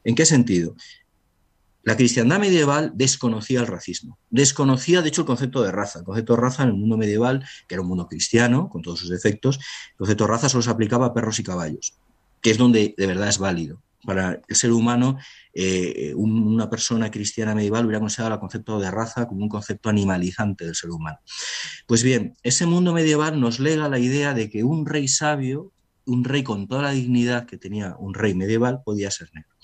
¿En 0.05 0.15
qué 0.15 0.25
sentido? 0.25 0.77
La 1.83 1.97
cristiandad 1.97 2.39
medieval 2.39 2.93
desconocía 2.95 3.59
el 3.59 3.67
racismo, 3.67 4.17
desconocía 4.31 5.03
de 5.03 5.09
hecho 5.09 5.23
el 5.23 5.27
concepto 5.27 5.65
de 5.65 5.73
raza. 5.73 5.99
El 5.99 6.05
concepto 6.05 6.37
de 6.37 6.41
raza 6.41 6.63
en 6.63 6.69
el 6.69 6.77
mundo 6.77 6.97
medieval, 6.97 7.45
que 7.67 7.75
era 7.75 7.83
un 7.83 7.89
mundo 7.89 8.07
cristiano, 8.07 8.69
con 8.69 8.83
todos 8.83 9.01
sus 9.01 9.09
defectos, 9.09 9.57
el 9.57 9.97
concepto 9.97 10.25
de 10.25 10.31
raza 10.31 10.49
solo 10.49 10.63
se 10.63 10.71
aplicaba 10.71 11.07
a 11.07 11.15
perros 11.15 11.41
y 11.41 11.43
caballos, 11.43 11.95
que 12.41 12.53
es 12.53 12.59
donde 12.59 12.95
de 12.97 13.07
verdad 13.07 13.29
es 13.29 13.39
válido 13.39 13.83
para 14.05 14.41
el 14.49 14.57
ser 14.57 14.73
humano, 14.73 15.19
eh, 15.55 16.13
una 16.17 16.69
persona 16.69 17.11
cristiana 17.11 17.55
medieval 17.55 17.85
hubiera 17.85 18.01
considerado 18.01 18.35
el 18.35 18.41
concepto 18.41 18.81
de 18.81 18.91
raza 18.91 19.27
como 19.27 19.43
un 19.43 19.49
concepto 19.49 19.89
animalizante 19.89 20.65
del 20.65 20.75
ser 20.75 20.91
humano. 20.91 21.19
Pues 21.87 22.03
bien, 22.03 22.35
ese 22.43 22.67
mundo 22.67 22.93
medieval 22.93 23.41
nos 23.41 23.61
lega 23.61 23.89
la 23.89 23.99
idea 23.99 24.35
de 24.35 24.51
que 24.51 24.65
un 24.65 24.87
rey 24.87 25.09
sabio, 25.09 25.73
un 26.05 26.25
rey 26.25 26.43
con 26.43 26.67
toda 26.67 26.83
la 26.83 26.91
dignidad 26.91 27.47
que 27.47 27.59
tenía 27.59 27.97
un 27.99 28.15
rey 28.15 28.35
medieval, 28.35 28.83
podía 28.85 29.11
ser 29.11 29.31
negro. 29.33 29.55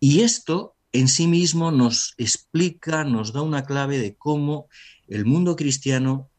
Y 0.00 0.20
esto 0.22 0.76
en 0.92 1.08
sí 1.08 1.26
mismo 1.26 1.70
nos 1.70 2.14
explica, 2.18 3.04
nos 3.04 3.32
da 3.32 3.42
una 3.42 3.64
clave 3.64 3.98
de 3.98 4.16
cómo 4.16 4.68
el 5.08 5.24
mundo 5.24 5.56
cristiano 5.56 6.30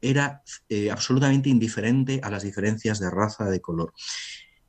era 0.00 0.42
eh, 0.68 0.90
absolutamente 0.90 1.48
indiferente 1.48 2.20
a 2.22 2.30
las 2.30 2.42
diferencias 2.42 2.98
de 3.00 3.10
raza, 3.10 3.46
de 3.46 3.60
color. 3.60 3.92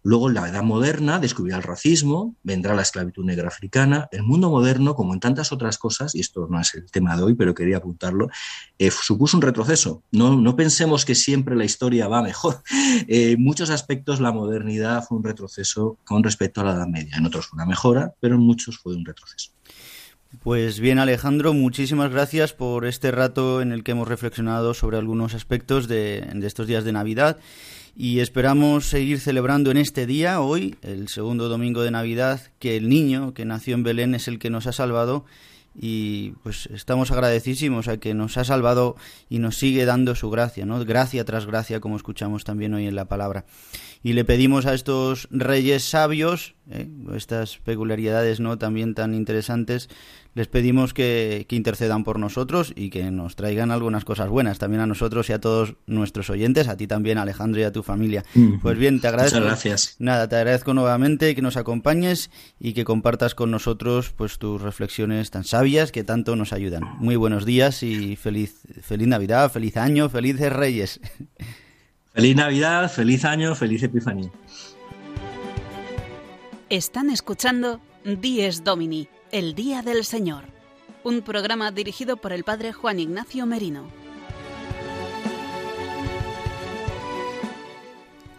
Luego, 0.05 0.29
en 0.29 0.35
la 0.35 0.47
Edad 0.47 0.61
Moderna, 0.61 1.17
descubrirá 1.17 1.57
el 1.57 1.63
racismo, 1.63 2.35
vendrá 2.43 2.75
la 2.75 2.83
esclavitud 2.83 3.25
negra 3.25 3.47
africana. 3.47 4.07
El 4.11 4.21
mundo 4.21 4.51
moderno, 4.51 4.93
como 4.93 5.15
en 5.15 5.19
tantas 5.19 5.51
otras 5.51 5.79
cosas, 5.79 6.13
y 6.13 6.19
esto 6.19 6.47
no 6.47 6.61
es 6.61 6.75
el 6.75 6.91
tema 6.91 7.17
de 7.17 7.23
hoy, 7.23 7.33
pero 7.33 7.55
quería 7.55 7.77
apuntarlo, 7.77 8.29
eh, 8.77 8.91
supuso 8.91 9.35
un 9.35 9.41
retroceso. 9.41 10.03
No, 10.11 10.39
no, 10.39 10.55
pensemos 10.55 11.05
que 11.05 11.15
siempre 11.15 11.55
la 11.55 11.65
historia 11.65 12.07
va 12.07 12.21
mejor. 12.21 12.61
Eh, 13.07 13.31
en 13.31 13.43
muchos 13.43 13.71
aspectos, 13.71 14.21
la 14.21 14.31
modernidad 14.31 15.03
fue 15.03 15.17
un 15.17 15.23
retroceso 15.23 15.97
con 16.05 16.23
respecto 16.23 16.61
a 16.61 16.63
la 16.63 16.71
Edad 16.73 16.87
Media. 16.87 17.17
En 17.17 17.25
otros 17.25 17.47
fue 17.47 17.57
una 17.57 17.65
mejora, 17.65 18.13
pero 18.19 18.35
en 18.35 18.41
muchos 18.41 18.77
fue 18.77 18.95
un 18.95 19.05
retroceso. 19.05 19.51
Pues 20.43 20.79
bien, 20.79 20.99
Alejandro, 20.99 21.53
muchísimas 21.53 22.11
gracias 22.11 22.53
por 22.53 22.85
este 22.85 23.11
rato 23.11 23.61
en 23.61 23.71
el 23.71 23.83
que 23.83 23.91
hemos 23.91 24.07
reflexionado 24.07 24.73
sobre 24.73 24.97
algunos 24.97 25.33
aspectos 25.33 25.87
de, 25.87 26.25
de 26.33 26.47
estos 26.47 26.67
días 26.67 26.83
de 26.83 26.93
Navidad 26.93 27.37
y 27.95 28.19
esperamos 28.19 28.85
seguir 28.85 29.19
celebrando 29.19 29.71
en 29.71 29.77
este 29.77 30.05
día, 30.05 30.41
hoy, 30.41 30.75
el 30.81 31.07
segundo 31.07 31.47
domingo 31.47 31.81
de 31.81 31.91
Navidad, 31.91 32.41
que 32.59 32.75
el 32.75 32.89
niño 32.89 33.33
que 33.33 33.45
nació 33.45 33.73
en 33.75 33.83
Belén 33.83 34.15
es 34.15 34.27
el 34.27 34.37
que 34.37 34.49
nos 34.49 34.67
ha 34.67 34.73
salvado 34.73 35.25
y 35.77 36.31
pues 36.43 36.67
estamos 36.67 37.11
agradecidísimos 37.11 37.87
a 37.87 37.97
que 37.97 38.13
nos 38.13 38.37
ha 38.37 38.45
salvado 38.45 38.95
y 39.29 39.39
nos 39.39 39.57
sigue 39.57 39.85
dando 39.85 40.15
su 40.15 40.29
gracia, 40.29 40.65
¿no? 40.65 40.83
Gracia 40.85 41.25
tras 41.25 41.45
gracia, 41.45 41.79
como 41.79 41.97
escuchamos 41.97 42.43
también 42.43 42.73
hoy 42.73 42.87
en 42.87 42.95
la 42.95 43.05
palabra. 43.05 43.45
Y 44.01 44.13
le 44.13 44.23
pedimos 44.23 44.65
a 44.65 44.73
estos 44.73 45.27
reyes 45.31 45.83
sabios 45.83 46.55
¿eh? 46.69 46.87
estas 47.13 47.57
peculiaridades 47.57 48.39
no 48.39 48.57
también 48.57 48.93
tan 48.93 49.13
interesantes, 49.13 49.89
les 50.35 50.47
pedimos 50.47 50.93
que, 50.93 51.47
intercedan 51.49 52.03
por 52.03 52.19
nosotros 52.19 52.73
y 52.75 52.89
que 52.89 53.09
nos 53.09 53.37
traigan 53.37 53.71
algunas 53.71 54.03
cosas 54.03 54.27
buenas 54.27 54.59
también 54.59 54.81
a 54.81 54.85
nosotros 54.85 55.29
y 55.29 55.33
a 55.33 55.39
todos 55.39 55.75
nuestros 55.87 56.29
oyentes, 56.29 56.67
a 56.67 56.75
ti 56.75 56.85
también 56.85 57.17
Alejandro 57.17 57.61
y 57.61 57.63
a 57.63 57.71
tu 57.71 57.81
familia. 57.81 58.23
Pues 58.61 58.77
bien, 58.77 58.99
te 58.99 59.07
agradezco. 59.07 59.37
Muchas 59.39 59.63
gracias. 59.63 59.95
Nada, 59.99 60.27
te 60.27 60.35
agradezco 60.35 60.73
nuevamente 60.73 61.33
que 61.35 61.41
nos 61.41 61.55
acompañes 61.55 62.29
y 62.59 62.73
que 62.73 62.83
compartas 62.83 63.33
con 63.33 63.49
nosotros 63.49 64.11
pues 64.11 64.37
tus 64.37 64.61
reflexiones 64.61 65.31
tan 65.31 65.45
sabias 65.45 65.93
que 65.93 66.03
tanto 66.03 66.35
nos 66.35 66.51
ayudan. 66.51 66.83
Muy 66.99 67.15
buenos 67.15 67.45
días 67.45 67.81
y 67.81 68.17
feliz 68.17 68.61
feliz 68.81 69.07
Navidad, 69.07 69.49
feliz 69.51 69.77
año, 69.77 70.09
felices 70.09 70.51
Reyes. 70.51 70.99
Feliz 72.13 72.35
Navidad, 72.35 72.91
feliz 72.91 73.25
año, 73.25 73.55
feliz 73.55 73.83
Epifanía. 73.83 74.31
Están 76.69 77.09
escuchando 77.09 77.81
Dies 78.05 78.63
Domini, 78.63 79.09
el 79.35 79.53
Día 79.53 79.81
del 79.81 80.05
Señor, 80.05 80.45
un 81.03 81.21
programa 81.21 81.69
dirigido 81.69 82.15
por 82.15 82.31
el 82.31 82.45
Padre 82.45 82.71
Juan 82.71 83.01
Ignacio 83.01 83.45
Merino. 83.45 83.83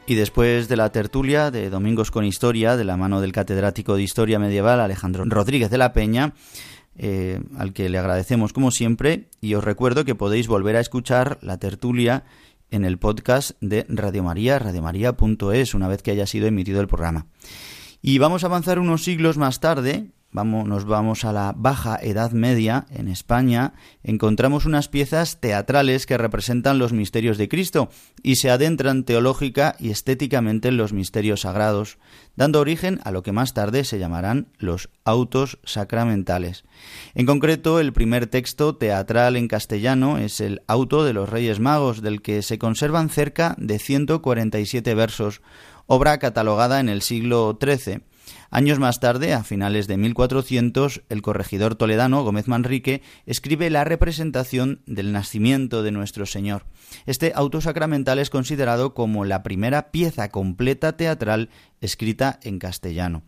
Y 0.07 0.14
después 0.14 0.68
de 0.68 0.76
la 0.76 0.90
tertulia 0.92 1.51
de 1.51 1.68
Domingos 1.68 2.11
con 2.11 2.24
Historia, 2.24 2.78
de 2.78 2.84
la 2.84 2.97
mano 2.97 3.20
del 3.20 3.32
catedrático 3.32 3.94
de 3.94 4.05
Historia 4.05 4.38
Medieval 4.38 4.80
Alejandro 4.80 5.26
Rodríguez 5.26 5.68
de 5.68 5.76
la 5.76 5.92
Peña, 5.92 6.32
eh, 6.97 7.42
al 7.59 7.74
que 7.74 7.90
le 7.90 7.99
agradecemos 7.99 8.55
como 8.55 8.70
siempre, 8.70 9.28
y 9.42 9.53
os 9.53 9.62
recuerdo 9.62 10.07
que 10.07 10.14
podéis 10.14 10.49
volver 10.49 10.76
a 10.76 10.80
escuchar 10.80 11.38
la 11.42 11.59
tertulia 11.59 12.24
en 12.70 12.86
el 12.86 12.97
podcast 12.97 13.51
de 13.61 13.84
Radio 13.90 14.22
María, 14.22 14.59
radiomaria.es, 14.59 15.74
una 15.74 15.88
vez 15.88 16.03
que 16.03 16.12
haya 16.12 16.26
sido 16.26 16.47
emitido 16.47 16.80
el 16.80 16.88
programa. 16.88 17.26
Y 18.01 18.16
vamos 18.16 18.44
a 18.44 18.47
avanzar 18.47 18.78
unos 18.78 19.05
siglos 19.05 19.36
más 19.36 19.61
tarde, 19.61 20.12
vamos, 20.37 20.68
nos 20.68 20.84
vamos 20.84 21.24
a 21.24 21.32
la 21.32 21.55
Baja 21.57 21.99
Edad 22.01 22.32
Media, 22.32 22.87
en 22.91 23.09
España, 23.09 23.72
encontramos 24.03 24.66
unas 24.66 24.89
piezas 24.89 25.41
teatrales 25.41 26.05
que 26.05 26.18
representan 26.18 26.78
los 26.78 26.93
misterios 26.93 27.39
de 27.39 27.49
Cristo 27.49 27.89
y 28.22 28.37
se 28.37 28.51
adentran 28.51 29.05
teológica 29.05 29.76
y 29.80 29.89
estéticamente 29.89 30.68
en 30.68 30.76
los 30.76 30.93
misterios 30.93 31.41
sagrados, 31.41 31.97
dando 32.37 32.61
origen 32.61 33.01
a 33.05 33.12
lo 33.12 33.22
que 33.22 33.32
más 33.32 33.55
tarde 33.55 33.82
se 33.84 33.99
llamarán 33.99 34.49
los 34.59 34.91
autos 35.05 35.59
sacramentales. 35.64 36.64
En 37.14 37.24
concreto, 37.24 37.80
el 37.80 37.95
primer 37.95 38.26
texto 38.26 38.76
teatral 38.76 39.37
en 39.37 39.49
castellano 39.49 40.18
es 40.18 40.43
el 40.43 40.61
Auto 40.66 41.03
de 41.05 41.14
los 41.14 41.30
Reyes 41.30 41.61
Magos, 41.61 42.03
del 42.03 42.20
que 42.20 42.43
se 42.43 42.59
conservan 42.59 43.09
cerca 43.09 43.55
de 43.59 43.78
147 43.78 44.95
versos, 44.95 45.41
obra 45.87 46.18
catalogada 46.18 46.78
en 46.78 46.91
el 46.91 47.01
siglo 47.01 47.59
XIII. 47.59 48.03
Años 48.57 48.78
más 48.78 49.00
tarde, 49.00 49.34
a 49.34 49.44
finales 49.44 49.86
de 49.86 49.98
1400, 49.98 51.02
el 51.11 51.20
corregidor 51.20 51.74
toledano 51.74 52.24
Gómez 52.24 52.48
Manrique 52.48 53.02
escribe 53.26 53.68
la 53.68 53.84
representación 53.84 54.80
del 54.86 55.12
nacimiento 55.12 55.82
de 55.82 55.90
nuestro 55.90 56.24
Señor. 56.24 56.64
Este 57.04 57.32
auto 57.34 57.61
sacramental 57.61 58.18
es 58.18 58.30
considerado 58.30 58.94
como 58.94 59.26
la 59.26 59.42
primera 59.42 59.90
pieza 59.90 60.30
completa 60.30 60.96
teatral 60.96 61.50
escrita 61.82 62.40
en 62.44 62.59
castellano. 62.59 63.24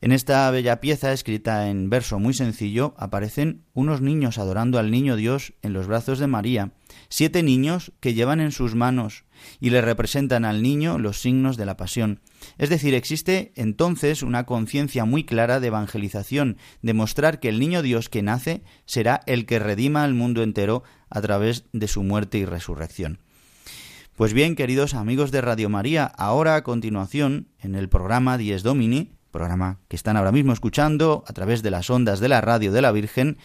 En 0.00 0.12
esta 0.12 0.48
bella 0.52 0.80
pieza, 0.80 1.12
escrita 1.12 1.68
en 1.68 1.90
verso 1.90 2.20
muy 2.20 2.32
sencillo, 2.32 2.94
aparecen 2.96 3.64
unos 3.74 4.02
niños 4.02 4.38
adorando 4.38 4.78
al 4.78 4.92
niño 4.92 5.16
Dios 5.16 5.54
en 5.62 5.72
los 5.72 5.88
brazos 5.88 6.20
de 6.20 6.28
María, 6.28 6.70
siete 7.08 7.42
niños 7.42 7.90
que 7.98 8.14
llevan 8.14 8.38
en 8.38 8.52
sus 8.52 8.76
manos 8.76 9.24
y 9.60 9.70
le 9.70 9.80
representan 9.80 10.44
al 10.44 10.62
niño 10.62 10.98
los 10.98 11.20
signos 11.20 11.56
de 11.56 11.66
la 11.66 11.76
pasión. 11.76 12.20
Es 12.58 12.68
decir, 12.68 12.94
existe 12.94 13.52
entonces 13.56 14.22
una 14.22 14.46
conciencia 14.46 15.04
muy 15.04 15.24
clara 15.24 15.60
de 15.60 15.68
evangelización, 15.68 16.56
de 16.82 16.94
mostrar 16.94 17.40
que 17.40 17.48
el 17.48 17.58
niño 17.58 17.82
Dios 17.82 18.08
que 18.08 18.22
nace 18.22 18.62
será 18.86 19.20
el 19.26 19.46
que 19.46 19.58
redima 19.58 20.04
al 20.04 20.14
mundo 20.14 20.42
entero 20.42 20.82
a 21.10 21.20
través 21.20 21.64
de 21.72 21.88
su 21.88 22.02
muerte 22.02 22.38
y 22.38 22.44
resurrección. 22.44 23.20
Pues 24.16 24.32
bien, 24.32 24.56
queridos 24.56 24.94
amigos 24.94 25.30
de 25.30 25.40
Radio 25.40 25.68
María, 25.68 26.04
ahora 26.04 26.56
a 26.56 26.64
continuación, 26.64 27.48
en 27.60 27.76
el 27.76 27.88
programa 27.88 28.36
Dies 28.36 28.64
Domini, 28.64 29.12
programa 29.30 29.78
que 29.88 29.96
están 29.96 30.16
ahora 30.16 30.32
mismo 30.32 30.52
escuchando 30.52 31.22
a 31.26 31.32
través 31.32 31.62
de 31.62 31.70
las 31.70 31.90
ondas 31.90 32.18
de 32.18 32.28
la 32.28 32.40
radio 32.40 32.72
de 32.72 32.82
la 32.82 32.92
Virgen. 32.92 33.38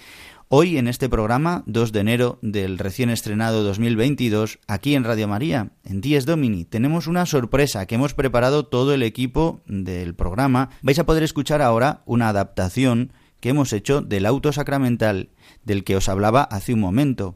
Hoy 0.56 0.78
en 0.78 0.88
este 0.88 1.10
programa, 1.10 1.64
2 1.66 1.92
de 1.92 2.00
enero 2.00 2.38
del 2.44 2.78
recién 2.78 3.10
estrenado 3.10 3.64
2022, 3.64 4.60
aquí 4.68 4.94
en 4.94 5.04
Radio 5.04 5.28
María, 5.28 5.72
en 5.84 6.00
Dies 6.00 6.28
Domini, 6.28 6.64
tenemos 6.64 7.08
una 7.08 7.26
sorpresa 7.26 7.88
que 7.88 7.96
hemos 7.96 8.14
preparado 8.14 8.64
todo 8.64 8.94
el 8.94 9.02
equipo 9.02 9.64
del 9.66 10.14
programa. 10.14 10.70
Vais 10.84 11.00
a 11.00 11.08
poder 11.08 11.24
escuchar 11.24 11.64
ahora 11.64 12.04
una 12.06 12.30
adaptación 12.30 13.14
que 13.40 13.50
hemos 13.50 13.74
hecho 13.74 14.02
del 14.02 14.28
auto 14.28 14.54
sacramental 14.54 15.30
del 15.64 15.84
que 15.84 15.96
os 15.96 16.08
hablaba 16.08 16.44
hace 16.44 16.76
un 16.76 16.82
momento, 16.82 17.36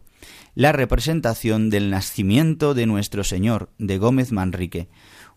la 0.54 0.72
representación 0.72 1.72
del 1.72 1.90
nacimiento 1.90 2.76
de 2.76 2.86
nuestro 2.86 3.24
Señor 3.24 3.72
de 3.80 3.98
Gómez 3.98 4.32
Manrique. 4.32 4.90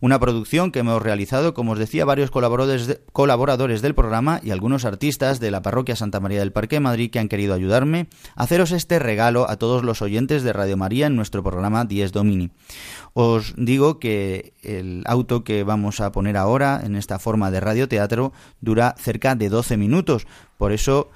Una 0.03 0.19
producción 0.19 0.73
que 0.73 0.79
hemos 0.79 1.03
realizado, 1.03 1.53
como 1.53 1.73
os 1.73 1.79
decía, 1.79 2.07
varios 2.07 2.31
colaboradores, 2.31 3.83
del 3.83 3.95
programa 3.95 4.41
y 4.43 4.51
algunos 4.51 4.87
artistas 4.87 5.41
de 5.41 5.51
la 5.51 5.61
parroquia 5.61 5.95
Santa 5.95 6.21
María 6.21 6.39
del 6.39 6.53
Parque 6.53 6.77
de 6.77 6.81
Madrid 6.81 7.11
que 7.11 7.19
han 7.19 7.29
querido 7.29 7.53
ayudarme 7.53 8.09
a 8.35 8.45
haceros 8.45 8.73
este 8.73 8.99
regalo 8.99 9.49
a 9.51 9.57
todos 9.57 9.85
los 9.85 10.01
oyentes 10.01 10.43
de 10.43 10.55
Radio 10.55 10.79
María 10.79 11.07
en 11.07 11.17
nuestro 11.17 11.43
programa 11.43 11.85
Dies 11.85 12.13
Domini. 12.13 12.51
Os 13.13 13.55
digo 13.59 13.99
que 13.99 14.55
el 14.63 15.03
auto 15.07 15.45
que 15.45 15.65
vamos 15.65 16.01
a 16.01 16.13
poner 16.13 16.39
ahora 16.39 16.81
en 16.83 16.97
esta 16.97 17.19
forma 17.19 17.51
de 17.51 17.61
radioteatro 17.61 18.33
dura 18.61 18.95
cerca 18.97 19.35
de 19.35 19.51
12 19.51 19.77
minutos, 19.77 20.27
por 20.57 20.73
eso 20.73 21.11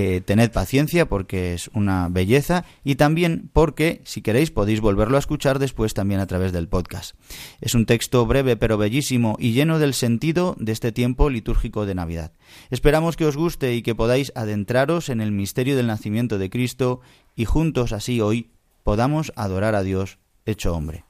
eh, 0.00 0.20
tened 0.20 0.52
paciencia 0.52 1.08
porque 1.08 1.54
es 1.54 1.72
una 1.74 2.08
belleza 2.08 2.64
y 2.84 2.94
también 2.94 3.50
porque, 3.52 4.00
si 4.04 4.22
queréis, 4.22 4.52
podéis 4.52 4.80
volverlo 4.80 5.16
a 5.16 5.18
escuchar 5.18 5.58
después 5.58 5.92
también 5.92 6.20
a 6.20 6.28
través 6.28 6.52
del 6.52 6.68
podcast. 6.68 7.16
Es 7.60 7.74
un 7.74 7.84
texto 7.84 8.24
breve 8.24 8.56
pero 8.56 8.78
bellísimo 8.78 9.34
y 9.40 9.54
lleno 9.54 9.80
del 9.80 9.94
sentido 9.94 10.54
de 10.60 10.70
este 10.70 10.92
tiempo 10.92 11.30
litúrgico 11.30 11.84
de 11.84 11.96
Navidad. 11.96 12.32
Esperamos 12.70 13.16
que 13.16 13.26
os 13.26 13.36
guste 13.36 13.74
y 13.74 13.82
que 13.82 13.96
podáis 13.96 14.30
adentraros 14.36 15.08
en 15.08 15.20
el 15.20 15.32
misterio 15.32 15.74
del 15.76 15.88
nacimiento 15.88 16.38
de 16.38 16.48
Cristo 16.48 17.00
y 17.34 17.46
juntos 17.46 17.90
así 17.90 18.20
hoy 18.20 18.52
podamos 18.84 19.32
adorar 19.34 19.74
a 19.74 19.82
Dios 19.82 20.20
hecho 20.46 20.76
hombre. 20.76 21.07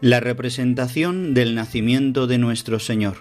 La 0.00 0.20
representación 0.20 1.34
del 1.34 1.56
nacimiento 1.56 2.28
de 2.28 2.38
nuestro 2.38 2.78
Señor. 2.78 3.16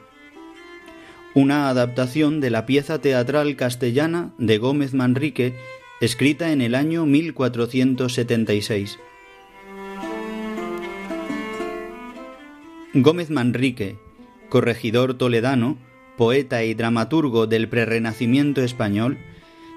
Una 1.33 1.69
adaptación 1.69 2.39
de 2.39 2.51
la 2.51 2.67
pieza 2.67 3.01
teatral 3.01 3.55
castellana 3.55 4.31
de 4.37 4.59
Gómez 4.59 4.93
Manrique, 4.93 5.55
escrita 6.01 6.51
en 6.51 6.61
el 6.61 6.75
año 6.75 7.07
1476. 7.07 8.99
Gómez 12.93 13.31
Manrique, 13.31 13.97
corregidor 14.49 15.15
toledano, 15.15 15.79
poeta 16.15 16.63
y 16.63 16.75
dramaturgo 16.75 17.47
del 17.47 17.69
prerrenacimiento 17.69 18.61
español, 18.61 19.17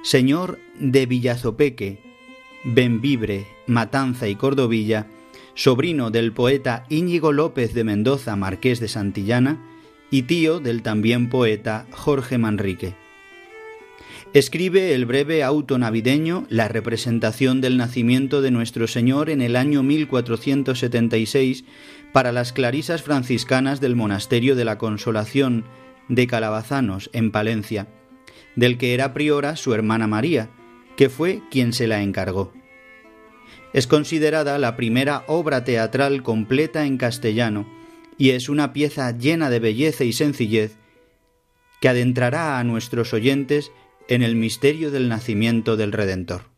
señor 0.03 0.59
de 0.78 1.07
Villazopeque, 1.07 2.03
Benvibre, 2.62 3.46
Matanza 3.66 4.28
y 4.28 4.34
Cordovilla, 4.34 5.07
sobrino 5.55 6.11
del 6.11 6.32
poeta 6.32 6.84
Íñigo 6.88 7.32
López 7.32 7.74
de 7.74 7.84
Mendoza, 7.84 8.36
marqués 8.36 8.80
de 8.80 8.88
Santillana, 8.88 9.61
y 10.11 10.22
tío 10.22 10.61
del 10.61 10.82
también 10.82 11.28
poeta 11.28 11.86
Jorge 11.92 12.38
Manrique. 12.38 12.94
Escribe 14.32 14.94
el 14.94 15.07
breve 15.07 15.42
auto 15.42 15.76
navideño 15.76 16.46
La 16.48 16.68
representación 16.68 17.61
del 17.61 17.76
nacimiento 17.76 18.42
de 18.42 18.53
nuestro 18.53 18.86
Señor 18.86 19.28
en 19.28 19.42
el 19.42 19.57
año 19.57 19.82
1476 19.82 21.64
para 22.12 22.30
las 22.30 22.53
clarisas 22.53 23.03
franciscanas 23.03 23.80
del 23.80 23.96
Monasterio 23.96 24.55
de 24.55 24.64
la 24.64 24.78
Consolación 24.78 25.64
de 26.09 26.26
Calabazanos, 26.28 27.11
en 27.12 27.32
Palencia, 27.32 27.88
del 28.55 28.78
que 28.78 28.94
era 28.94 29.14
priora 29.14 29.57
su 29.57 29.74
hermana 29.74 30.07
María, 30.07 30.51
que 30.96 31.09
fue 31.09 31.42
quien 31.51 31.72
se 31.72 31.88
la 31.88 32.03
encargó. 32.03 32.53
Es 33.73 33.87
considerada 33.87 34.59
la 34.59 34.77
primera 34.77 35.25
obra 35.27 35.64
teatral 35.64 36.23
completa 36.23 36.87
en 36.87 36.99
castellano 36.99 37.66
y 38.18 38.31
es 38.31 38.49
una 38.49 38.73
pieza 38.73 39.16
llena 39.16 39.49
de 39.49 39.61
belleza 39.61 40.05
y 40.05 40.12
sencillez 40.12 40.77
que 41.81 41.89
adentrará 41.89 42.59
a 42.59 42.64
nuestros 42.64 43.14
oyentes 43.14 43.73
en 44.09 44.23
el 44.23 44.35
misterio 44.37 44.91
del 44.91 45.09
nacimiento 45.09 45.77
del 45.77 45.93
Redentor. 45.93 46.49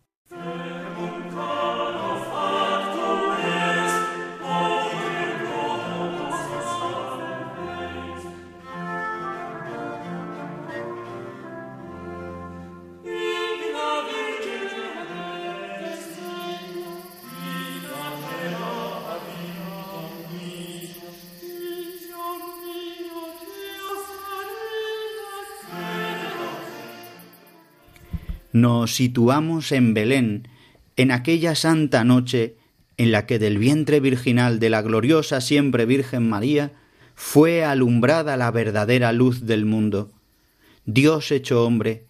Nos 28.52 28.94
situamos 28.94 29.72
en 29.72 29.94
Belén, 29.94 30.48
en 30.96 31.10
aquella 31.10 31.54
santa 31.54 32.04
noche 32.04 32.56
en 32.96 33.10
la 33.10 33.26
que 33.26 33.38
del 33.38 33.58
vientre 33.58 34.00
virginal 34.00 34.58
de 34.60 34.70
la 34.70 34.82
gloriosa 34.82 35.40
siempre 35.40 35.86
Virgen 35.86 36.28
María 36.28 36.72
fue 37.14 37.64
alumbrada 37.64 38.36
la 38.36 38.50
verdadera 38.50 39.12
luz 39.12 39.46
del 39.46 39.64
mundo. 39.64 40.12
Dios 40.84 41.30
hecho 41.30 41.64
hombre, 41.64 42.04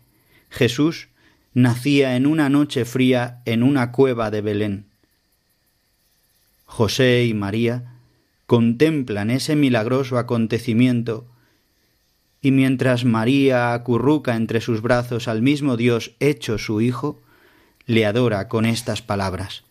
Jesús 0.51 1.09
nacía 1.55 2.17
en 2.17 2.27
una 2.27 2.49
noche 2.49 2.85
fría 2.85 3.41
en 3.45 3.63
una 3.63 3.93
cueva 3.93 4.31
de 4.31 4.41
Belén. 4.41 4.87
José 6.65 7.25
y 7.27 7.35
María 7.35 7.95
contemplan 8.47 9.31
ese 9.31 9.57
milagroso 9.57 10.19
acontecimiento 10.19 11.27
y 12.43 12.51
mientras 12.51 13.05
María 13.05 13.73
acurruca 13.73 14.35
entre 14.35 14.61
sus 14.61 14.83
brazos 14.83 15.29
al 15.29 15.41
mismo 15.43 15.77
Dios 15.77 16.17
hecho 16.19 16.59
su 16.59 16.81
Hijo, 16.81 17.23
le 17.87 18.05
adora 18.05 18.49
con 18.49 18.67
estas 18.67 19.01
palabras. 19.01 19.63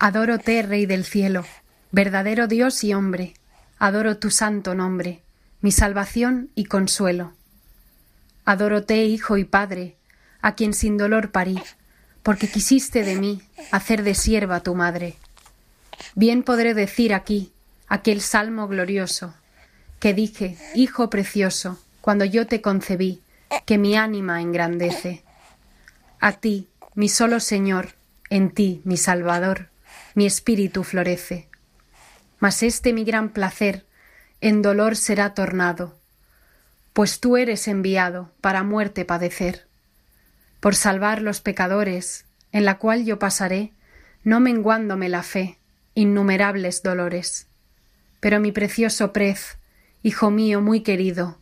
Adórote, 0.00 0.62
Rey 0.62 0.86
del 0.86 1.04
cielo, 1.04 1.44
verdadero 1.92 2.48
Dios 2.48 2.82
y 2.84 2.94
hombre, 2.94 3.34
adoro 3.78 4.16
tu 4.16 4.30
santo 4.30 4.74
nombre, 4.74 5.22
mi 5.60 5.70
salvación 5.70 6.50
y 6.54 6.64
consuelo. 6.64 7.34
Adórote, 8.44 9.04
Hijo 9.04 9.36
y 9.36 9.44
Padre, 9.44 9.96
a 10.40 10.54
quien 10.54 10.72
sin 10.74 10.96
dolor 10.96 11.30
parí, 11.30 11.60
porque 12.22 12.48
quisiste 12.48 13.04
de 13.04 13.16
mí 13.16 13.42
hacer 13.70 14.02
de 14.02 14.14
sierva 14.14 14.60
tu 14.60 14.74
madre. 14.74 15.16
Bien 16.14 16.42
podré 16.42 16.74
decir 16.74 17.14
aquí 17.14 17.52
aquel 17.88 18.20
salmo 18.20 18.68
glorioso, 18.68 19.34
que 19.98 20.14
dije, 20.14 20.56
Hijo 20.74 21.10
precioso, 21.10 21.78
cuando 22.00 22.24
yo 22.24 22.46
te 22.46 22.60
concebí, 22.60 23.20
que 23.66 23.78
mi 23.78 23.96
ánima 23.96 24.40
engrandece. 24.40 25.22
A 26.20 26.32
ti, 26.32 26.68
mi 26.94 27.08
solo 27.08 27.40
Señor, 27.40 27.94
en 28.28 28.50
ti, 28.50 28.80
mi 28.84 28.96
Salvador, 28.96 29.68
mi 30.14 30.26
espíritu 30.26 30.84
florece. 30.84 31.48
Mas 32.38 32.62
este 32.62 32.92
mi 32.92 33.04
gran 33.04 33.30
placer 33.30 33.84
en 34.40 34.62
dolor 34.62 34.96
será 34.96 35.34
tornado, 35.34 35.98
pues 36.92 37.20
tú 37.20 37.36
eres 37.36 37.68
enviado 37.68 38.30
para 38.40 38.62
muerte 38.62 39.04
padecer 39.04 39.69
por 40.60 40.76
salvar 40.76 41.22
los 41.22 41.40
pecadores, 41.40 42.26
en 42.52 42.64
la 42.64 42.78
cual 42.78 43.04
yo 43.04 43.18
pasaré, 43.18 43.72
no 44.22 44.40
menguándome 44.40 45.08
la 45.08 45.22
fe, 45.22 45.58
innumerables 45.94 46.82
dolores. 46.82 47.48
Pero 48.20 48.40
mi 48.40 48.52
precioso 48.52 49.12
prez, 49.12 49.58
hijo 50.02 50.30
mío 50.30 50.60
muy 50.60 50.82
querido, 50.82 51.38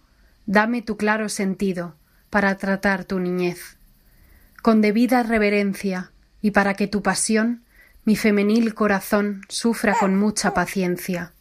dame 0.47 0.83
tu 0.83 0.97
claro 0.97 1.29
sentido 1.29 1.97
para 2.31 2.57
tratar 2.57 3.05
tu 3.05 3.19
niñez. 3.19 3.77
Con 4.63 4.81
debida 4.81 5.23
reverencia, 5.23 6.13
y 6.41 6.53
para 6.53 6.75
que 6.75 6.87
tu 6.87 7.03
pasión, 7.03 7.65
mi 8.05 8.17
femenil 8.17 8.75
corazón, 8.75 9.43
sufra 9.49 9.95
con 9.99 10.17
mucha 10.17 10.55
paciencia. 10.55 11.33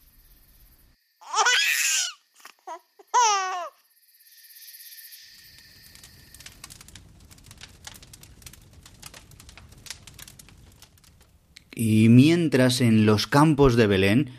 Y 11.80 12.10
mientras 12.10 12.82
en 12.82 13.06
los 13.06 13.28
campos 13.28 13.76
de 13.76 13.86
Belén, 13.86 14.32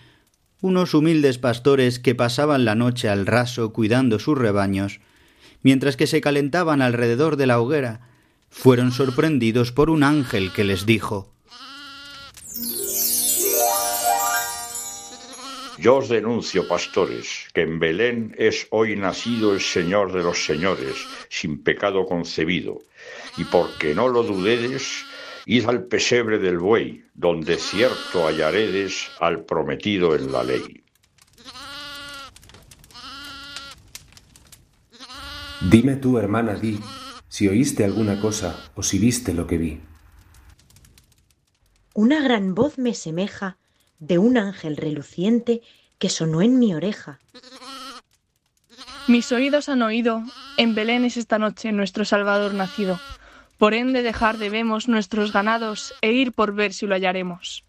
unos 0.61 0.93
humildes 0.93 1.39
pastores 1.39 2.01
que 2.01 2.17
pasaban 2.17 2.65
la 2.65 2.75
noche 2.75 3.09
al 3.09 3.27
raso 3.27 3.73
cuidando 3.73 4.19
sus 4.19 4.37
rebaños, 4.37 4.99
mientras 5.63 5.97
que 5.97 6.09
se 6.09 6.21
calentaban 6.21 6.83
alrededor 6.83 7.37
de 7.37 7.47
la 7.47 7.61
hoguera, 7.61 8.01
fueron 8.51 8.91
sorprendidos 8.91 9.71
por 9.71 9.89
un 9.89 10.03
ángel 10.03 10.53
que 10.53 10.65
les 10.65 10.85
dijo 10.85 11.33
Yo 15.79 15.99
os 15.99 16.09
denuncio, 16.09 16.67
pastores, 16.67 17.47
que 17.55 17.61
en 17.61 17.79
Belén 17.79 18.35
es 18.37 18.67
hoy 18.71 18.97
nacido 18.97 19.55
el 19.55 19.61
Señor 19.61 20.13
de 20.13 20.25
los 20.25 20.45
señores, 20.45 21.07
sin 21.29 21.63
pecado 21.63 22.05
concebido, 22.05 22.83
y 23.37 23.45
porque 23.45 23.95
no 23.95 24.09
lo 24.09 24.25
dudedes, 24.25 25.05
Id 25.51 25.65
al 25.67 25.85
pesebre 25.85 26.39
del 26.39 26.59
buey, 26.59 27.07
donde 27.15 27.57
cierto 27.57 28.27
hallaredes 28.27 29.09
al 29.19 29.47
prometido 29.47 30.15
en 30.15 30.31
la 30.31 30.45
ley. 30.45 30.85
Dime 35.63 35.97
tú, 35.97 36.19
hermana, 36.19 36.55
di, 36.55 36.79
si 37.31 37.49
oíste 37.49 37.83
alguna 37.83 38.21
cosa 38.21 38.71
o 38.75 38.83
si 38.83 38.99
viste 38.99 39.33
lo 39.33 39.47
que 39.47 39.57
vi. 39.57 39.81
Una 41.95 42.21
gran 42.21 42.55
voz 42.55 42.77
me 42.77 42.93
semeja 42.93 43.57
de 44.01 44.19
un 44.19 44.37
ángel 44.37 44.77
reluciente 44.77 45.63
que 45.99 46.11
sonó 46.11 46.43
en 46.43 46.59
mi 46.59 46.75
oreja. 46.75 47.21
Mis 49.07 49.33
oídos 49.33 49.71
han 49.71 49.81
oído, 49.81 50.23
en 50.59 50.75
Belén 50.75 51.07
es 51.07 51.17
esta 51.17 51.39
noche 51.39 51.73
nuestro 51.73 52.05
Salvador 52.05 52.53
nacido. 52.53 53.01
Por 53.59 53.75
ende 53.75 54.03
dejar 54.03 54.39
debemos 54.39 54.87
nuestros 54.87 55.33
ganados 55.33 55.93
e 56.01 56.13
ir 56.13 56.33
por 56.33 56.55
ver 56.55 56.73
si 56.73 56.87
lo 56.87 56.95
hallaremos. 56.95 57.65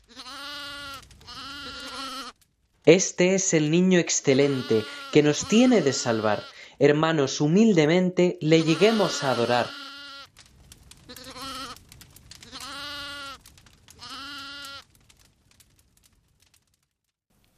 Este 2.85 3.33
es 3.33 3.53
el 3.55 3.71
niño 3.71 3.99
excelente 3.99 4.83
que 5.11 5.23
nos 5.23 5.47
tiene 5.47 5.81
de 5.81 5.93
salvar. 5.93 6.43
Hermanos, 6.77 7.41
humildemente 7.41 8.37
le 8.39 8.63
lleguemos 8.63 9.23
a 9.23 9.31
adorar. 9.31 9.67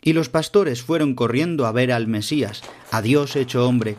Y 0.04 0.14
los 0.14 0.30
pastores 0.30 0.82
fueron 0.82 1.16
corriendo 1.16 1.66
a 1.68 1.72
ver 1.72 1.92
al 1.92 2.08
Mesías, 2.08 2.64
a 2.92 3.02
Dios 3.02 3.36
hecho 3.36 3.68
hombre, 3.68 3.98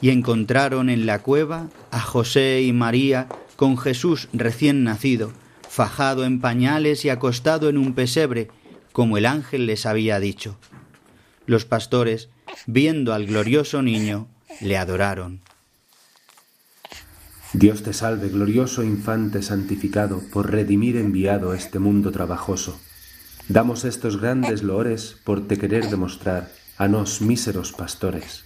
y 0.00 0.10
encontraron 0.10 0.90
en 0.90 1.06
la 1.06 1.22
cueva 1.22 1.68
a 1.92 2.00
José 2.00 2.62
y 2.62 2.72
María 2.72 3.28
con 3.56 3.78
Jesús 3.78 4.28
recién 4.32 4.84
nacido, 4.84 5.32
fajado 5.68 6.24
en 6.24 6.40
pañales 6.40 7.04
y 7.04 7.10
acostado 7.10 7.68
en 7.68 7.78
un 7.78 7.94
pesebre, 7.94 8.48
como 8.92 9.18
el 9.18 9.26
ángel 9.26 9.66
les 9.66 9.86
había 9.86 10.20
dicho. 10.20 10.58
Los 11.46 11.64
pastores, 11.64 12.28
viendo 12.66 13.12
al 13.12 13.26
glorioso 13.26 13.82
niño, 13.82 14.28
le 14.60 14.76
adoraron. 14.76 15.40
Dios 17.52 17.82
te 17.82 17.92
salve, 17.92 18.28
glorioso 18.28 18.82
infante 18.82 19.42
santificado, 19.42 20.20
por 20.32 20.50
redimir 20.50 20.96
enviado 20.96 21.52
a 21.52 21.56
este 21.56 21.78
mundo 21.78 22.12
trabajoso. 22.12 22.78
Damos 23.48 23.84
estos 23.84 24.20
grandes 24.20 24.62
loores 24.62 25.16
por 25.24 25.46
te 25.46 25.56
querer 25.56 25.88
demostrar 25.88 26.50
a 26.76 26.88
nos 26.88 27.20
míseros 27.20 27.72
pastores. 27.72 28.44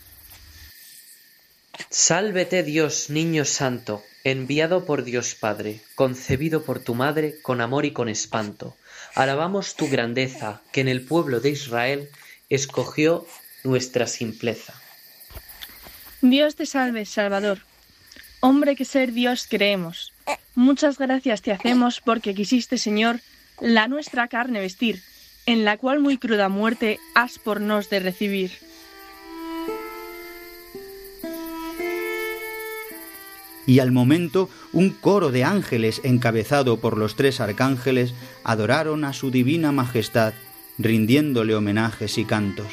Sálvete 1.89 2.63
Dios, 2.63 3.09
niño 3.09 3.45
santo, 3.45 4.03
enviado 4.25 4.85
por 4.85 5.05
Dios 5.05 5.35
Padre, 5.35 5.81
concebido 5.95 6.64
por 6.64 6.81
tu 6.81 6.95
madre 6.95 7.41
con 7.43 7.61
amor 7.61 7.85
y 7.85 7.93
con 7.93 8.09
espanto. 8.09 8.77
Alabamos 9.14 9.77
tu 9.77 9.89
grandeza, 9.89 10.62
que 10.73 10.81
en 10.81 10.89
el 10.89 11.03
pueblo 11.03 11.41
de 11.41 11.51
Israel 11.51 12.11
escogió 12.49 13.27
nuestra 13.64 14.07
simpleza. 14.07 14.75
Dios 16.21 16.57
te 16.57 16.66
salve, 16.66 17.07
Salvador. 17.07 17.61
Hombre 18.41 18.77
que 18.77 18.85
ser 18.85 19.12
Dios 19.12 19.47
creemos. 19.49 20.12
Muchas 20.55 20.99
gracias 20.99 21.43
te 21.43 21.53
hacemos 21.53 22.01
porque 22.01 22.35
quisiste, 22.35 22.79
Señor, 22.79 23.21
la 23.61 23.89
nuestra 23.89 24.29
carne 24.29 24.61
vestir, 24.61 25.03
en 25.47 25.64
la 25.64 25.77
cual 25.77 26.01
muy 26.01 26.18
cruda 26.18 26.49
muerte 26.49 26.99
has 27.14 27.39
por 27.39 27.61
nos 27.61 27.91
de 27.91 28.01
recibir. 28.01 28.53
Y 33.67 33.79
al 33.79 33.93
momento 33.93 34.49
un 34.73 34.91
coro 34.91 35.31
de 35.31 35.45
ángeles 35.45 36.01
encabezado 36.05 36.79
por 36.79 36.97
los 36.97 37.17
tres 37.17 37.41
arcángeles 37.41 38.15
adoraron 38.45 39.05
a 39.05 39.13
su 39.13 39.31
divina 39.31 39.73
majestad, 39.73 40.35
rindiéndole 40.79 41.55
homenajes 41.55 42.19
y 42.19 42.25
cantos. 42.25 42.73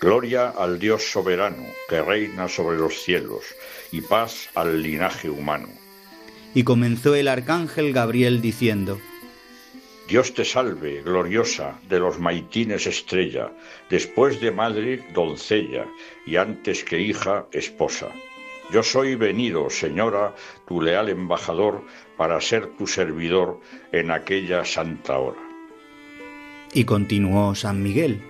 Gloria 0.00 0.48
al 0.48 0.80
Dios 0.80 1.12
soberano, 1.12 1.64
que 1.88 2.02
reina 2.02 2.48
sobre 2.48 2.76
los 2.76 3.02
cielos, 3.02 3.44
y 3.92 4.00
paz 4.00 4.48
al 4.54 4.82
linaje 4.82 5.30
humano. 5.30 5.68
Y 6.54 6.64
comenzó 6.64 7.14
el 7.14 7.28
arcángel 7.28 7.92
Gabriel 7.92 8.40
diciendo, 8.42 8.98
Dios 10.12 10.34
te 10.34 10.44
salve, 10.44 11.00
gloriosa, 11.00 11.80
de 11.88 11.98
los 11.98 12.18
maitines 12.18 12.86
estrella, 12.86 13.50
después 13.88 14.42
de 14.42 14.50
madre, 14.50 15.02
doncella, 15.14 15.86
y 16.26 16.36
antes 16.36 16.84
que 16.84 17.00
hija, 17.00 17.46
esposa. 17.50 18.08
Yo 18.70 18.82
soy 18.82 19.14
venido, 19.14 19.70
señora, 19.70 20.34
tu 20.68 20.82
leal 20.82 21.08
embajador, 21.08 21.82
para 22.18 22.38
ser 22.42 22.66
tu 22.76 22.86
servidor 22.86 23.58
en 23.90 24.10
aquella 24.10 24.66
santa 24.66 25.16
hora. 25.16 25.40
Y 26.74 26.84
continuó 26.84 27.54
San 27.54 27.82
Miguel. 27.82 28.20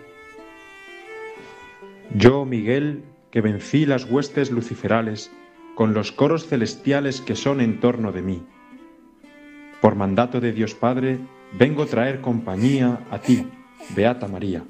Yo, 2.14 2.44
Miguel, 2.44 3.02
que 3.32 3.40
vencí 3.40 3.86
las 3.86 4.04
huestes 4.04 4.52
luciferales 4.52 5.32
con 5.74 5.94
los 5.94 6.12
coros 6.12 6.46
celestiales 6.46 7.20
que 7.20 7.34
son 7.34 7.60
en 7.60 7.80
torno 7.80 8.12
de 8.12 8.22
mí. 8.22 8.46
Por 9.80 9.96
mandato 9.96 10.40
de 10.40 10.52
Dios 10.52 10.76
Padre, 10.76 11.18
vengo 11.52 11.82
a 11.82 11.86
traer 11.86 12.20
compañía 12.20 13.00
a 13.10 13.18
ti, 13.18 13.46
Beata 13.90 14.28
María, 14.28 14.64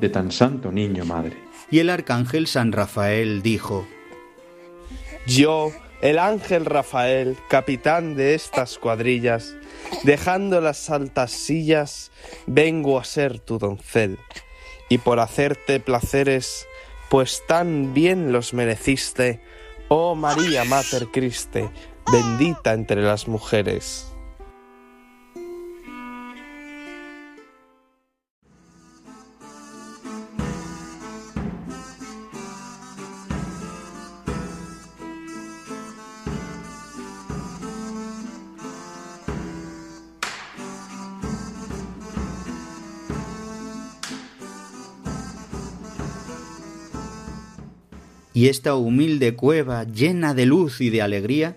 de 0.00 0.08
tan 0.08 0.32
santo 0.32 0.72
niño 0.72 1.04
madre. 1.04 1.36
Y 1.70 1.78
el 1.78 1.90
arcángel 1.90 2.46
San 2.46 2.72
Rafael 2.72 3.42
dijo, 3.42 3.86
Yo, 5.26 5.72
el 6.00 6.18
ángel 6.18 6.64
Rafael, 6.64 7.36
capitán 7.48 8.16
de 8.16 8.34
estas 8.34 8.78
cuadrillas, 8.78 9.54
dejando 10.04 10.60
las 10.60 10.90
altas 10.90 11.30
sillas, 11.30 12.10
vengo 12.46 12.98
a 12.98 13.04
ser 13.04 13.38
tu 13.38 13.58
doncel, 13.58 14.18
y 14.88 14.98
por 14.98 15.20
hacerte 15.20 15.80
placeres, 15.80 16.66
pues 17.08 17.42
tan 17.46 17.94
bien 17.94 18.32
los 18.32 18.54
mereciste, 18.54 19.40
oh 19.88 20.14
María 20.14 20.64
Mater 20.64 21.08
Christe, 21.12 21.70
bendita 22.10 22.72
entre 22.72 23.02
las 23.02 23.28
mujeres. 23.28 24.11
Y 48.34 48.48
esta 48.48 48.74
humilde 48.74 49.34
cueva 49.34 49.84
llena 49.84 50.34
de 50.34 50.46
luz 50.46 50.80
y 50.80 50.90
de 50.90 51.02
alegría, 51.02 51.56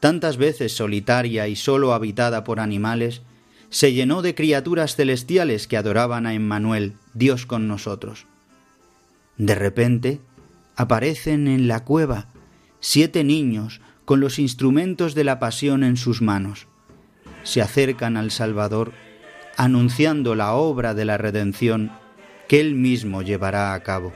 tantas 0.00 0.36
veces 0.36 0.72
solitaria 0.72 1.48
y 1.48 1.56
sólo 1.56 1.92
habitada 1.92 2.44
por 2.44 2.60
animales, 2.60 3.22
se 3.70 3.92
llenó 3.92 4.22
de 4.22 4.34
criaturas 4.34 4.96
celestiales 4.96 5.66
que 5.66 5.76
adoraban 5.76 6.26
a 6.26 6.34
Emmanuel, 6.34 6.94
Dios 7.14 7.46
con 7.46 7.68
nosotros. 7.68 8.26
De 9.36 9.54
repente 9.54 10.20
aparecen 10.74 11.48
en 11.48 11.68
la 11.68 11.84
cueva 11.84 12.28
siete 12.80 13.24
niños 13.24 13.80
con 14.04 14.20
los 14.20 14.38
instrumentos 14.38 15.14
de 15.14 15.24
la 15.24 15.38
pasión 15.38 15.84
en 15.84 15.96
sus 15.96 16.22
manos. 16.22 16.66
Se 17.42 17.60
acercan 17.60 18.16
al 18.16 18.30
Salvador, 18.30 18.92
anunciando 19.56 20.34
la 20.34 20.54
obra 20.54 20.94
de 20.94 21.04
la 21.04 21.18
redención 21.18 21.92
que 22.48 22.60
él 22.60 22.74
mismo 22.74 23.22
llevará 23.22 23.74
a 23.74 23.82
cabo. 23.82 24.12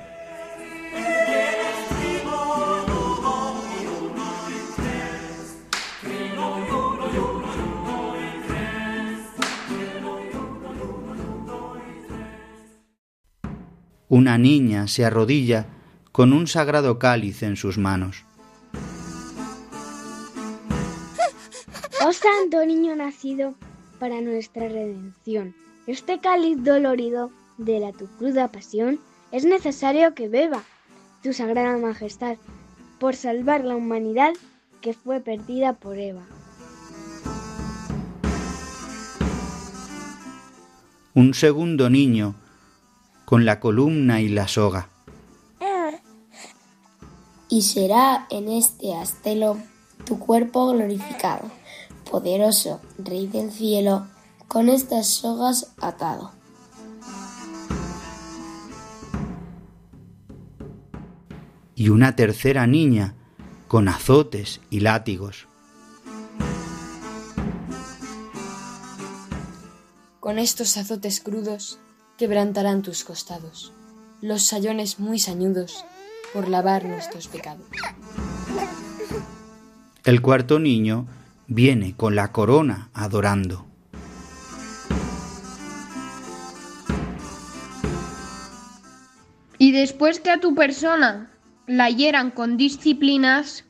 Una 14.13 14.37
niña 14.37 14.89
se 14.89 15.07
arrodilla 15.07 15.65
con 16.13 16.35
un 16.35 16.47
sagrado 16.47 16.99
cáliz 16.99 17.43
en 17.43 17.57
sus 17.57 17.79
manos. 17.79 18.27
Oh 22.05 22.13
Santo 22.13 22.67
Niño 22.67 22.95
nacido 22.95 23.55
para 23.99 24.21
nuestra 24.21 24.69
redención, 24.69 25.55
este 25.87 26.21
cáliz 26.21 26.63
dolorido 26.63 27.31
de 27.57 27.81
la 27.81 27.93
tu 27.93 28.07
cruda 28.19 28.53
pasión 28.53 29.01
es 29.31 29.47
necesario 29.47 30.15
que 30.15 30.29
beba 30.29 30.63
tu 31.23 31.33
sagrada 31.33 31.79
majestad 31.79 32.37
por 33.01 33.17
salvar 33.17 33.65
la 33.65 33.77
humanidad 33.77 34.35
que 34.83 34.93
fue 34.93 35.21
perdida 35.21 35.73
por 35.73 35.97
Eva. 35.97 36.27
Un 41.15 41.33
segundo 41.33 41.89
niño 41.89 42.35
con 43.33 43.47
la 43.47 43.61
columna 43.61 44.21
y 44.21 44.29
la 44.29 44.47
soga. 44.47 44.91
Y 47.49 47.63
será 47.63 48.27
en 48.29 48.51
este 48.51 48.95
astelo 48.95 49.57
tu 50.05 50.19
cuerpo 50.19 50.67
glorificado, 50.67 51.51
poderoso 52.11 52.83
Rey 52.99 53.27
del 53.29 53.51
cielo, 53.51 54.07
con 54.49 54.69
estas 54.69 55.07
sogas 55.09 55.73
atado. 55.81 56.33
Y 61.75 61.89
una 61.89 62.15
tercera 62.15 62.67
niña 62.67 63.15
con 63.67 63.89
azotes 63.89 64.61
y 64.69 64.81
látigos. 64.81 65.49
Con 70.21 70.39
estos 70.39 70.77
azotes 70.77 71.21
crudos 71.21 71.79
quebrantarán 72.19 72.83
tus 72.83 73.05
costados, 73.05 73.73
los 74.21 74.43
sayones 74.43 74.99
muy 74.99 75.19
sañudos, 75.19 75.85
por 76.33 76.49
lavar 76.49 76.85
nuestros 76.85 77.29
pecados. 77.29 77.67
El 80.05 80.21
cuarto 80.23 80.59
niño 80.59 81.07
viene 81.47 81.95
con 81.97 82.17
la 82.17 82.33
corona 82.33 82.91
adorando. 82.95 83.67
Y 89.59 89.71
después 89.71 90.19
que 90.19 90.31
a 90.31 90.41
tu 90.41 90.57
persona 90.57 91.31
la 91.67 91.89
hieran 91.89 92.33
con 92.33 92.57
disciplinas, 92.57 93.65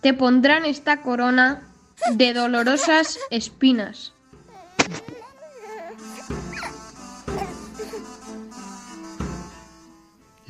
te 0.00 0.14
pondrán 0.14 0.64
esta 0.64 1.02
corona 1.02 1.68
de 2.14 2.32
dolorosas 2.32 3.18
espinas. 3.30 4.12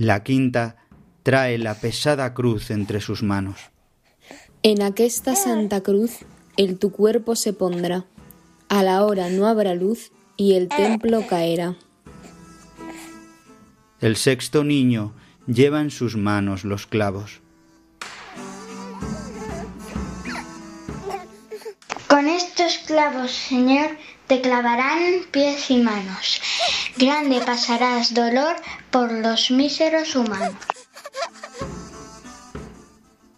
La 0.03 0.25
quinta 0.25 0.75
trae 1.23 1.59
la 1.59 1.77
pesada 1.77 2.35
cruz 2.35 2.73
entre 2.73 3.01
sus 3.01 3.23
manos. 3.23 3.71
En 4.65 4.83
aquesta 4.83 5.37
santa 5.37 5.81
cruz 5.81 6.25
el 6.57 6.77
tu 6.81 6.91
cuerpo 6.91 7.37
se 7.37 7.53
pondrá, 7.53 8.05
a 8.69 8.83
la 8.83 9.05
hora 9.05 9.31
no 9.31 9.47
habrá 9.47 9.77
luz 9.77 10.11
y 10.37 10.55
el 10.55 10.69
templo 10.69 11.25
caerá. 11.29 11.77
El 14.01 14.17
sexto 14.17 14.65
niño 14.65 15.15
lleva 15.47 15.81
en 15.81 15.93
sus 15.93 16.17
manos 16.17 16.65
los 16.65 16.89
clavos. 16.89 17.41
Con 22.09 22.27
estos 22.27 22.79
clavos, 22.89 23.31
Señor, 23.31 23.97
te 24.27 24.41
clavarán 24.41 25.27
pies 25.31 25.71
y 25.71 25.77
manos. 25.77 26.41
Grande 26.97 27.41
pasarás 27.45 28.15
dolor 28.15 28.57
por 28.91 29.11
los 29.13 29.51
míseros 29.51 30.15
humanos. 30.15 30.55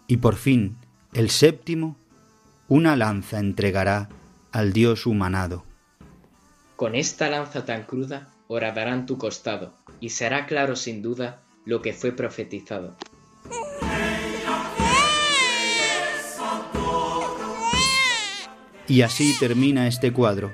Y 0.07 0.17
por 0.17 0.35
fin, 0.35 0.77
el 1.13 1.29
séptimo, 1.29 1.97
una 2.67 2.95
lanza 2.95 3.39
entregará 3.39 4.09
al 4.51 4.73
Dios 4.73 5.05
humanado. 5.05 5.65
Con 6.75 6.95
esta 6.95 7.29
lanza 7.29 7.65
tan 7.65 7.83
cruda 7.83 8.29
horadarán 8.47 9.05
tu 9.05 9.17
costado, 9.17 9.73
y 9.99 10.09
será 10.09 10.45
claro 10.45 10.75
sin 10.75 11.01
duda 11.01 11.41
lo 11.65 11.81
que 11.81 11.93
fue 11.93 12.11
profetizado. 12.11 12.95
Y 18.87 19.01
así 19.01 19.35
termina 19.39 19.87
este 19.87 20.13
cuadro. 20.13 20.53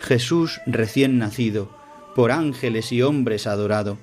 Jesús 0.00 0.60
recién 0.66 1.18
nacido, 1.18 1.70
por 2.14 2.32
ángeles 2.32 2.92
y 2.92 3.02
hombres 3.02 3.46
adorado, 3.46 3.98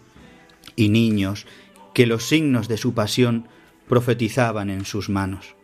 y 0.75 0.89
niños 0.89 1.45
que 1.93 2.05
los 2.05 2.23
signos 2.25 2.67
de 2.67 2.77
su 2.77 2.93
pasión 2.93 3.47
profetizaban 3.87 4.69
en 4.69 4.85
sus 4.85 5.09
manos. 5.09 5.55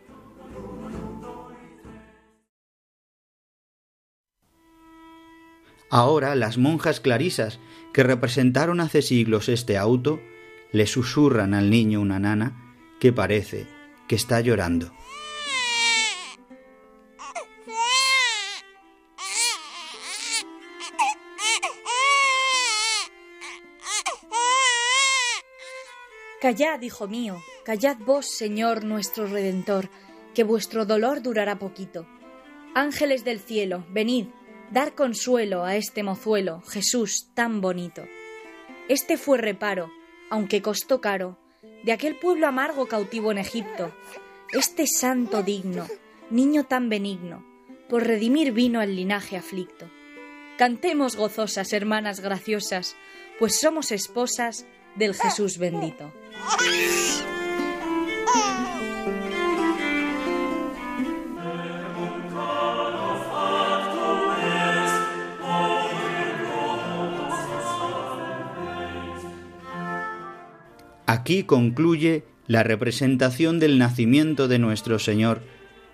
Ahora 5.90 6.34
las 6.34 6.58
monjas 6.58 7.00
clarisas 7.00 7.58
que 7.94 8.02
representaron 8.02 8.80
hace 8.80 9.00
siglos 9.00 9.48
este 9.48 9.78
auto 9.78 10.20
le 10.70 10.86
susurran 10.86 11.54
al 11.54 11.70
niño 11.70 12.00
una 12.00 12.18
nana 12.18 12.76
que 13.00 13.12
parece 13.12 13.66
que 14.06 14.16
está 14.16 14.40
llorando. 14.40 14.92
Callad, 26.40 26.82
hijo 26.82 27.08
mío, 27.08 27.42
callad 27.64 27.96
vos, 27.98 28.26
Señor 28.26 28.84
nuestro 28.84 29.26
Redentor, 29.26 29.90
que 30.34 30.44
vuestro 30.44 30.86
dolor 30.86 31.20
durará 31.20 31.58
poquito. 31.58 32.06
Ángeles 32.76 33.24
del 33.24 33.40
cielo, 33.40 33.84
venid, 33.90 34.26
dar 34.70 34.94
consuelo 34.94 35.64
a 35.64 35.74
este 35.74 36.04
mozuelo, 36.04 36.62
Jesús 36.68 37.30
tan 37.34 37.60
bonito. 37.60 38.04
Este 38.88 39.16
fue 39.16 39.38
reparo, 39.38 39.90
aunque 40.30 40.62
costó 40.62 41.00
caro, 41.00 41.36
de 41.82 41.90
aquel 41.90 42.16
pueblo 42.16 42.46
amargo 42.46 42.86
cautivo 42.86 43.32
en 43.32 43.38
Egipto. 43.38 43.92
Este 44.52 44.86
santo 44.86 45.42
digno, 45.42 45.88
niño 46.30 46.62
tan 46.62 46.88
benigno, 46.88 47.44
por 47.88 48.06
redimir 48.06 48.52
vino 48.52 48.78
al 48.78 48.94
linaje 48.94 49.36
aflicto. 49.36 49.90
Cantemos 50.56 51.16
gozosas, 51.16 51.72
hermanas 51.72 52.20
graciosas, 52.20 52.94
pues 53.40 53.58
somos 53.58 53.90
esposas 53.90 54.66
del 54.98 55.14
Jesús 55.14 55.58
bendito. 55.58 56.12
Aquí 71.06 71.44
concluye 71.44 72.24
la 72.46 72.62
representación 72.62 73.60
del 73.60 73.78
nacimiento 73.78 74.48
de 74.48 74.58
nuestro 74.58 74.98
Señor, 74.98 75.42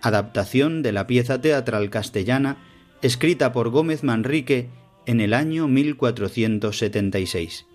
adaptación 0.00 0.82
de 0.82 0.92
la 0.92 1.06
pieza 1.06 1.40
teatral 1.40 1.90
castellana 1.90 2.56
escrita 3.02 3.52
por 3.52 3.70
Gómez 3.70 4.02
Manrique 4.02 4.70
en 5.06 5.20
el 5.20 5.34
año 5.34 5.68
1476. 5.68 7.66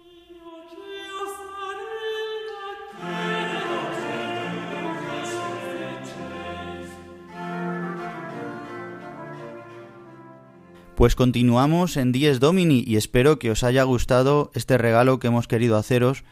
Pues 10.99 11.15
continuamos 11.15 11.95
en 11.95 12.11
Dies 12.11 12.41
Domini 12.41 12.83
y 12.85 12.97
espero 12.97 13.39
que 13.39 13.51
os 13.51 13.63
haya 13.63 13.83
gustado 13.83 14.51
este 14.53 14.77
regalo 14.77 15.17
que 15.17 15.27
hemos 15.27 15.47
querido 15.47 15.77
haceros 15.77 16.25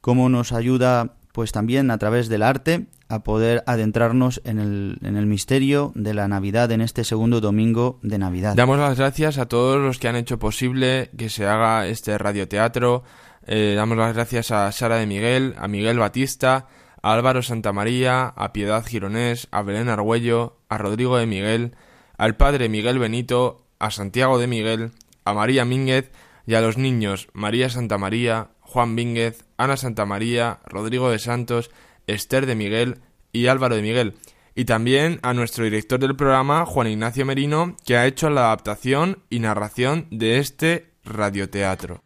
cómo 0.00 0.30
nos 0.30 0.52
ayuda 0.52 1.18
pues 1.32 1.52
también 1.52 1.90
a 1.90 1.98
través 1.98 2.30
del 2.30 2.42
arte 2.42 2.86
a 3.10 3.22
poder 3.22 3.62
adentrarnos 3.66 4.40
en 4.46 4.60
el, 4.60 4.98
en 5.02 5.18
el, 5.18 5.26
misterio 5.26 5.92
de 5.94 6.14
la 6.14 6.26
Navidad 6.26 6.72
en 6.72 6.80
este 6.80 7.04
segundo 7.04 7.42
domingo 7.42 7.98
de 8.00 8.16
Navidad. 8.16 8.54
Damos 8.56 8.78
las 8.78 8.96
gracias 8.96 9.36
a 9.36 9.44
todos 9.44 9.76
los 9.76 9.98
que 9.98 10.08
han 10.08 10.16
hecho 10.16 10.38
posible 10.38 11.10
que 11.18 11.28
se 11.28 11.46
haga 11.46 11.86
este 11.86 12.16
radioteatro. 12.16 13.04
Eh, 13.46 13.74
damos 13.76 13.98
las 13.98 14.14
gracias 14.14 14.50
a 14.52 14.72
Sara 14.72 14.96
de 14.96 15.06
Miguel, 15.06 15.54
a 15.58 15.68
Miguel 15.68 15.98
Batista, 15.98 16.66
a 17.02 17.12
Álvaro 17.12 17.42
Santamaría, 17.42 18.24
a 18.24 18.54
Piedad 18.54 18.86
Gironés, 18.86 19.48
a 19.50 19.60
Belén 19.60 19.90
Argüello, 19.90 20.56
a 20.70 20.78
Rodrigo 20.78 21.18
de 21.18 21.26
Miguel, 21.26 21.74
al 22.16 22.36
padre 22.36 22.70
Miguel 22.70 22.98
Benito, 22.98 23.67
a 23.78 23.90
Santiago 23.90 24.38
de 24.38 24.46
Miguel, 24.46 24.92
a 25.24 25.34
María 25.34 25.64
Mínguez 25.64 26.10
y 26.46 26.54
a 26.54 26.60
los 26.60 26.78
niños 26.78 27.28
María 27.32 27.68
Santamaría, 27.68 28.48
Juan 28.60 28.96
Vínguez, 28.96 29.44
Ana 29.56 29.76
Santamaría, 29.76 30.60
Rodrigo 30.66 31.10
de 31.10 31.18
Santos, 31.18 31.70
Esther 32.06 32.46
de 32.46 32.54
Miguel 32.54 33.00
y 33.32 33.46
Álvaro 33.46 33.76
de 33.76 33.82
Miguel. 33.82 34.14
Y 34.54 34.64
también 34.64 35.20
a 35.22 35.34
nuestro 35.34 35.64
director 35.64 36.00
del 36.00 36.16
programa, 36.16 36.66
Juan 36.66 36.88
Ignacio 36.88 37.24
Merino, 37.24 37.76
que 37.84 37.96
ha 37.96 38.06
hecho 38.06 38.28
la 38.28 38.46
adaptación 38.46 39.22
y 39.30 39.38
narración 39.38 40.08
de 40.10 40.38
este 40.38 40.90
radioteatro. 41.04 42.02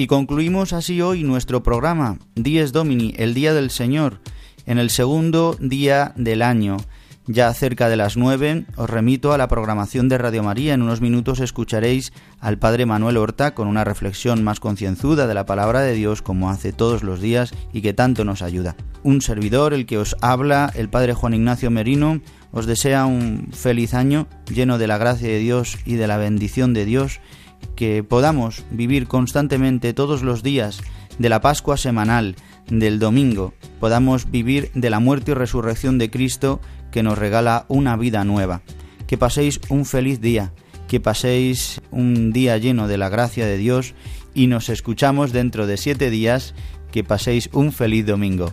Y 0.00 0.06
concluimos 0.06 0.72
así 0.72 1.02
hoy 1.02 1.24
nuestro 1.24 1.62
programa, 1.62 2.16
Dies 2.34 2.72
Domini, 2.72 3.12
el 3.18 3.34
Día 3.34 3.52
del 3.52 3.68
Señor, 3.68 4.22
en 4.64 4.78
el 4.78 4.88
segundo 4.88 5.58
día 5.60 6.14
del 6.16 6.40
año. 6.40 6.78
Ya 7.26 7.52
cerca 7.52 7.90
de 7.90 7.98
las 7.98 8.16
nueve 8.16 8.64
os 8.76 8.88
remito 8.88 9.34
a 9.34 9.36
la 9.36 9.46
programación 9.46 10.08
de 10.08 10.16
Radio 10.16 10.42
María. 10.42 10.72
En 10.72 10.80
unos 10.80 11.02
minutos 11.02 11.38
escucharéis 11.40 12.14
al 12.40 12.58
Padre 12.58 12.86
Manuel 12.86 13.18
Horta 13.18 13.54
con 13.54 13.68
una 13.68 13.84
reflexión 13.84 14.42
más 14.42 14.58
concienzuda 14.58 15.26
de 15.26 15.34
la 15.34 15.44
palabra 15.44 15.82
de 15.82 15.92
Dios 15.92 16.22
como 16.22 16.48
hace 16.48 16.72
todos 16.72 17.02
los 17.02 17.20
días 17.20 17.52
y 17.74 17.82
que 17.82 17.92
tanto 17.92 18.24
nos 18.24 18.40
ayuda. 18.40 18.76
Un 19.02 19.20
servidor, 19.20 19.74
el 19.74 19.84
que 19.84 19.98
os 19.98 20.16
habla, 20.22 20.72
el 20.76 20.88
Padre 20.88 21.12
Juan 21.12 21.34
Ignacio 21.34 21.70
Merino, 21.70 22.22
os 22.52 22.64
desea 22.64 23.04
un 23.04 23.48
feliz 23.52 23.92
año 23.92 24.28
lleno 24.50 24.78
de 24.78 24.86
la 24.86 24.96
gracia 24.96 25.28
de 25.28 25.40
Dios 25.40 25.76
y 25.84 25.96
de 25.96 26.06
la 26.06 26.16
bendición 26.16 26.72
de 26.72 26.86
Dios 26.86 27.20
que 27.76 28.02
podamos 28.02 28.64
vivir 28.70 29.06
constantemente 29.06 29.92
todos 29.94 30.22
los 30.22 30.42
días 30.42 30.80
de 31.18 31.28
la 31.28 31.40
Pascua 31.40 31.76
semanal, 31.76 32.36
del 32.70 32.98
domingo, 32.98 33.52
podamos 33.80 34.30
vivir 34.30 34.70
de 34.74 34.90
la 34.90 35.00
muerte 35.00 35.32
y 35.32 35.34
resurrección 35.34 35.98
de 35.98 36.10
Cristo 36.10 36.60
que 36.90 37.02
nos 37.02 37.18
regala 37.18 37.66
una 37.68 37.96
vida 37.96 38.24
nueva. 38.24 38.62
Que 39.06 39.18
paséis 39.18 39.60
un 39.68 39.84
feliz 39.84 40.20
día, 40.20 40.52
que 40.88 41.00
paséis 41.00 41.80
un 41.90 42.32
día 42.32 42.56
lleno 42.58 42.88
de 42.88 42.98
la 42.98 43.08
gracia 43.08 43.46
de 43.46 43.56
Dios 43.56 43.94
y 44.34 44.46
nos 44.46 44.68
escuchamos 44.68 45.32
dentro 45.32 45.66
de 45.66 45.76
siete 45.76 46.10
días. 46.10 46.54
Que 46.92 47.04
paséis 47.04 47.50
un 47.52 47.72
feliz 47.72 48.06
domingo. 48.06 48.52